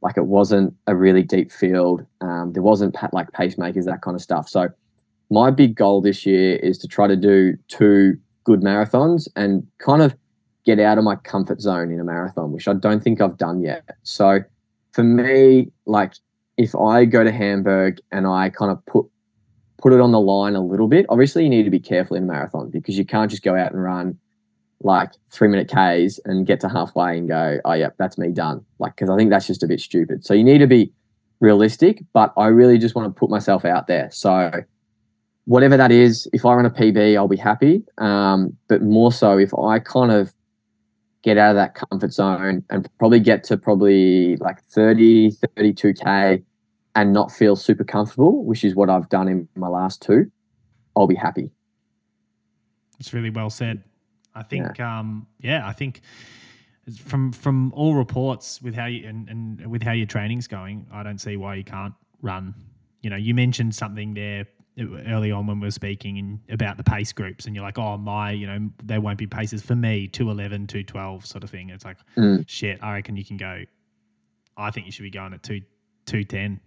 Like 0.01 0.17
it 0.17 0.25
wasn't 0.25 0.73
a 0.87 0.95
really 0.95 1.23
deep 1.23 1.51
field. 1.51 2.05
Um, 2.21 2.51
there 2.53 2.63
wasn't 2.63 2.95
like 3.13 3.31
pacemakers, 3.31 3.85
that 3.85 4.01
kind 4.01 4.15
of 4.15 4.21
stuff. 4.21 4.49
So 4.49 4.69
my 5.29 5.51
big 5.51 5.75
goal 5.75 6.01
this 6.01 6.25
year 6.25 6.57
is 6.57 6.77
to 6.79 6.87
try 6.87 7.07
to 7.07 7.15
do 7.15 7.57
two 7.67 8.17
good 8.43 8.61
marathons 8.61 9.27
and 9.35 9.65
kind 9.79 10.01
of 10.01 10.15
get 10.65 10.79
out 10.79 10.97
of 10.97 11.03
my 11.03 11.15
comfort 11.17 11.61
zone 11.61 11.91
in 11.91 11.99
a 11.99 12.03
marathon, 12.03 12.51
which 12.51 12.67
I 12.67 12.73
don't 12.73 13.01
think 13.03 13.21
I've 13.21 13.37
done 13.37 13.61
yet. 13.61 13.83
So 14.03 14.39
for 14.93 15.03
me, 15.03 15.71
like 15.85 16.13
if 16.57 16.75
I 16.75 17.05
go 17.05 17.23
to 17.23 17.31
Hamburg 17.31 17.99
and 18.11 18.25
I 18.25 18.49
kind 18.49 18.71
of 18.71 18.85
put 18.85 19.05
put 19.81 19.91
it 19.91 19.99
on 19.99 20.13
the 20.13 20.21
line 20.21 20.55
a 20.55 20.61
little 20.61 20.87
bit, 20.87 21.05
obviously 21.09 21.43
you 21.43 21.49
need 21.49 21.63
to 21.63 21.69
be 21.69 21.79
careful 21.79 22.15
in 22.15 22.23
a 22.23 22.25
marathon 22.25 22.69
because 22.69 22.97
you 22.97 23.05
can't 23.05 23.29
just 23.29 23.43
go 23.43 23.55
out 23.55 23.73
and 23.73 23.83
run 23.83 24.17
like 24.79 25.11
three 25.29 25.47
minute 25.47 25.67
Ks 25.67 26.19
and 26.25 26.45
get 26.45 26.59
to 26.61 26.69
halfway 26.69 27.17
and 27.17 27.27
go, 27.27 27.59
oh, 27.65 27.73
yep, 27.73 27.95
that's 27.97 28.17
me 28.17 28.29
done. 28.29 28.63
Like, 28.79 28.95
because 28.95 29.09
I 29.09 29.17
think 29.17 29.29
that's 29.29 29.47
just 29.47 29.63
a 29.63 29.67
bit 29.67 29.81
stupid. 29.81 30.25
So 30.25 30.33
you 30.33 30.43
need 30.43 30.59
to 30.59 30.67
be 30.67 30.91
realistic, 31.39 32.01
but 32.13 32.33
I 32.37 32.47
really 32.47 32.77
just 32.77 32.95
want 32.95 33.13
to 33.13 33.19
put 33.19 33.29
myself 33.29 33.65
out 33.65 33.87
there. 33.87 34.09
So 34.11 34.51
whatever 35.45 35.75
that 35.75 35.91
is, 35.91 36.29
if 36.31 36.45
I 36.45 36.53
run 36.53 36.65
a 36.65 36.69
PB, 36.69 37.17
I'll 37.17 37.27
be 37.27 37.37
happy. 37.37 37.83
Um, 37.97 38.55
but 38.67 38.81
more 38.81 39.11
so 39.11 39.37
if 39.37 39.53
I 39.53 39.79
kind 39.79 40.11
of 40.11 40.33
get 41.23 41.37
out 41.37 41.51
of 41.51 41.55
that 41.55 41.73
comfort 41.73 42.13
zone 42.13 42.63
and 42.69 42.87
probably 42.99 43.19
get 43.19 43.43
to 43.45 43.57
probably 43.57 44.35
like 44.37 44.61
30, 44.65 45.31
32K 45.31 46.43
and 46.95 47.13
not 47.13 47.31
feel 47.31 47.55
super 47.55 47.83
comfortable, 47.83 48.43
which 48.45 48.63
is 48.63 48.75
what 48.75 48.89
I've 48.89 49.09
done 49.09 49.27
in 49.27 49.47
my 49.55 49.67
last 49.69 50.01
two, 50.01 50.29
I'll 50.95 51.07
be 51.07 51.15
happy. 51.15 51.49
It's 52.99 53.13
really 53.13 53.29
well 53.29 53.49
said. 53.49 53.83
I 54.35 54.43
think, 54.43 54.77
yeah, 54.77 54.99
um, 54.99 55.27
yeah 55.39 55.67
I 55.67 55.73
think 55.73 56.01
from 56.97 57.31
from 57.31 57.71
all 57.73 57.95
reports 57.95 58.61
with 58.61 58.75
how 58.75 58.85
you 58.85 59.07
and, 59.07 59.29
and 59.29 59.67
with 59.67 59.81
how 59.81 59.93
your 59.93 60.05
training's 60.05 60.47
going, 60.47 60.85
I 60.91 61.03
don't 61.03 61.19
see 61.19 61.37
why 61.37 61.55
you 61.55 61.63
can't 61.63 61.93
run. 62.21 62.53
You 63.01 63.09
know, 63.09 63.15
you 63.15 63.33
mentioned 63.33 63.73
something 63.73 64.13
there 64.13 64.45
early 64.79 65.31
on 65.31 65.45
when 65.47 65.59
we 65.59 65.67
were 65.67 65.71
speaking 65.71 66.17
in, 66.17 66.39
about 66.49 66.77
the 66.77 66.83
pace 66.83 67.11
groups, 67.11 67.45
and 67.45 67.55
you're 67.55 67.63
like, 67.63 67.77
oh 67.77 67.97
my, 67.97 68.31
you 68.31 68.47
know, 68.47 68.69
there 68.83 69.01
won't 69.01 69.17
be 69.17 69.27
paces 69.27 69.61
for 69.61 69.75
me, 69.75 70.07
211, 70.07 70.67
212 70.67 71.25
sort 71.25 71.43
of 71.43 71.49
thing. 71.49 71.69
It's 71.69 71.85
like, 71.85 71.97
Mm. 72.17 72.43
shit, 72.47 72.79
I 72.81 72.93
reckon 72.93 73.15
you 73.15 73.25
can 73.25 73.37
go. 73.37 73.63
I 74.57 74.71
think 74.71 74.85
you 74.85 74.91
should 74.91 75.03
be 75.03 75.09
going 75.09 75.33
at 75.33 75.43
two 75.43 75.61
210. 76.05 76.59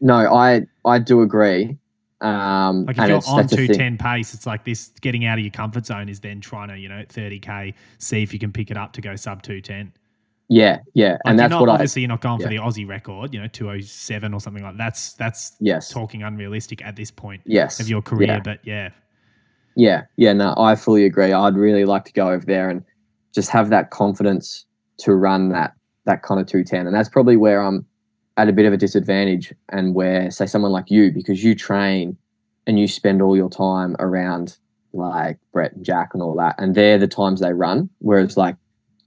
No, 0.00 0.14
I 0.34 0.66
I 0.84 0.98
do 0.98 1.22
agree. 1.22 1.76
Um, 2.20 2.84
Like 2.86 2.98
if 2.98 3.08
you're 3.08 3.16
on 3.28 3.36
that's 3.36 3.50
the 3.50 3.56
thing. 3.58 3.66
210 3.68 3.98
pace, 3.98 4.34
it's 4.34 4.46
like 4.46 4.64
this 4.64 4.88
getting 5.00 5.24
out 5.24 5.38
of 5.38 5.44
your 5.44 5.52
comfort 5.52 5.86
zone 5.86 6.08
is 6.08 6.18
then 6.20 6.40
trying 6.40 6.68
to, 6.68 6.76
you 6.78 6.88
know, 6.88 7.04
30K, 7.08 7.74
see 7.98 8.22
if 8.22 8.32
you 8.32 8.38
can 8.40 8.52
pick 8.52 8.70
it 8.72 8.76
up 8.76 8.92
to 8.94 9.00
go 9.00 9.14
sub 9.16 9.42
210. 9.42 9.92
Yeah, 10.48 10.78
yeah, 10.94 11.12
Like 11.12 11.20
and 11.26 11.38
that's 11.38 11.50
not, 11.50 11.60
what 11.60 11.68
I 11.68 11.74
obviously 11.74 12.02
you're 12.02 12.08
not 12.08 12.22
going 12.22 12.40
for 12.40 12.48
the 12.48 12.56
Aussie 12.56 12.88
record, 12.88 13.34
you 13.34 13.40
know, 13.40 13.48
207 13.48 14.32
or 14.32 14.40
something 14.40 14.62
like 14.62 14.72
that. 14.74 14.78
That's 14.78 15.12
that's 15.14 15.56
yes, 15.60 15.90
talking 15.90 16.22
unrealistic 16.22 16.82
at 16.82 16.96
this 16.96 17.10
point 17.10 17.42
yes 17.44 17.80
of 17.80 17.88
your 17.88 18.00
career. 18.00 18.28
Yeah. 18.28 18.40
But 18.40 18.60
yeah, 18.64 18.90
Yeah, 19.76 20.02
yeah, 20.16 20.32
no, 20.32 20.54
I 20.56 20.74
fully 20.74 21.04
agree. 21.04 21.32
I'd 21.32 21.54
really 21.54 21.84
like 21.84 22.04
to 22.06 22.12
go 22.12 22.30
over 22.30 22.44
there 22.44 22.70
and 22.70 22.82
just 23.34 23.50
have 23.50 23.70
that 23.70 23.90
confidence 23.90 24.64
to 24.98 25.14
run 25.14 25.50
that 25.50 25.74
that 26.06 26.22
kind 26.22 26.40
of 26.40 26.46
210. 26.46 26.86
And 26.86 26.96
that's 26.96 27.10
probably 27.10 27.36
where 27.36 27.62
I'm 27.62 27.86
at 28.38 28.48
a 28.48 28.52
bit 28.52 28.64
of 28.64 28.72
a 28.72 28.76
disadvantage 28.76 29.52
and 29.68 29.94
where 29.94 30.30
say 30.30 30.46
someone 30.46 30.72
like 30.72 30.90
you 30.90 31.12
because 31.12 31.44
you 31.44 31.54
train 31.54 32.16
and 32.66 32.78
you 32.80 32.88
spend 32.88 33.20
all 33.20 33.36
your 33.36 33.50
time 33.50 33.96
around 33.98 34.56
like 34.94 35.38
Brett 35.52 35.74
and 35.74 35.84
Jack 35.84 36.10
and 36.14 36.22
all 36.22 36.34
that, 36.36 36.54
and 36.58 36.74
they're 36.74 36.98
the 36.98 37.06
times 37.06 37.40
they 37.40 37.52
run. 37.52 37.90
Whereas 37.98 38.36
like 38.36 38.56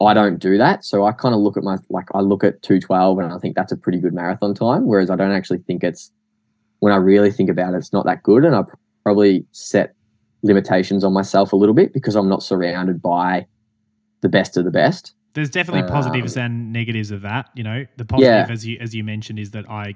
I 0.05 0.13
don't 0.13 0.39
do 0.39 0.57
that, 0.57 0.85
so 0.85 1.05
I 1.05 1.11
kind 1.11 1.35
of 1.35 1.41
look 1.41 1.57
at 1.57 1.63
my 1.63 1.77
like 1.89 2.07
I 2.13 2.21
look 2.21 2.43
at 2.43 2.61
two 2.61 2.79
twelve, 2.79 3.19
and 3.19 3.31
I 3.31 3.37
think 3.37 3.55
that's 3.55 3.71
a 3.71 3.77
pretty 3.77 3.99
good 3.99 4.13
marathon 4.13 4.53
time. 4.53 4.85
Whereas 4.85 5.09
I 5.09 5.15
don't 5.15 5.31
actually 5.31 5.59
think 5.59 5.83
it's 5.83 6.11
when 6.79 6.93
I 6.93 6.97
really 6.97 7.31
think 7.31 7.49
about 7.49 7.73
it, 7.73 7.77
it's 7.77 7.93
not 7.93 8.05
that 8.05 8.23
good, 8.23 8.45
and 8.45 8.55
I 8.55 8.63
probably 9.03 9.45
set 9.51 9.93
limitations 10.43 11.03
on 11.03 11.13
myself 11.13 11.53
a 11.53 11.55
little 11.55 11.75
bit 11.75 11.93
because 11.93 12.15
I'm 12.15 12.29
not 12.29 12.43
surrounded 12.43 13.01
by 13.01 13.45
the 14.21 14.29
best 14.29 14.57
of 14.57 14.65
the 14.65 14.71
best. 14.71 15.13
There's 15.33 15.49
definitely 15.49 15.89
positives 15.89 16.35
um, 16.35 16.43
and 16.43 16.73
negatives 16.73 17.11
of 17.11 17.21
that. 17.21 17.49
You 17.55 17.63
know, 17.63 17.85
the 17.97 18.05
positive, 18.05 18.47
yeah. 18.47 18.47
as 18.49 18.65
you 18.65 18.77
as 18.79 18.93
you 18.93 19.03
mentioned, 19.03 19.39
is 19.39 19.51
that 19.51 19.69
I, 19.69 19.95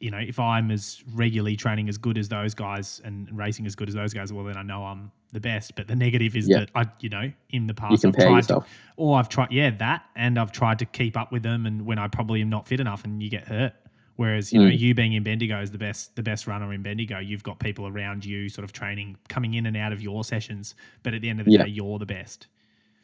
you 0.00 0.10
know, 0.10 0.18
if 0.18 0.38
I'm 0.38 0.70
as 0.70 1.02
regularly 1.14 1.56
training 1.56 1.88
as 1.88 1.96
good 1.98 2.18
as 2.18 2.28
those 2.28 2.54
guys 2.54 3.00
and 3.04 3.28
racing 3.36 3.66
as 3.66 3.74
good 3.74 3.88
as 3.88 3.94
those 3.94 4.12
guys, 4.12 4.32
well, 4.32 4.44
then 4.44 4.56
I 4.56 4.62
know 4.62 4.84
I'm 4.84 5.10
the 5.32 5.40
best. 5.40 5.74
But 5.76 5.88
the 5.88 5.96
negative 5.96 6.36
is 6.36 6.48
yeah. 6.48 6.60
that 6.60 6.70
I, 6.74 6.86
you 7.00 7.08
know, 7.08 7.30
in 7.50 7.66
the 7.66 7.74
past 7.74 8.04
I've 8.04 8.14
tried 8.14 8.36
yourself. 8.36 8.64
to, 8.64 8.70
or 8.96 9.18
I've 9.18 9.28
tried, 9.28 9.52
yeah, 9.52 9.70
that, 9.78 10.04
and 10.16 10.38
I've 10.38 10.52
tried 10.52 10.78
to 10.80 10.84
keep 10.84 11.16
up 11.16 11.32
with 11.32 11.42
them, 11.42 11.66
and 11.66 11.86
when 11.86 11.98
I 11.98 12.08
probably 12.08 12.40
am 12.40 12.50
not 12.50 12.66
fit 12.66 12.80
enough, 12.80 13.04
and 13.04 13.22
you 13.22 13.30
get 13.30 13.46
hurt. 13.46 13.72
Whereas 14.16 14.52
you 14.52 14.60
mm. 14.60 14.64
know 14.64 14.70
you 14.70 14.94
being 14.94 15.14
in 15.14 15.24
Bendigo 15.24 15.60
is 15.60 15.72
the 15.72 15.78
best 15.78 16.14
the 16.14 16.22
best 16.22 16.46
runner 16.46 16.72
in 16.72 16.82
Bendigo. 16.82 17.18
You've 17.18 17.42
got 17.42 17.58
people 17.58 17.88
around 17.88 18.24
you, 18.24 18.48
sort 18.48 18.64
of 18.64 18.72
training, 18.72 19.16
coming 19.28 19.54
in 19.54 19.66
and 19.66 19.76
out 19.76 19.92
of 19.92 20.00
your 20.00 20.22
sessions. 20.22 20.76
But 21.02 21.14
at 21.14 21.20
the 21.20 21.28
end 21.28 21.40
of 21.40 21.46
the 21.46 21.52
yeah. 21.52 21.64
day, 21.64 21.70
you're 21.70 21.98
the 21.98 22.06
best. 22.06 22.46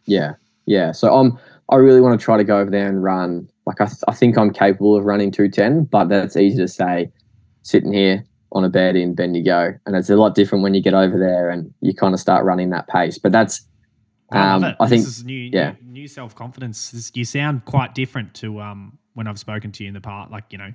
Yeah, 0.04 0.34
yeah. 0.70 0.92
So 0.92 1.12
I'm 1.12 1.36
I 1.68 1.76
really 1.76 2.00
want 2.00 2.18
to 2.18 2.24
try 2.24 2.36
to 2.36 2.44
go 2.44 2.58
over 2.58 2.70
there 2.70 2.88
and 2.88 3.02
run. 3.02 3.48
Like 3.66 3.80
I, 3.80 3.86
th- 3.86 4.04
I 4.08 4.12
think 4.12 4.38
I'm 4.38 4.52
capable 4.52 4.96
of 4.96 5.04
running 5.04 5.30
210, 5.30 5.84
but 5.84 6.08
that's 6.08 6.36
easy 6.36 6.58
to 6.58 6.68
say 6.68 7.10
sitting 7.62 7.92
here 7.92 8.24
on 8.52 8.64
a 8.64 8.68
bed 8.68 8.96
in 8.96 9.14
Bendigo, 9.14 9.74
and 9.84 9.96
it's 9.96 10.10
a 10.10 10.16
lot 10.16 10.34
different 10.34 10.62
when 10.62 10.74
you 10.74 10.82
get 10.82 10.94
over 10.94 11.18
there 11.18 11.50
and 11.50 11.72
you 11.80 11.92
kind 11.92 12.14
of 12.14 12.20
start 12.20 12.44
running 12.44 12.70
that 12.70 12.88
pace. 12.88 13.18
But 13.18 13.32
that's 13.32 13.62
um, 14.32 14.62
I, 14.62 14.76
I 14.78 14.88
think 14.88 15.06
new, 15.24 15.50
yeah. 15.52 15.74
new, 15.82 16.02
new 16.02 16.08
self 16.08 16.36
confidence. 16.36 17.10
You 17.14 17.24
sound 17.24 17.64
quite 17.64 17.94
different 17.96 18.34
to 18.34 18.60
um, 18.60 18.98
when 19.14 19.26
I've 19.26 19.40
spoken 19.40 19.72
to 19.72 19.82
you 19.82 19.88
in 19.88 19.94
the 19.94 20.00
past. 20.00 20.30
Like 20.30 20.44
you 20.50 20.58
know, 20.58 20.72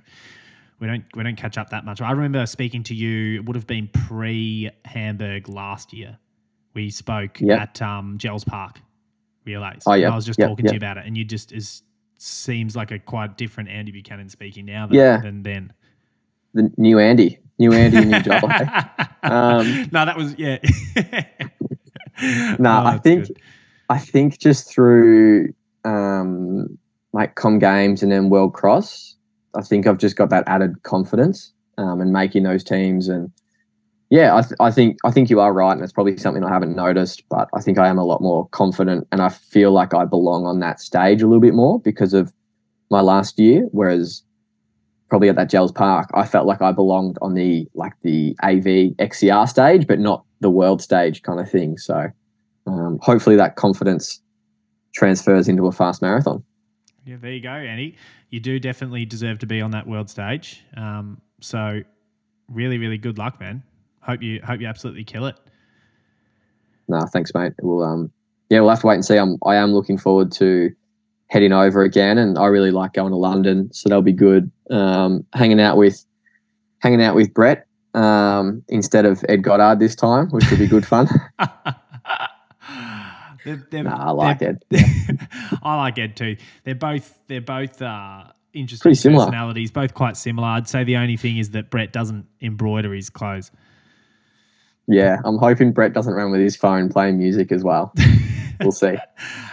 we 0.78 0.86
don't 0.86 1.04
we 1.14 1.22
don't 1.22 1.36
catch 1.36 1.56
up 1.56 1.70
that 1.70 1.86
much. 1.86 2.02
I 2.02 2.10
remember 2.12 2.44
speaking 2.44 2.82
to 2.84 2.94
you. 2.94 3.36
It 3.36 3.46
would 3.46 3.56
have 3.56 3.66
been 3.66 3.88
pre 3.88 4.70
Hamburg 4.84 5.48
last 5.48 5.94
year. 5.94 6.18
We 6.74 6.90
spoke 6.90 7.40
yep. 7.40 7.60
at 7.60 7.82
um, 7.82 8.18
Jells 8.18 8.44
Park 8.44 8.80
Relays. 9.46 9.82
Oh 9.86 9.94
yeah, 9.94 10.10
I 10.10 10.14
was 10.14 10.24
just 10.24 10.38
yep, 10.38 10.48
talking 10.48 10.64
yep. 10.64 10.70
to 10.70 10.74
you 10.74 10.78
about 10.78 10.98
it, 10.98 11.06
and 11.06 11.16
you 11.16 11.24
just 11.24 11.52
is 11.52 11.82
seems 12.18 12.74
like 12.74 12.90
a 12.90 12.98
quite 12.98 13.36
different 13.36 13.68
Andy 13.68 13.92
Buchanan 13.92 14.28
speaking 14.28 14.66
now 14.66 14.86
than, 14.86 14.96
yeah. 14.96 15.20
than 15.20 15.42
then. 15.42 15.72
The 16.54 16.70
new 16.76 16.98
Andy, 16.98 17.38
new 17.58 17.72
Andy, 17.72 18.04
new 18.04 18.20
Joel. 18.20 18.44
um, 19.22 19.88
no, 19.92 20.04
that 20.04 20.16
was 20.16 20.34
yeah. 20.38 20.58
no, 22.58 22.70
oh, 22.70 22.86
I 22.86 22.98
think 22.98 23.26
good. 23.26 23.40
I 23.88 23.98
think 23.98 24.38
just 24.38 24.70
through 24.70 25.54
um, 25.84 26.78
like 27.12 27.34
com 27.34 27.58
games 27.58 28.02
and 28.02 28.10
then 28.10 28.30
world 28.30 28.54
cross, 28.54 29.16
I 29.54 29.62
think 29.62 29.86
I've 29.86 29.98
just 29.98 30.16
got 30.16 30.30
that 30.30 30.44
added 30.46 30.82
confidence 30.82 31.52
um, 31.78 32.00
and 32.00 32.12
making 32.12 32.42
those 32.42 32.64
teams 32.64 33.08
and 33.08 33.30
yeah, 34.10 34.36
I, 34.36 34.42
th- 34.42 34.54
I 34.60 34.70
think 34.70 34.98
I 35.04 35.10
think 35.10 35.30
you 35.30 35.40
are 35.40 35.52
right, 35.52 35.72
and 35.72 35.82
it's 35.82 35.92
probably 35.92 36.16
something 36.16 36.44
I 36.44 36.52
haven't 36.52 36.76
noticed, 36.76 37.24
but 37.28 37.48
I 37.54 37.60
think 37.60 37.78
I 37.78 37.88
am 37.88 37.98
a 37.98 38.04
lot 38.04 38.22
more 38.22 38.48
confident, 38.48 39.06
and 39.10 39.20
I 39.20 39.28
feel 39.30 39.72
like 39.72 39.94
I 39.94 40.04
belong 40.04 40.46
on 40.46 40.60
that 40.60 40.80
stage 40.80 41.22
a 41.22 41.26
little 41.26 41.40
bit 41.40 41.54
more 41.54 41.80
because 41.80 42.14
of 42.14 42.32
my 42.90 43.00
last 43.00 43.38
year. 43.38 43.66
Whereas 43.72 44.22
probably 45.08 45.28
at 45.28 45.36
that 45.36 45.50
Jells 45.50 45.72
Park, 45.72 46.08
I 46.14 46.24
felt 46.24 46.46
like 46.46 46.62
I 46.62 46.70
belonged 46.72 47.18
on 47.20 47.34
the 47.34 47.68
like 47.74 47.94
the 48.02 48.36
AV 48.42 48.94
XCR 48.98 49.48
stage, 49.48 49.86
but 49.86 49.98
not 49.98 50.24
the 50.40 50.50
world 50.50 50.80
stage 50.80 51.22
kind 51.22 51.40
of 51.40 51.50
thing. 51.50 51.76
So 51.76 52.06
um, 52.66 52.98
hopefully 53.02 53.36
that 53.36 53.56
confidence 53.56 54.20
transfers 54.94 55.48
into 55.48 55.66
a 55.66 55.72
fast 55.72 56.00
marathon. 56.00 56.44
Yeah, 57.04 57.16
there 57.20 57.32
you 57.32 57.42
go, 57.42 57.50
Andy. 57.50 57.96
You 58.30 58.40
do 58.40 58.58
definitely 58.58 59.04
deserve 59.04 59.38
to 59.40 59.46
be 59.46 59.60
on 59.60 59.70
that 59.72 59.86
world 59.86 60.10
stage. 60.10 60.64
Um, 60.76 61.20
so 61.40 61.80
really, 62.48 62.78
really 62.78 62.98
good 62.98 63.18
luck, 63.18 63.38
man. 63.40 63.62
Hope 64.06 64.22
you 64.22 64.40
hope 64.44 64.60
you 64.60 64.66
absolutely 64.66 65.04
kill 65.04 65.26
it. 65.26 65.36
No, 66.88 67.00
thanks, 67.12 67.32
mate. 67.34 67.52
We'll 67.60 67.82
um 67.82 68.12
yeah, 68.48 68.60
we'll 68.60 68.70
have 68.70 68.80
to 68.80 68.86
wait 68.86 68.94
and 68.94 69.04
see. 69.04 69.16
I'm 69.16 69.36
I 69.44 69.56
am 69.56 69.72
looking 69.72 69.98
forward 69.98 70.32
to 70.32 70.70
heading 71.28 71.52
over 71.52 71.82
again, 71.82 72.18
and 72.18 72.38
I 72.38 72.46
really 72.46 72.70
like 72.70 72.92
going 72.92 73.10
to 73.10 73.16
London, 73.16 73.72
so 73.72 73.88
that'll 73.88 74.02
be 74.02 74.12
good. 74.12 74.50
Um, 74.70 75.24
hanging 75.32 75.60
out 75.60 75.76
with 75.76 76.04
hanging 76.78 77.02
out 77.02 77.14
with 77.14 77.34
Brett 77.34 77.66
um, 77.94 78.62
instead 78.68 79.04
of 79.04 79.24
Ed 79.28 79.42
Goddard 79.42 79.80
this 79.80 79.96
time, 79.96 80.28
which 80.30 80.48
will 80.50 80.58
be 80.58 80.66
good 80.66 80.86
fun. 80.86 81.08
they're, 83.44 83.66
they're, 83.70 83.82
nah, 83.82 84.08
I 84.08 84.10
like 84.10 84.42
Ed. 84.42 84.62
I 85.62 85.76
like 85.76 85.98
Ed 85.98 86.16
too. 86.16 86.36
They're 86.64 86.74
both 86.74 87.18
they're 87.26 87.40
both 87.40 87.82
uh, 87.82 88.24
interesting 88.52 88.82
Pretty 88.82 88.96
similar. 88.96 89.26
personalities, 89.26 89.70
both 89.70 89.94
quite 89.94 90.16
similar. 90.16 90.48
I'd 90.48 90.68
say 90.68 90.84
the 90.84 90.96
only 90.96 91.16
thing 91.16 91.38
is 91.38 91.50
that 91.50 91.70
Brett 91.70 91.92
doesn't 91.92 92.26
embroider 92.40 92.92
his 92.94 93.10
clothes. 93.10 93.50
Yeah, 94.88 95.20
I'm 95.24 95.38
hoping 95.38 95.72
Brett 95.72 95.92
doesn't 95.92 96.12
run 96.12 96.30
with 96.30 96.40
his 96.40 96.56
phone 96.56 96.88
playing 96.88 97.18
music 97.18 97.50
as 97.50 97.64
well. 97.64 97.92
we'll 98.60 98.72
see. 98.72 98.96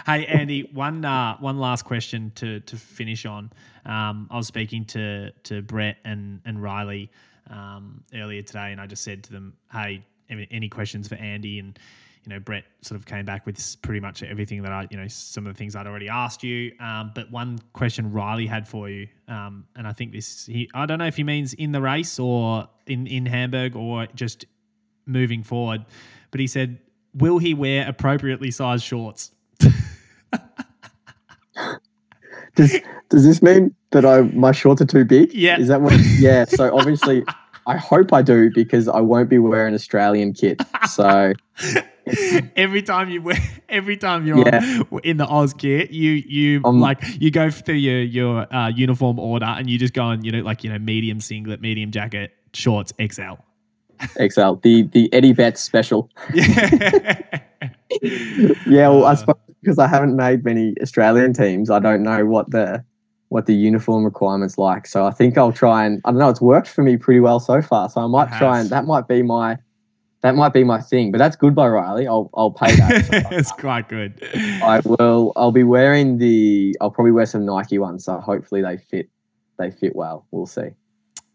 hey 0.06 0.26
Andy, 0.26 0.68
one 0.72 1.04
uh, 1.04 1.36
one 1.38 1.58
last 1.58 1.84
question 1.84 2.32
to 2.36 2.60
to 2.60 2.76
finish 2.76 3.26
on. 3.26 3.50
Um, 3.84 4.28
I 4.30 4.36
was 4.36 4.46
speaking 4.46 4.84
to 4.86 5.30
to 5.44 5.62
Brett 5.62 5.96
and 6.04 6.40
and 6.44 6.62
Riley 6.62 7.10
um, 7.50 8.04
earlier 8.14 8.42
today, 8.42 8.72
and 8.72 8.80
I 8.80 8.86
just 8.86 9.02
said 9.02 9.24
to 9.24 9.32
them, 9.32 9.54
"Hey, 9.72 10.04
any 10.30 10.68
questions 10.68 11.08
for 11.08 11.16
Andy?" 11.16 11.58
And 11.58 11.78
you 12.24 12.32
know, 12.32 12.40
Brett 12.40 12.64
sort 12.80 12.98
of 12.98 13.04
came 13.04 13.26
back 13.26 13.44
with 13.44 13.60
pretty 13.82 14.00
much 14.00 14.22
everything 14.22 14.62
that 14.62 14.72
I, 14.72 14.86
you 14.90 14.96
know, 14.96 15.08
some 15.08 15.46
of 15.46 15.52
the 15.52 15.58
things 15.58 15.76
I'd 15.76 15.86
already 15.86 16.08
asked 16.08 16.42
you. 16.42 16.72
Um, 16.80 17.12
but 17.14 17.30
one 17.30 17.58
question 17.74 18.10
Riley 18.12 18.46
had 18.46 18.66
for 18.66 18.88
you, 18.88 19.08
um, 19.28 19.66
and 19.76 19.86
I 19.86 19.92
think 19.92 20.12
this, 20.12 20.46
he, 20.46 20.70
I 20.72 20.86
don't 20.86 20.98
know 20.98 21.06
if 21.06 21.16
he 21.16 21.24
means 21.24 21.52
in 21.52 21.72
the 21.72 21.82
race 21.82 22.18
or 22.18 22.68
in 22.86 23.06
in 23.06 23.26
Hamburg 23.26 23.76
or 23.76 24.06
just 24.14 24.46
moving 25.06 25.42
forward, 25.42 25.84
but 26.30 26.40
he 26.40 26.46
said, 26.46 26.78
"Will 27.14 27.38
he 27.38 27.54
wear 27.54 27.88
appropriately 27.88 28.50
sized 28.50 28.84
shorts?" 28.84 29.30
does 32.54 32.80
Does 33.08 33.24
this 33.24 33.42
mean 33.42 33.74
that 33.92 34.04
I 34.04 34.22
my 34.22 34.52
shorts 34.52 34.82
are 34.82 34.86
too 34.86 35.04
big? 35.04 35.32
Yeah. 35.32 35.58
Is 35.58 35.68
that 35.68 35.80
what? 35.80 35.98
Yeah. 36.18 36.44
So 36.44 36.76
obviously. 36.76 37.24
I 37.66 37.78
hope 37.78 38.12
I 38.12 38.20
do 38.22 38.50
because 38.50 38.88
I 38.88 39.00
won't 39.00 39.30
be 39.30 39.38
wearing 39.38 39.74
Australian 39.74 40.34
kit. 40.34 40.60
So 40.90 41.32
every 42.56 42.82
time 42.82 43.08
you 43.08 43.22
wear, 43.22 43.38
every 43.68 43.96
time 43.96 44.26
you're 44.26 44.46
yeah. 44.46 44.82
in 45.02 45.16
the 45.16 45.26
Oz 45.26 45.54
kit, 45.54 45.90
you 45.90 46.12
you 46.12 46.60
um, 46.64 46.80
like 46.80 47.00
you 47.20 47.30
go 47.30 47.50
through 47.50 47.76
your 47.76 48.00
your 48.00 48.54
uh, 48.54 48.68
uniform 48.68 49.18
order 49.18 49.46
and 49.46 49.70
you 49.70 49.78
just 49.78 49.94
go 49.94 50.02
on, 50.02 50.24
you 50.24 50.32
know, 50.32 50.40
like 50.40 50.64
you 50.64 50.70
know, 50.70 50.78
medium 50.78 51.20
singlet, 51.20 51.60
medium 51.60 51.90
jacket, 51.90 52.32
shorts, 52.52 52.92
XL. 53.00 53.34
XL, 54.16 54.54
the 54.62 54.82
the 54.92 55.12
Eddie 55.12 55.32
Betts 55.32 55.60
special. 55.60 56.10
Yeah. 58.66 58.88
well, 58.88 59.04
I 59.04 59.12
uh. 59.12 59.16
suppose 59.16 59.36
because 59.60 59.78
I 59.78 59.86
haven't 59.86 60.16
made 60.16 60.44
many 60.44 60.74
Australian 60.82 61.32
teams, 61.32 61.70
I 61.70 61.78
don't 61.78 62.02
know 62.02 62.26
what 62.26 62.50
the 62.50 62.84
what 63.28 63.46
the 63.46 63.54
uniform 63.54 64.04
requirements 64.04 64.58
like. 64.58 64.86
So 64.86 65.06
I 65.06 65.10
think 65.10 65.38
I'll 65.38 65.52
try 65.52 65.84
and 65.86 66.00
I 66.04 66.10
don't 66.10 66.18
know. 66.18 66.28
It's 66.28 66.40
worked 66.40 66.68
for 66.68 66.82
me 66.82 66.96
pretty 66.96 67.20
well 67.20 67.40
so 67.40 67.62
far. 67.62 67.88
So 67.88 68.00
I 68.00 68.06
might 68.06 68.36
try 68.38 68.60
and 68.60 68.68
that 68.70 68.84
might 68.84 69.08
be 69.08 69.22
my 69.22 69.58
that 70.20 70.34
might 70.34 70.52
be 70.52 70.64
my 70.64 70.80
thing. 70.80 71.10
But 71.10 71.18
that's 71.18 71.36
good 71.36 71.54
by 71.54 71.68
Riley. 71.68 72.06
I'll 72.06 72.30
I'll 72.34 72.50
pay 72.50 72.76
that. 72.76 73.04
So 73.30 73.36
it's 73.36 73.52
quite 73.52 73.88
good. 73.88 74.22
I 74.62 74.80
will. 74.84 75.32
I'll 75.36 75.52
be 75.52 75.64
wearing 75.64 76.18
the. 76.18 76.76
I'll 76.80 76.90
probably 76.90 77.12
wear 77.12 77.26
some 77.26 77.44
Nike 77.44 77.78
ones. 77.78 78.04
So 78.04 78.18
hopefully 78.20 78.62
they 78.62 78.76
fit. 78.76 79.08
They 79.58 79.70
fit 79.70 79.96
well. 79.96 80.26
We'll 80.30 80.46
see. 80.46 80.70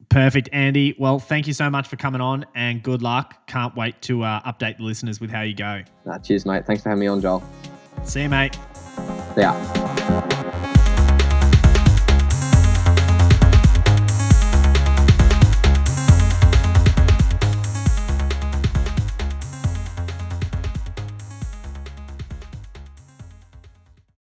Perfect, 0.10 0.49
Andy. 0.51 0.95
Well, 0.97 1.20
thank 1.20 1.45
you 1.45 1.53
so 1.53 1.70
much 1.70 1.88
for 1.88 1.95
coming 1.95 2.20
on 2.20 2.45
and 2.55 2.82
good 2.82 3.01
luck. 3.03 3.45
Can't 3.47 3.76
wait 3.76 4.01
to 4.03 4.24
uh, 4.24 4.41
update 4.41 4.78
the 4.78 4.84
listeners 4.84 5.22
with 5.22 5.30
how 5.30 5.41
you 5.41 5.53
go. 5.55 5.84
Nah, 6.05 6.18
cheers, 6.18 6.45
mate. 6.45 6.66
Thanks 6.66 6.82
for 6.82 6.89
having 6.89 7.01
me 7.01 7.07
on, 7.07 7.22
Joel. 7.22 7.43
See 8.03 8.24
you, 8.24 8.30
mate. 8.30 8.57
Yeah. 9.38 9.99